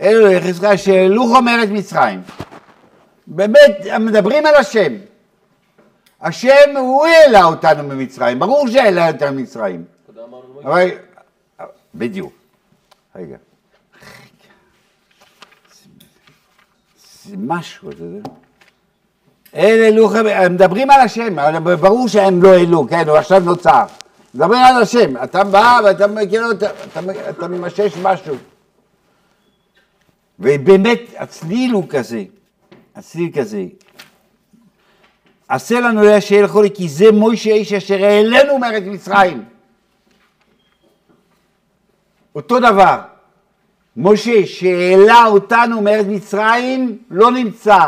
אלה 0.00 0.10
אלוהיך 0.10 0.46
ישראל 0.46 0.76
שהעלוך 0.76 1.36
אומרת 1.36 1.68
מצרים. 1.68 2.22
באמת, 3.26 3.86
מדברים 4.00 4.46
על 4.46 4.54
השם. 4.54 4.92
השם 6.20 6.76
הוא 6.76 7.06
העלה 7.06 7.44
אותנו 7.44 7.82
ממצרים, 7.82 8.38
ברור 8.38 8.68
שהעלה 8.68 9.08
אותנו 9.08 9.32
ממצרים. 9.32 9.84
תודה 10.06 10.24
אמרנו 10.24 10.52
מוישה. 10.52 10.68
אבל, 10.68 10.90
בדיוק. 11.94 12.32
רגע. 13.16 13.36
זה- 17.30 17.36
משהו, 17.38 17.90
אתה 17.90 18.02
יודע. 18.04 18.28
אל 19.54 19.82
אלוהיכם, 19.82 20.26
הם 20.26 20.54
מדברים 20.54 20.90
על 20.90 21.00
השם, 21.00 21.36
ברור 21.80 22.08
שהם 22.08 22.42
לא 22.42 22.54
אלו, 22.54 22.86
כן, 22.88 23.08
הוא 23.08 23.16
עכשיו 23.18 23.40
נוצר. 23.40 23.84
מדברים 24.34 24.60
על 24.60 24.82
השם, 24.82 25.22
אתה 25.24 25.44
בא 25.44 25.80
ואתה 25.84 26.06
כאילו, 26.30 26.50
אתה, 26.50 26.70
אתה, 26.70 27.00
אתה 27.30 27.48
ממשש 27.48 27.92
משהו. 28.02 28.34
ובאמת, 30.38 31.00
הצליל 31.16 31.72
הוא 31.72 31.84
כזה, 31.88 32.24
הצליל 32.96 33.30
כזה. 33.34 33.64
עשה 35.48 35.80
לנו 35.80 36.00
אלוהי 36.02 36.18
אשר 36.18 36.34
ילכו 36.34 36.62
לי, 36.62 36.70
כי 36.74 36.88
זה 36.88 37.12
מוישה 37.12 37.50
איש 37.50 37.72
אשר 37.72 38.04
העלינו 38.04 38.58
מארץ 38.58 38.82
מצרים. 38.86 39.44
אותו 42.34 42.58
דבר. 42.60 43.00
משה 44.02 44.46
שהעלה 44.46 45.24
אותנו 45.26 45.82
מארץ 45.82 46.06
מצרים 46.08 46.98
לא 47.10 47.30
נמצא. 47.30 47.78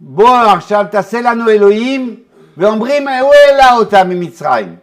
בוא 0.00 0.36
עכשיו 0.36 0.84
תעשה 0.90 1.20
לנו 1.20 1.50
אלוהים, 1.50 2.16
ואומרים 2.56 3.08
הוא 3.08 3.32
העלה 3.34 3.76
אותם 3.76 4.08
ממצרים. 4.08 4.76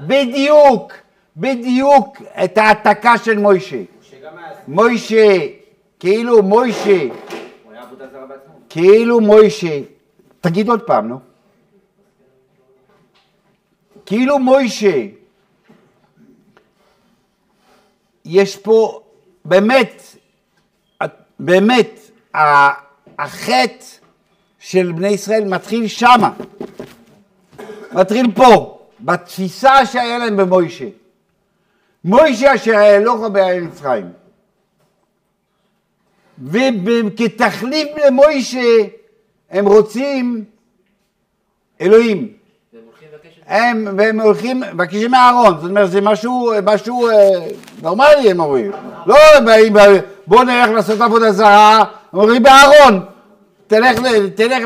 בדיוק, 0.00 0.92
בדיוק 1.36 2.22
את 2.44 2.58
ההעתקה 2.58 3.18
של 3.18 3.38
מוישה. 3.38 3.82
מוישה, 4.68 5.38
כאילו 6.00 6.42
מוישה. 6.42 7.00
כאילו 8.68 9.20
מוישה, 9.20 9.80
תגיד 10.40 10.68
עוד 10.68 10.80
פעם, 10.80 11.08
נו. 11.08 11.18
כאילו 14.06 14.38
מוישה, 14.38 15.06
יש 18.24 18.56
פה 18.56 19.01
באמת, 19.44 20.02
באמת, 21.38 22.00
החטא 23.18 23.84
של 24.58 24.92
בני 24.92 25.08
ישראל 25.08 25.44
מתחיל 25.44 25.86
שמה, 25.86 26.30
מתחיל 27.92 28.26
פה, 28.34 28.78
בתפיסה 29.00 29.86
שהיה 29.86 30.18
להם 30.18 30.36
במוישה. 30.36 30.88
מוישה 32.04 32.54
אשר 32.54 32.76
העלוך 32.76 33.20
בארץ 33.32 33.62
מצרים. 33.62 34.06
וכתחליף 36.44 37.88
למוישה 38.06 38.84
הם 39.50 39.66
רוצים 39.66 40.44
אלוהים. 41.80 42.32
הם, 43.46 43.88
והם 43.98 44.20
הולכים, 44.20 44.62
מבקשים 44.74 45.10
מאהרון, 45.10 45.60
זאת 45.60 45.70
אומרת 45.70 45.90
זה 45.90 46.00
משהו, 46.00 46.52
משהו 46.64 47.08
אה, 47.08 47.48
נורמלי 47.82 48.30
הם 48.30 48.40
אומרים, 48.40 48.72
לא 49.06 49.16
באים, 49.44 49.72
בוא 50.26 50.44
נלך 50.44 50.70
לעשות 50.70 51.00
עבודה 51.00 51.32
זרה, 51.32 51.84
אומרים 52.12 52.42
באהרון, 52.42 53.04
תלך, 53.66 53.98
תלך 54.34 54.62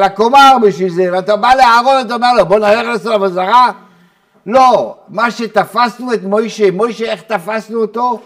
לקומר 0.00 0.56
בשביל 0.62 0.92
זה, 0.92 1.08
ואתה 1.12 1.36
בא 1.36 1.54
לאהרון 1.54 1.96
ואתה 1.96 2.14
אומר 2.14 2.34
לו 2.38 2.46
בוא 2.46 2.58
נלך 2.58 2.86
לעשות 2.86 3.12
עבודה 3.12 3.34
זרה, 3.34 3.70
לא, 4.46 4.96
מה 5.08 5.30
שתפסנו 5.30 6.14
את 6.14 6.22
מוישה, 6.22 6.70
מוישה 6.70 7.04
איך 7.04 7.22
תפסנו 7.22 7.80
אותו? 7.80 8.20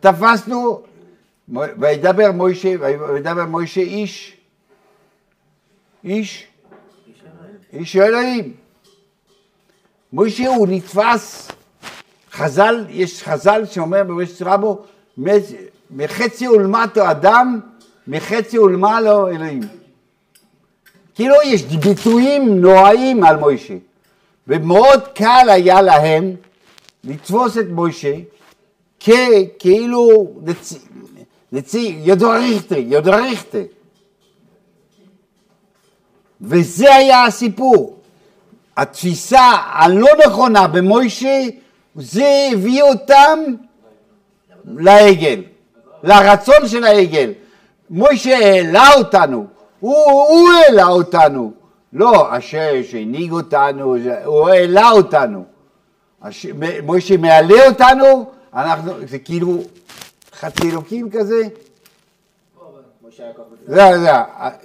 תפסנו, 0.00 0.82
וידבר 1.48 2.32
מוישה, 2.32 2.74
וידבר 2.80 3.46
מוישה 3.46 3.80
איש, 3.80 4.36
איש, 6.04 6.46
איש 7.72 7.96
אלוהים. 7.96 8.52
מוישה 10.12 10.48
הוא 10.48 10.68
נתפס, 10.70 11.50
חז"ל, 12.32 12.84
יש 12.88 13.22
חז"ל 13.22 13.64
שאומר 13.66 14.04
במשת 14.04 14.42
רבו, 14.42 14.82
מחצי 15.90 16.48
ולמטו 16.48 17.10
אדם, 17.10 17.60
מחצי 18.08 18.58
ולמעלו 18.58 19.28
אלוהים. 19.28 19.60
כאילו 21.14 21.34
יש 21.44 21.62
ביטויים 21.62 22.60
נוראים 22.60 23.24
על 23.24 23.36
מוישה, 23.36 23.74
ומאוד 24.48 25.00
קל 25.14 25.46
היה 25.48 25.82
להם 25.82 26.34
לתפוס 27.04 27.58
את 27.58 27.66
מוישה 27.70 28.14
ככאילו 29.00 30.30
נצי, 30.42 30.78
נצי, 31.52 31.98
יודו 32.02 32.30
ריכטה, 32.30 32.78
יודו 32.78 33.10
ריכטה. 33.10 33.58
וזה 36.40 36.94
היה 36.94 37.24
הסיפור. 37.24 37.98
התפיסה 38.76 39.50
הלא 39.72 40.08
נכונה 40.26 40.66
במוישה, 40.66 41.48
זה 41.96 42.48
הביא 42.52 42.82
אותם 42.82 43.38
לעגל, 44.64 45.42
לרצון 46.02 46.68
של 46.68 46.84
העגל. 46.84 47.32
מוישה 47.90 48.36
העלה 48.38 48.88
אותנו, 48.98 49.46
הוא, 49.80 49.96
הוא 50.28 50.48
העלה 50.52 50.86
אותנו, 50.86 51.52
לא 51.92 52.38
אשר 52.38 52.70
שהנהיג 52.90 53.32
אותנו, 53.32 53.96
הוא 54.24 54.48
העלה 54.48 54.90
אותנו. 54.90 55.44
הש- 56.22 56.46
מ- 56.46 56.84
מוישה 56.86 57.16
מעלה 57.16 57.66
אותנו, 57.68 58.30
אנחנו, 58.54 58.92
זה 59.08 59.18
כאילו 59.18 59.58
חצי 60.40 60.70
אלוקים 60.70 61.10
כזה, 61.10 61.42
משה. 63.08 63.24
זה, 63.66 63.98
זה, 64.00 64.10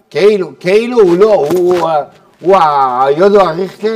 כאילו, 0.10 0.50
כאילו 0.60 1.00
הוא 1.02 1.18
לא, 1.18 1.34
הוא, 1.34 1.88
הוא 2.42 2.58
היודו 3.02 3.42
הריכטה, 3.42 3.88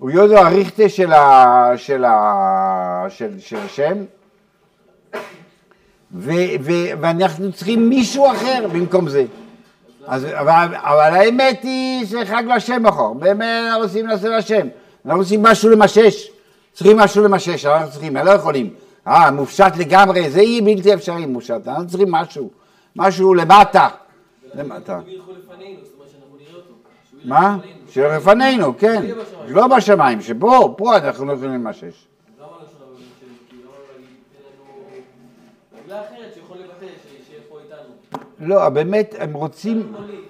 הוא 0.00 0.10
יודו 0.10 0.36
הריכטה 0.36 0.88
של, 0.88 1.12
ה, 1.12 1.72
של, 1.76 2.04
ה, 2.04 3.06
של, 3.08 3.38
של 3.38 3.56
השם, 3.56 3.94
ו, 6.14 6.30
ו, 6.60 6.72
ואנחנו 7.00 7.52
צריכים 7.52 7.88
מישהו 7.88 8.30
אחר 8.32 8.66
במקום 8.72 9.08
זה. 9.08 9.24
אז, 10.06 10.24
אבל, 10.24 10.74
אבל 10.74 11.14
האמת 11.14 11.62
היא 11.62 12.06
שחג 12.06 12.42
לשם 12.56 12.86
אחור, 12.86 13.14
באמת 13.14 13.64
אנחנו 13.66 13.82
רוצים 13.82 14.06
לעשות 14.06 14.30
לשם, 14.38 14.66
אנחנו 15.06 15.20
רוצים 15.20 15.42
משהו 15.42 15.70
למשש, 15.70 16.30
צריכים 16.72 16.96
משהו 16.96 17.24
למשש, 17.24 17.66
אנחנו 17.66 17.90
צריכים, 17.90 18.16
לא 18.16 18.30
יכולים, 18.30 18.74
אה, 19.06 19.30
מופשט 19.30 19.76
לגמרי, 19.78 20.30
זה 20.30 20.42
יהיה 20.42 20.62
בלתי 20.62 20.94
אפשרי 20.94 21.26
מופשט, 21.26 21.68
אנחנו 21.68 21.86
צריכים 21.86 22.10
משהו, 22.10 22.50
משהו 22.96 23.34
למטה, 23.34 23.88
למטה. 24.54 25.00
מה? 27.24 27.58
לפנינו. 27.96 28.20
שלפנינו, 28.20 28.78
כן, 28.78 29.02
לא 29.48 29.66
בשמיים, 29.66 30.20
שפה, 30.20 30.74
פה 30.78 30.96
אנחנו 30.96 31.24
לא 31.26 31.32
יכולים 31.32 31.52
למשש. 31.54 32.06
למה 32.40 32.46
לא 35.88 35.96
לא. 38.40 38.56
לא, 38.56 38.68
באמת, 38.68 39.14
הם 39.18 39.32
רוצים, 39.32 39.76
מנהיג, 39.92 40.20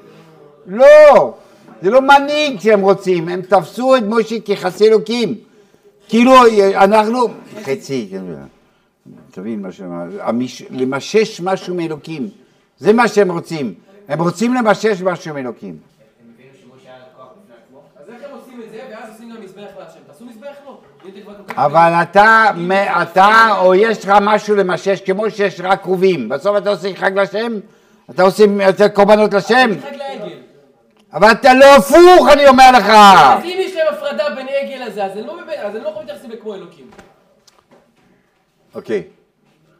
תן 0.66 0.72
לא, 0.76 1.34
זה 1.82 1.90
לא 1.90 2.00
מנהיג 2.00 2.60
שהם 2.60 2.80
רוצים, 2.80 3.28
הם 3.28 3.42
תפסו 3.42 3.96
את 3.96 4.02
משה 4.06 4.36
כחצי 4.44 4.88
אלוקים. 4.88 5.34
כאילו 6.08 6.32
אנחנו, 6.74 7.26
חצי, 7.62 8.08
כן, 8.10 8.24
תבין 9.30 9.62
מה 9.62 9.68
המש- 10.20 10.62
למשש 10.70 11.40
משהו 11.40 11.74
מאלוקים, 11.74 12.28
זה 12.78 12.92
מה 12.92 13.08
שהם 13.08 13.30
רוצים, 13.30 13.74
הם 14.08 14.20
רוצים 14.22 14.54
למשש 14.54 15.02
משהו 15.02 15.34
מאלוקים. 15.34 15.76
הם 15.78 16.30
הבינו 16.34 16.50
שמשה 16.54 16.88
היה 16.94 17.02
כוח 17.16 17.26
בפני 17.44 17.54
עצמו. 17.66 17.82
אז 17.96 18.08
איך 18.08 18.30
הם 18.30 18.38
עושים 18.38 18.62
את 18.62 18.70
זה, 18.70 18.80
ואז 18.90 19.10
עושים 19.12 19.30
גם 19.30 19.42
מזבח 19.42 19.70
להשם. 19.78 20.00
תעשו 20.06 20.24
מזבח 20.24 20.46
לו. 20.66 20.70
אם 20.72 20.76
אתם 20.76 20.78
כבר 20.78 20.78
כל 20.98 20.99
כך- 20.99 20.99
אבל 21.56 21.92
אתה, 22.02 22.46
אתה, 23.02 23.48
או 23.58 23.74
יש 23.74 24.04
לך 24.04 24.12
משהו 24.20 24.56
למשש, 24.56 25.00
כמו 25.00 25.30
שיש 25.30 25.60
רק 25.60 25.82
כרובים, 25.82 26.28
בסוף 26.28 26.56
אתה 26.56 26.70
עושה 26.70 26.88
חג 26.96 27.18
לשם, 27.18 27.52
אתה 28.10 28.22
עושה 28.22 28.44
קורבנות 28.94 29.34
לשם. 29.34 29.70
אבל 31.12 31.30
אתה 31.30 31.54
לא 31.54 31.76
הפוך, 31.76 32.28
אני 32.32 32.48
אומר 32.48 32.70
לך. 32.72 32.88
אז 32.88 33.44
אם 33.44 33.58
יש 33.58 33.76
להם 33.76 33.94
הפרדה 33.94 34.24
בין 34.36 34.46
עגל 34.48 34.86
לזה, 34.86 35.04
אז 35.04 35.16
הם 35.16 35.26
לא 35.26 35.32
הם 35.32 35.74
לא 35.74 35.88
יכולים 35.88 36.08
להתייחס 36.08 36.24
אליהם 36.24 36.40
כמו 36.42 36.54
אלוקים. 36.54 36.84
אוקיי. 38.74 39.02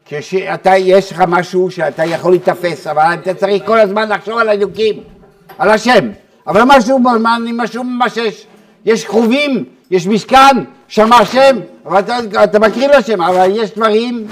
כשאתה, 0.05 0.77
יש 0.77 1.11
לך 1.11 1.23
משהו 1.27 1.71
שאתה 1.71 2.05
יכול 2.05 2.31
להיתפס, 2.31 2.87
אבל 2.87 3.13
אתה 3.13 3.33
צריך 3.33 3.63
כל 3.65 3.79
הזמן 3.79 4.09
לחשוב 4.09 4.37
על 4.37 4.49
האלוקים, 4.49 5.03
על 5.57 5.69
השם. 5.69 6.09
אבל 6.47 6.61
משהו, 6.65 6.99
משהו 7.53 7.83
ממשש. 7.83 8.45
יש 8.85 9.05
כרובים, 9.05 9.65
יש 9.91 10.07
משכן, 10.07 10.57
שם 10.91 11.13
השם, 11.13 11.59
אבל 11.85 11.99
אתה, 11.99 12.43
אתה 12.43 12.59
מקריב 12.59 12.91
לשם, 12.91 13.21
אבל 13.21 13.47
יש 13.51 13.71
דברים, 13.71 14.27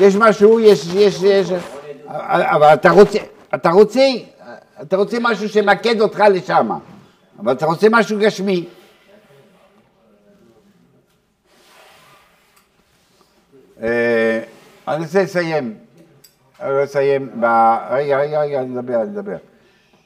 יש 0.00 0.16
משהו, 0.16 0.60
יש, 0.60 0.86
יש, 0.94 1.22
יש, 1.22 1.52
אבל 2.06 2.74
אתה 2.74 2.90
רוצה, 2.90 3.18
אתה 3.54 3.70
רוצה, 3.70 4.00
אתה 4.82 4.96
רוצה 4.96 5.16
משהו 5.20 5.48
שמקד 5.48 6.00
אותך 6.00 6.22
לשם, 6.30 6.68
אבל 7.38 7.52
אתה 7.52 7.66
רוצה 7.66 7.86
משהו 7.90 8.18
גשמי. 8.18 8.66
אה, 13.82 14.40
אני 14.88 15.04
רוצה 15.04 15.22
לסיים. 15.22 15.74
אני 16.60 16.70
רוצה 16.70 16.82
לסיים. 16.84 17.30
רגע, 17.90 18.18
רגע, 18.18 18.40
רגע, 18.40 18.60
אני 18.60 18.78
אדבר, 18.78 18.94
אני 18.94 19.10
אדבר. 19.10 19.36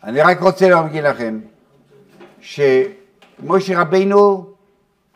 אני 0.05 0.21
רק 0.21 0.41
רוצה 0.41 0.69
להגיד 0.69 1.05
לכם 1.05 1.41
שמשה 2.41 3.81
רבינו, 3.81 4.52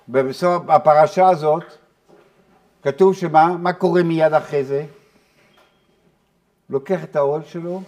בסוף 0.09 0.63
הפרשה 0.69 1.29
הזאת, 1.29 1.65
כתוב 2.83 3.15
שמה? 3.15 3.57
מה 3.57 3.73
קורה 3.73 4.03
מיד 4.03 4.33
אחרי 4.33 4.65
זה? 4.65 4.87
לוקח 6.71 7.05
את 7.05 7.17
העול 7.17 7.43
שלו, 7.45 7.83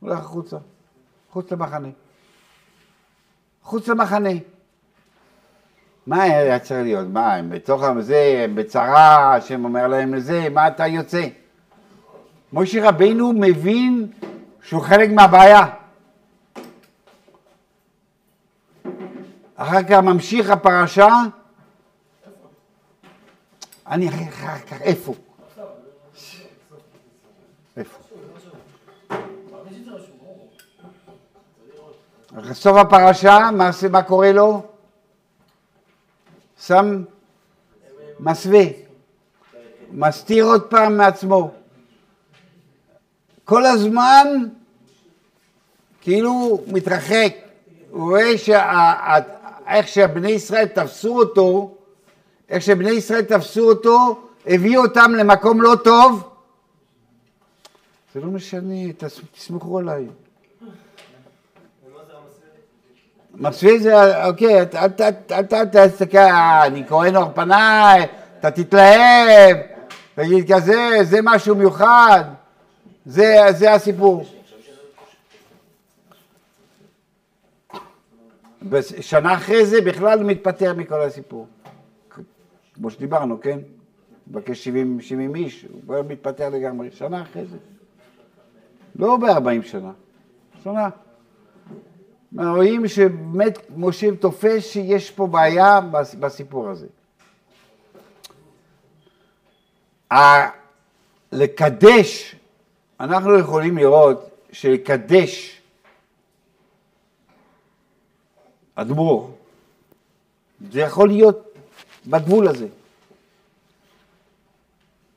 הולך 0.00 0.18
החוצה. 0.18 0.56
חוץ 1.30 1.52
למחנה. 1.52 1.88
חוץ 3.62 3.88
למחנה. 3.88 4.30
מה 6.06 6.22
היה 6.22 6.58
צריך 6.58 6.82
להיות? 6.82 7.08
מה, 7.08 7.34
הם 7.34 7.50
בתוך 7.50 7.82
זה, 8.00 8.40
הם 8.44 8.54
בצרה, 8.54 9.34
השם 9.34 9.64
אומר 9.64 9.88
להם 9.88 10.14
לזה, 10.14 10.48
מה 10.48 10.68
אתה 10.68 10.86
יוצא? 10.86 11.26
משה 12.52 12.88
רבינו 12.88 13.32
מבין 13.32 14.12
שהוא 14.62 14.82
חלק 14.82 15.10
מהבעיה. 15.10 15.66
אחר 19.56 19.82
כך 19.82 19.92
ממשיך 19.92 20.50
הפרשה, 20.50 21.08
אני 23.86 24.08
אחר 24.08 24.58
כך, 24.58 24.82
איפה? 24.82 25.14
איפה? 27.76 27.98
סוף 32.52 32.76
הפרשה, 32.76 33.38
מה, 33.56 33.70
קורה 34.02 34.32
לו? 34.32 34.62
שם 36.60 37.04
מסווה, 38.20 38.62
מסתיר 39.92 40.44
עוד 40.44 40.62
פעם 40.62 40.96
מעצמו. 40.96 41.50
כל 43.44 43.66
הזמן 43.66 44.26
כאילו 46.00 46.60
מתרחק, 46.66 47.34
הוא 47.90 48.10
רואה 48.10 48.38
שה- 48.38 49.18
איך 49.68 49.88
שבני 49.88 50.30
ישראל 50.30 50.66
תפסו 50.66 51.18
אותו, 51.18 51.74
איך 52.48 52.62
שבני 52.62 52.90
ישראל 52.90 53.22
תפסו 53.22 53.68
אותו, 53.68 54.18
הביאו 54.46 54.82
אותם 54.82 55.12
למקום 55.18 55.62
לא 55.62 55.74
טוב. 55.84 56.28
זה 58.14 58.20
לא 58.20 58.26
משנה, 58.26 58.92
תס- 58.98 59.20
תסמכו 59.34 59.78
עליי. 59.78 60.06
מסווה 63.34 63.78
זה, 63.78 64.24
אוקיי, 64.26 64.60
אל- 64.60 65.64
תסתכל, 65.88 66.18
"אה, 66.18 66.66
אני 66.66 66.84
כהן 66.88 67.16
אור 67.16 67.30
פניי, 67.34 68.06
אתה 68.40 68.50
תתלהב, 68.50 69.56
תגיד 70.14 70.52
כזה, 70.54 70.98
זה 71.02 71.18
משהו 71.22 71.54
מיוחד, 71.56 72.24
זה 73.06 73.72
הסיפור. 73.74 74.24
שנה 79.00 79.34
אחרי 79.34 79.66
זה 79.66 79.80
בכלל 79.80 80.22
מתפטר 80.22 80.74
מכל 80.74 81.00
הסיפור. 81.00 81.46
כמו 82.74 82.90
שדיברנו, 82.90 83.40
כן? 83.40 83.58
מבקש 84.30 84.64
70, 84.64 85.00
70 85.00 85.34
איש, 85.34 85.66
הוא 85.72 85.80
כבר 85.82 86.02
מתפטר 86.02 86.48
לגמרי, 86.48 86.90
שנה 86.90 87.22
אחרי 87.22 87.44
זה. 87.46 87.56
לא 88.96 89.16
ב-40 89.16 89.62
שנה, 89.62 89.92
שנה. 90.64 90.88
רואים 92.38 92.88
שבאמת 92.88 93.58
משה 93.76 94.16
תופס 94.16 94.64
שיש 94.66 95.10
פה 95.10 95.26
בעיה 95.26 95.80
בס- 95.80 96.14
בסיפור 96.14 96.68
הזה. 96.68 96.86
לקדש, 101.32 102.36
אנחנו 103.00 103.38
יכולים 103.38 103.78
לראות 103.78 104.30
שלקדש 104.52 105.60
אדמו"ר, 108.74 109.30
זה 110.72 110.80
יכול 110.80 111.08
להיות 111.08 111.54
בגבול 112.06 112.48
הזה. 112.48 112.68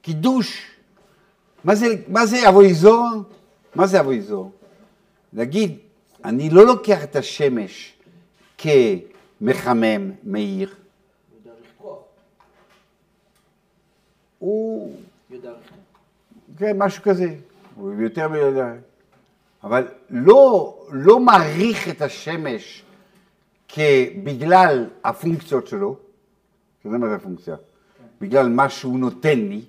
קידוש, 0.01 0.71
מה 1.63 1.75
זה, 1.75 1.85
מה 2.07 2.25
זה 2.25 2.49
אבוי 2.49 2.73
זור? 2.73 3.07
מה 3.75 3.87
זה 3.87 3.99
אבוי 3.99 4.21
זור? 4.21 4.51
להגיד, 5.33 5.77
אני 6.25 6.49
לא 6.49 6.65
לוקח 6.65 7.03
את 7.03 7.15
השמש 7.15 7.93
כמחמם, 8.57 10.11
מאיר. 10.23 10.75
הוא, 14.39 14.95
כן, 16.57 16.77
משהו 16.77 17.03
כזה, 17.03 17.35
הוא 17.75 17.93
יותר 17.93 18.27
מיודע. 18.27 18.73
אבל 19.63 19.87
לא, 20.09 20.77
לא 20.91 21.19
מעריך 21.19 21.89
את 21.89 22.01
השמש 22.01 22.83
כבגלל 23.67 24.85
הפונקציות 25.03 25.67
שלו, 25.67 25.95
כי 26.81 26.89
זה 26.89 26.97
מה 26.97 27.09
זה 27.09 27.15
הפונקציה, 27.15 27.55
בגלל 28.21 28.49
מה 28.49 28.69
שהוא 28.69 28.99
נותן 28.99 29.39
לי, 29.39 29.61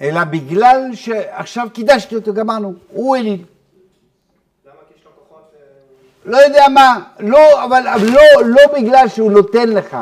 אלא 0.00 0.24
בגלל 0.24 0.90
שעכשיו 0.94 1.68
קידשתי 1.72 2.14
אותו, 2.16 2.34
גמרנו, 2.34 2.74
הוא 2.88 3.16
אליל. 3.16 3.44
אה, 4.66 4.72
לא 6.24 6.36
יודע 6.36 6.64
מה, 6.74 7.08
לא, 7.20 7.64
אבל 7.64 7.88
אבל 7.88 8.06
לא, 8.06 8.44
לא 8.44 8.62
בגלל 8.80 9.08
שהוא 9.08 9.32
נותן 9.32 9.68
לך. 9.68 9.96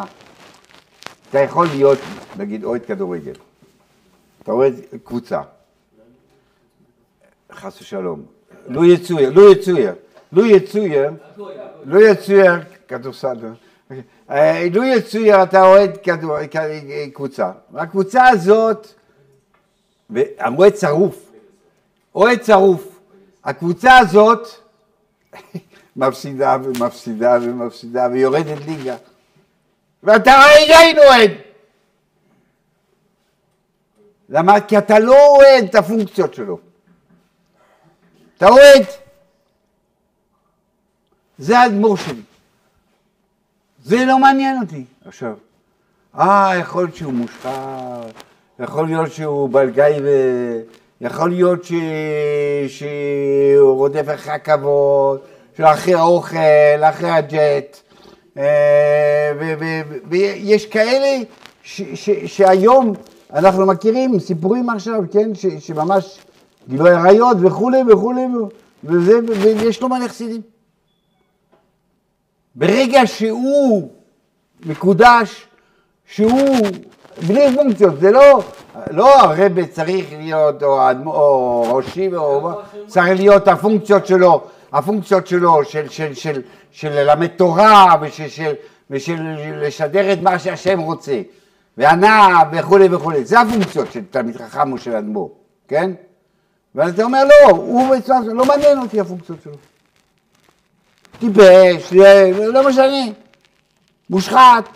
אתה 1.30 1.38
יכול 1.38 1.66
להיות, 1.66 1.98
נגיד, 2.36 2.64
אוהד 2.64 2.84
כדורגל. 2.84 3.32
אתה 4.42 4.52
אוהד 4.52 4.74
קבוצה. 5.04 5.40
חס 7.52 7.80
ושלום. 7.80 8.22
לו 8.68 8.84
יצויר, 8.84 9.30
לו 9.30 9.52
יצויר, 9.52 9.94
לו 10.32 10.46
יצויר, 10.46 11.10
לו 11.84 12.00
יצויר, 12.00 12.52
כדורסל, 12.88 13.36
אה, 14.30 14.66
לו 14.72 14.84
יצויר 14.84 15.42
אתה 15.42 15.62
אוהד 15.62 15.98
כ- 16.02 16.56
קבוצה. 17.14 17.50
והקבוצה 17.70 18.28
הזאת, 18.28 18.86
והמועד 20.10 20.72
צרוף, 20.72 21.30
אוהד 22.14 22.38
צרוף. 22.40 22.98
הקבוצה 23.44 23.98
הזאת, 23.98 24.48
מפסידה 25.96 26.56
ומפסידה 26.64 27.38
ומפסידה 27.42 28.08
ויורדת 28.12 28.58
ליגה. 28.66 28.96
ואתה 30.02 30.32
עדיין 30.32 30.98
אוהד. 30.98 31.30
למה? 34.28 34.60
כי 34.60 34.78
אתה 34.78 34.98
לא 34.98 35.26
אוהד 35.26 35.64
את 35.64 35.74
הפונקציות 35.74 36.34
שלו. 36.34 36.58
אתה 38.38 38.48
אוהד. 38.48 39.05
זה 41.38 41.58
האדמו"ר 41.58 41.96
שלי. 41.96 42.20
זה 43.84 44.04
לא 44.04 44.18
מעניין 44.18 44.60
אותי 44.62 44.84
עכשיו. 45.04 45.34
אה, 46.18 46.52
יכול 46.60 46.84
להיות 46.84 46.96
שהוא 46.96 47.12
מושחת, 47.12 47.50
יכול 48.58 48.86
להיות 48.86 49.12
שהוא 49.12 49.48
בלגאי 49.52 50.00
ו... 50.02 50.08
יכול 51.00 51.30
להיות 51.30 51.64
ש... 51.64 51.72
שהוא 52.68 53.76
רודף 53.76 54.04
אחרי 54.14 54.32
הכבוד, 54.32 55.20
שהוא 55.56 55.66
אחרי 55.70 55.94
האוכל, 55.94 56.82
אחרי 56.82 57.10
הג'ט. 57.10 57.76
אה, 58.38 59.32
ו- 59.38 59.54
ו- 59.60 59.80
ו- 59.88 59.96
ויש 60.08 60.66
כאלה 60.66 61.24
ש... 61.62 61.82
ש... 61.94 62.10
שהיום 62.26 62.92
אנחנו 63.32 63.66
מכירים 63.66 64.20
סיפורים 64.20 64.70
עכשיו, 64.70 65.00
כן, 65.12 65.34
ש... 65.34 65.46
שממש 65.46 66.18
גילוי 66.68 66.90
עריות 66.90 67.36
וכולי 67.40 67.78
וכולי, 67.92 68.26
וזה, 68.84 69.12
ויש 69.42 69.82
לו 69.82 69.88
מלא 69.88 70.08
חסידים. 70.08 70.55
ברגע 72.56 73.06
שהוא 73.06 73.88
מקודש, 74.66 75.46
שהוא 76.06 76.58
בלי 77.26 77.54
פונקציות, 77.54 78.00
זה 78.00 78.10
לא, 78.12 78.42
לא 78.90 79.20
הרבה 79.20 79.66
צריך 79.66 80.06
להיות, 80.18 80.62
או, 80.62 80.80
או 81.06 81.62
ראשי, 81.76 82.14
או 82.16 82.50
צריך 82.86 83.06
להיות 83.16 83.48
הפונקציות 83.48 84.06
שלו, 84.06 84.44
הפונקציות 84.72 85.26
שלו 85.26 85.64
של, 85.64 85.88
של, 85.88 86.14
של, 86.14 86.42
של 86.70 86.92
ללמד 86.92 87.26
תורה 87.26 87.94
ושל 88.00 88.28
של, 88.28 88.52
ושל 88.90 89.16
לשדר 89.62 90.12
את 90.12 90.22
מה 90.22 90.38
שהשם 90.38 90.78
רוצה, 90.78 91.20
והנאה 91.78 92.42
וכולי 92.52 92.88
וכולי, 92.90 93.24
זה 93.24 93.40
הפונקציות 93.40 93.92
של 93.92 94.00
תלמיד 94.10 94.36
חכם 94.36 94.72
או 94.72 94.78
של 94.78 94.96
אדמו"ר, 94.96 95.30
כן? 95.68 95.90
ואז 96.74 96.94
אתה 96.94 97.02
אומר 97.02 97.24
לא, 97.24 97.50
הוא 97.50 97.96
בצורה, 97.96 98.20
לא 98.20 98.44
מעניין 98.44 98.78
אותי 98.78 99.00
הפונקציות 99.00 99.38
שלו. 99.44 99.75
טיפש, 101.18 101.92
לא- 102.52 102.68
משנה, 102.68 103.12
מושחת, 104.10 104.68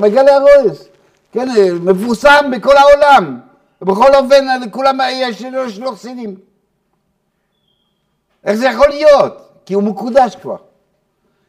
מגלה 0.00 0.36
הרויס, 0.36 0.88
כן, 1.32 1.48
מפורסם 1.80 2.50
בכל 2.52 2.74
העולם, 2.76 3.40
ובכל 3.82 4.14
אופן 4.14 4.62
לכולם 4.62 4.98
יש 5.12 5.42
לו 5.78 5.92
חסידים. 5.92 6.34
איך 8.44 8.54
זה 8.54 8.66
יכול 8.66 8.88
להיות? 8.88 9.48
כי 9.66 9.74
הוא 9.74 9.82
מקודש 9.82 10.36
כבר. 10.36 10.56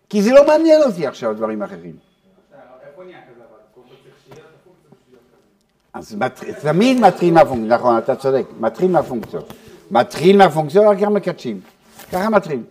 כי 0.09 0.21
זה 0.21 0.31
לא 0.31 0.47
מעניין 0.47 0.81
אותי 0.81 1.07
עכשיו 1.07 1.33
דברים 1.33 1.63
אחרים. 1.63 1.95
אז 5.93 6.15
תמיד 6.61 6.99
מתחיל 6.99 7.33
מהפונקציות, 7.33 7.79
נכון, 7.79 7.97
אתה 7.97 8.15
צודק, 8.15 8.45
מתחיל 8.59 8.91
מהפונקציות. 8.91 9.53
מתחיל 9.91 10.37
מהפונקציות, 10.37 10.85
רק 10.85 10.97
ככה 10.97 11.09
מקדשים. 11.09 11.61
ככה 12.11 12.29
מתחיל. 12.29 12.63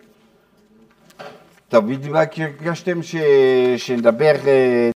טוב, 1.69 1.85
בדיוק 1.93 2.15
ש- 3.03 3.15
שנדבר 3.77 4.33
אה, 4.47 4.89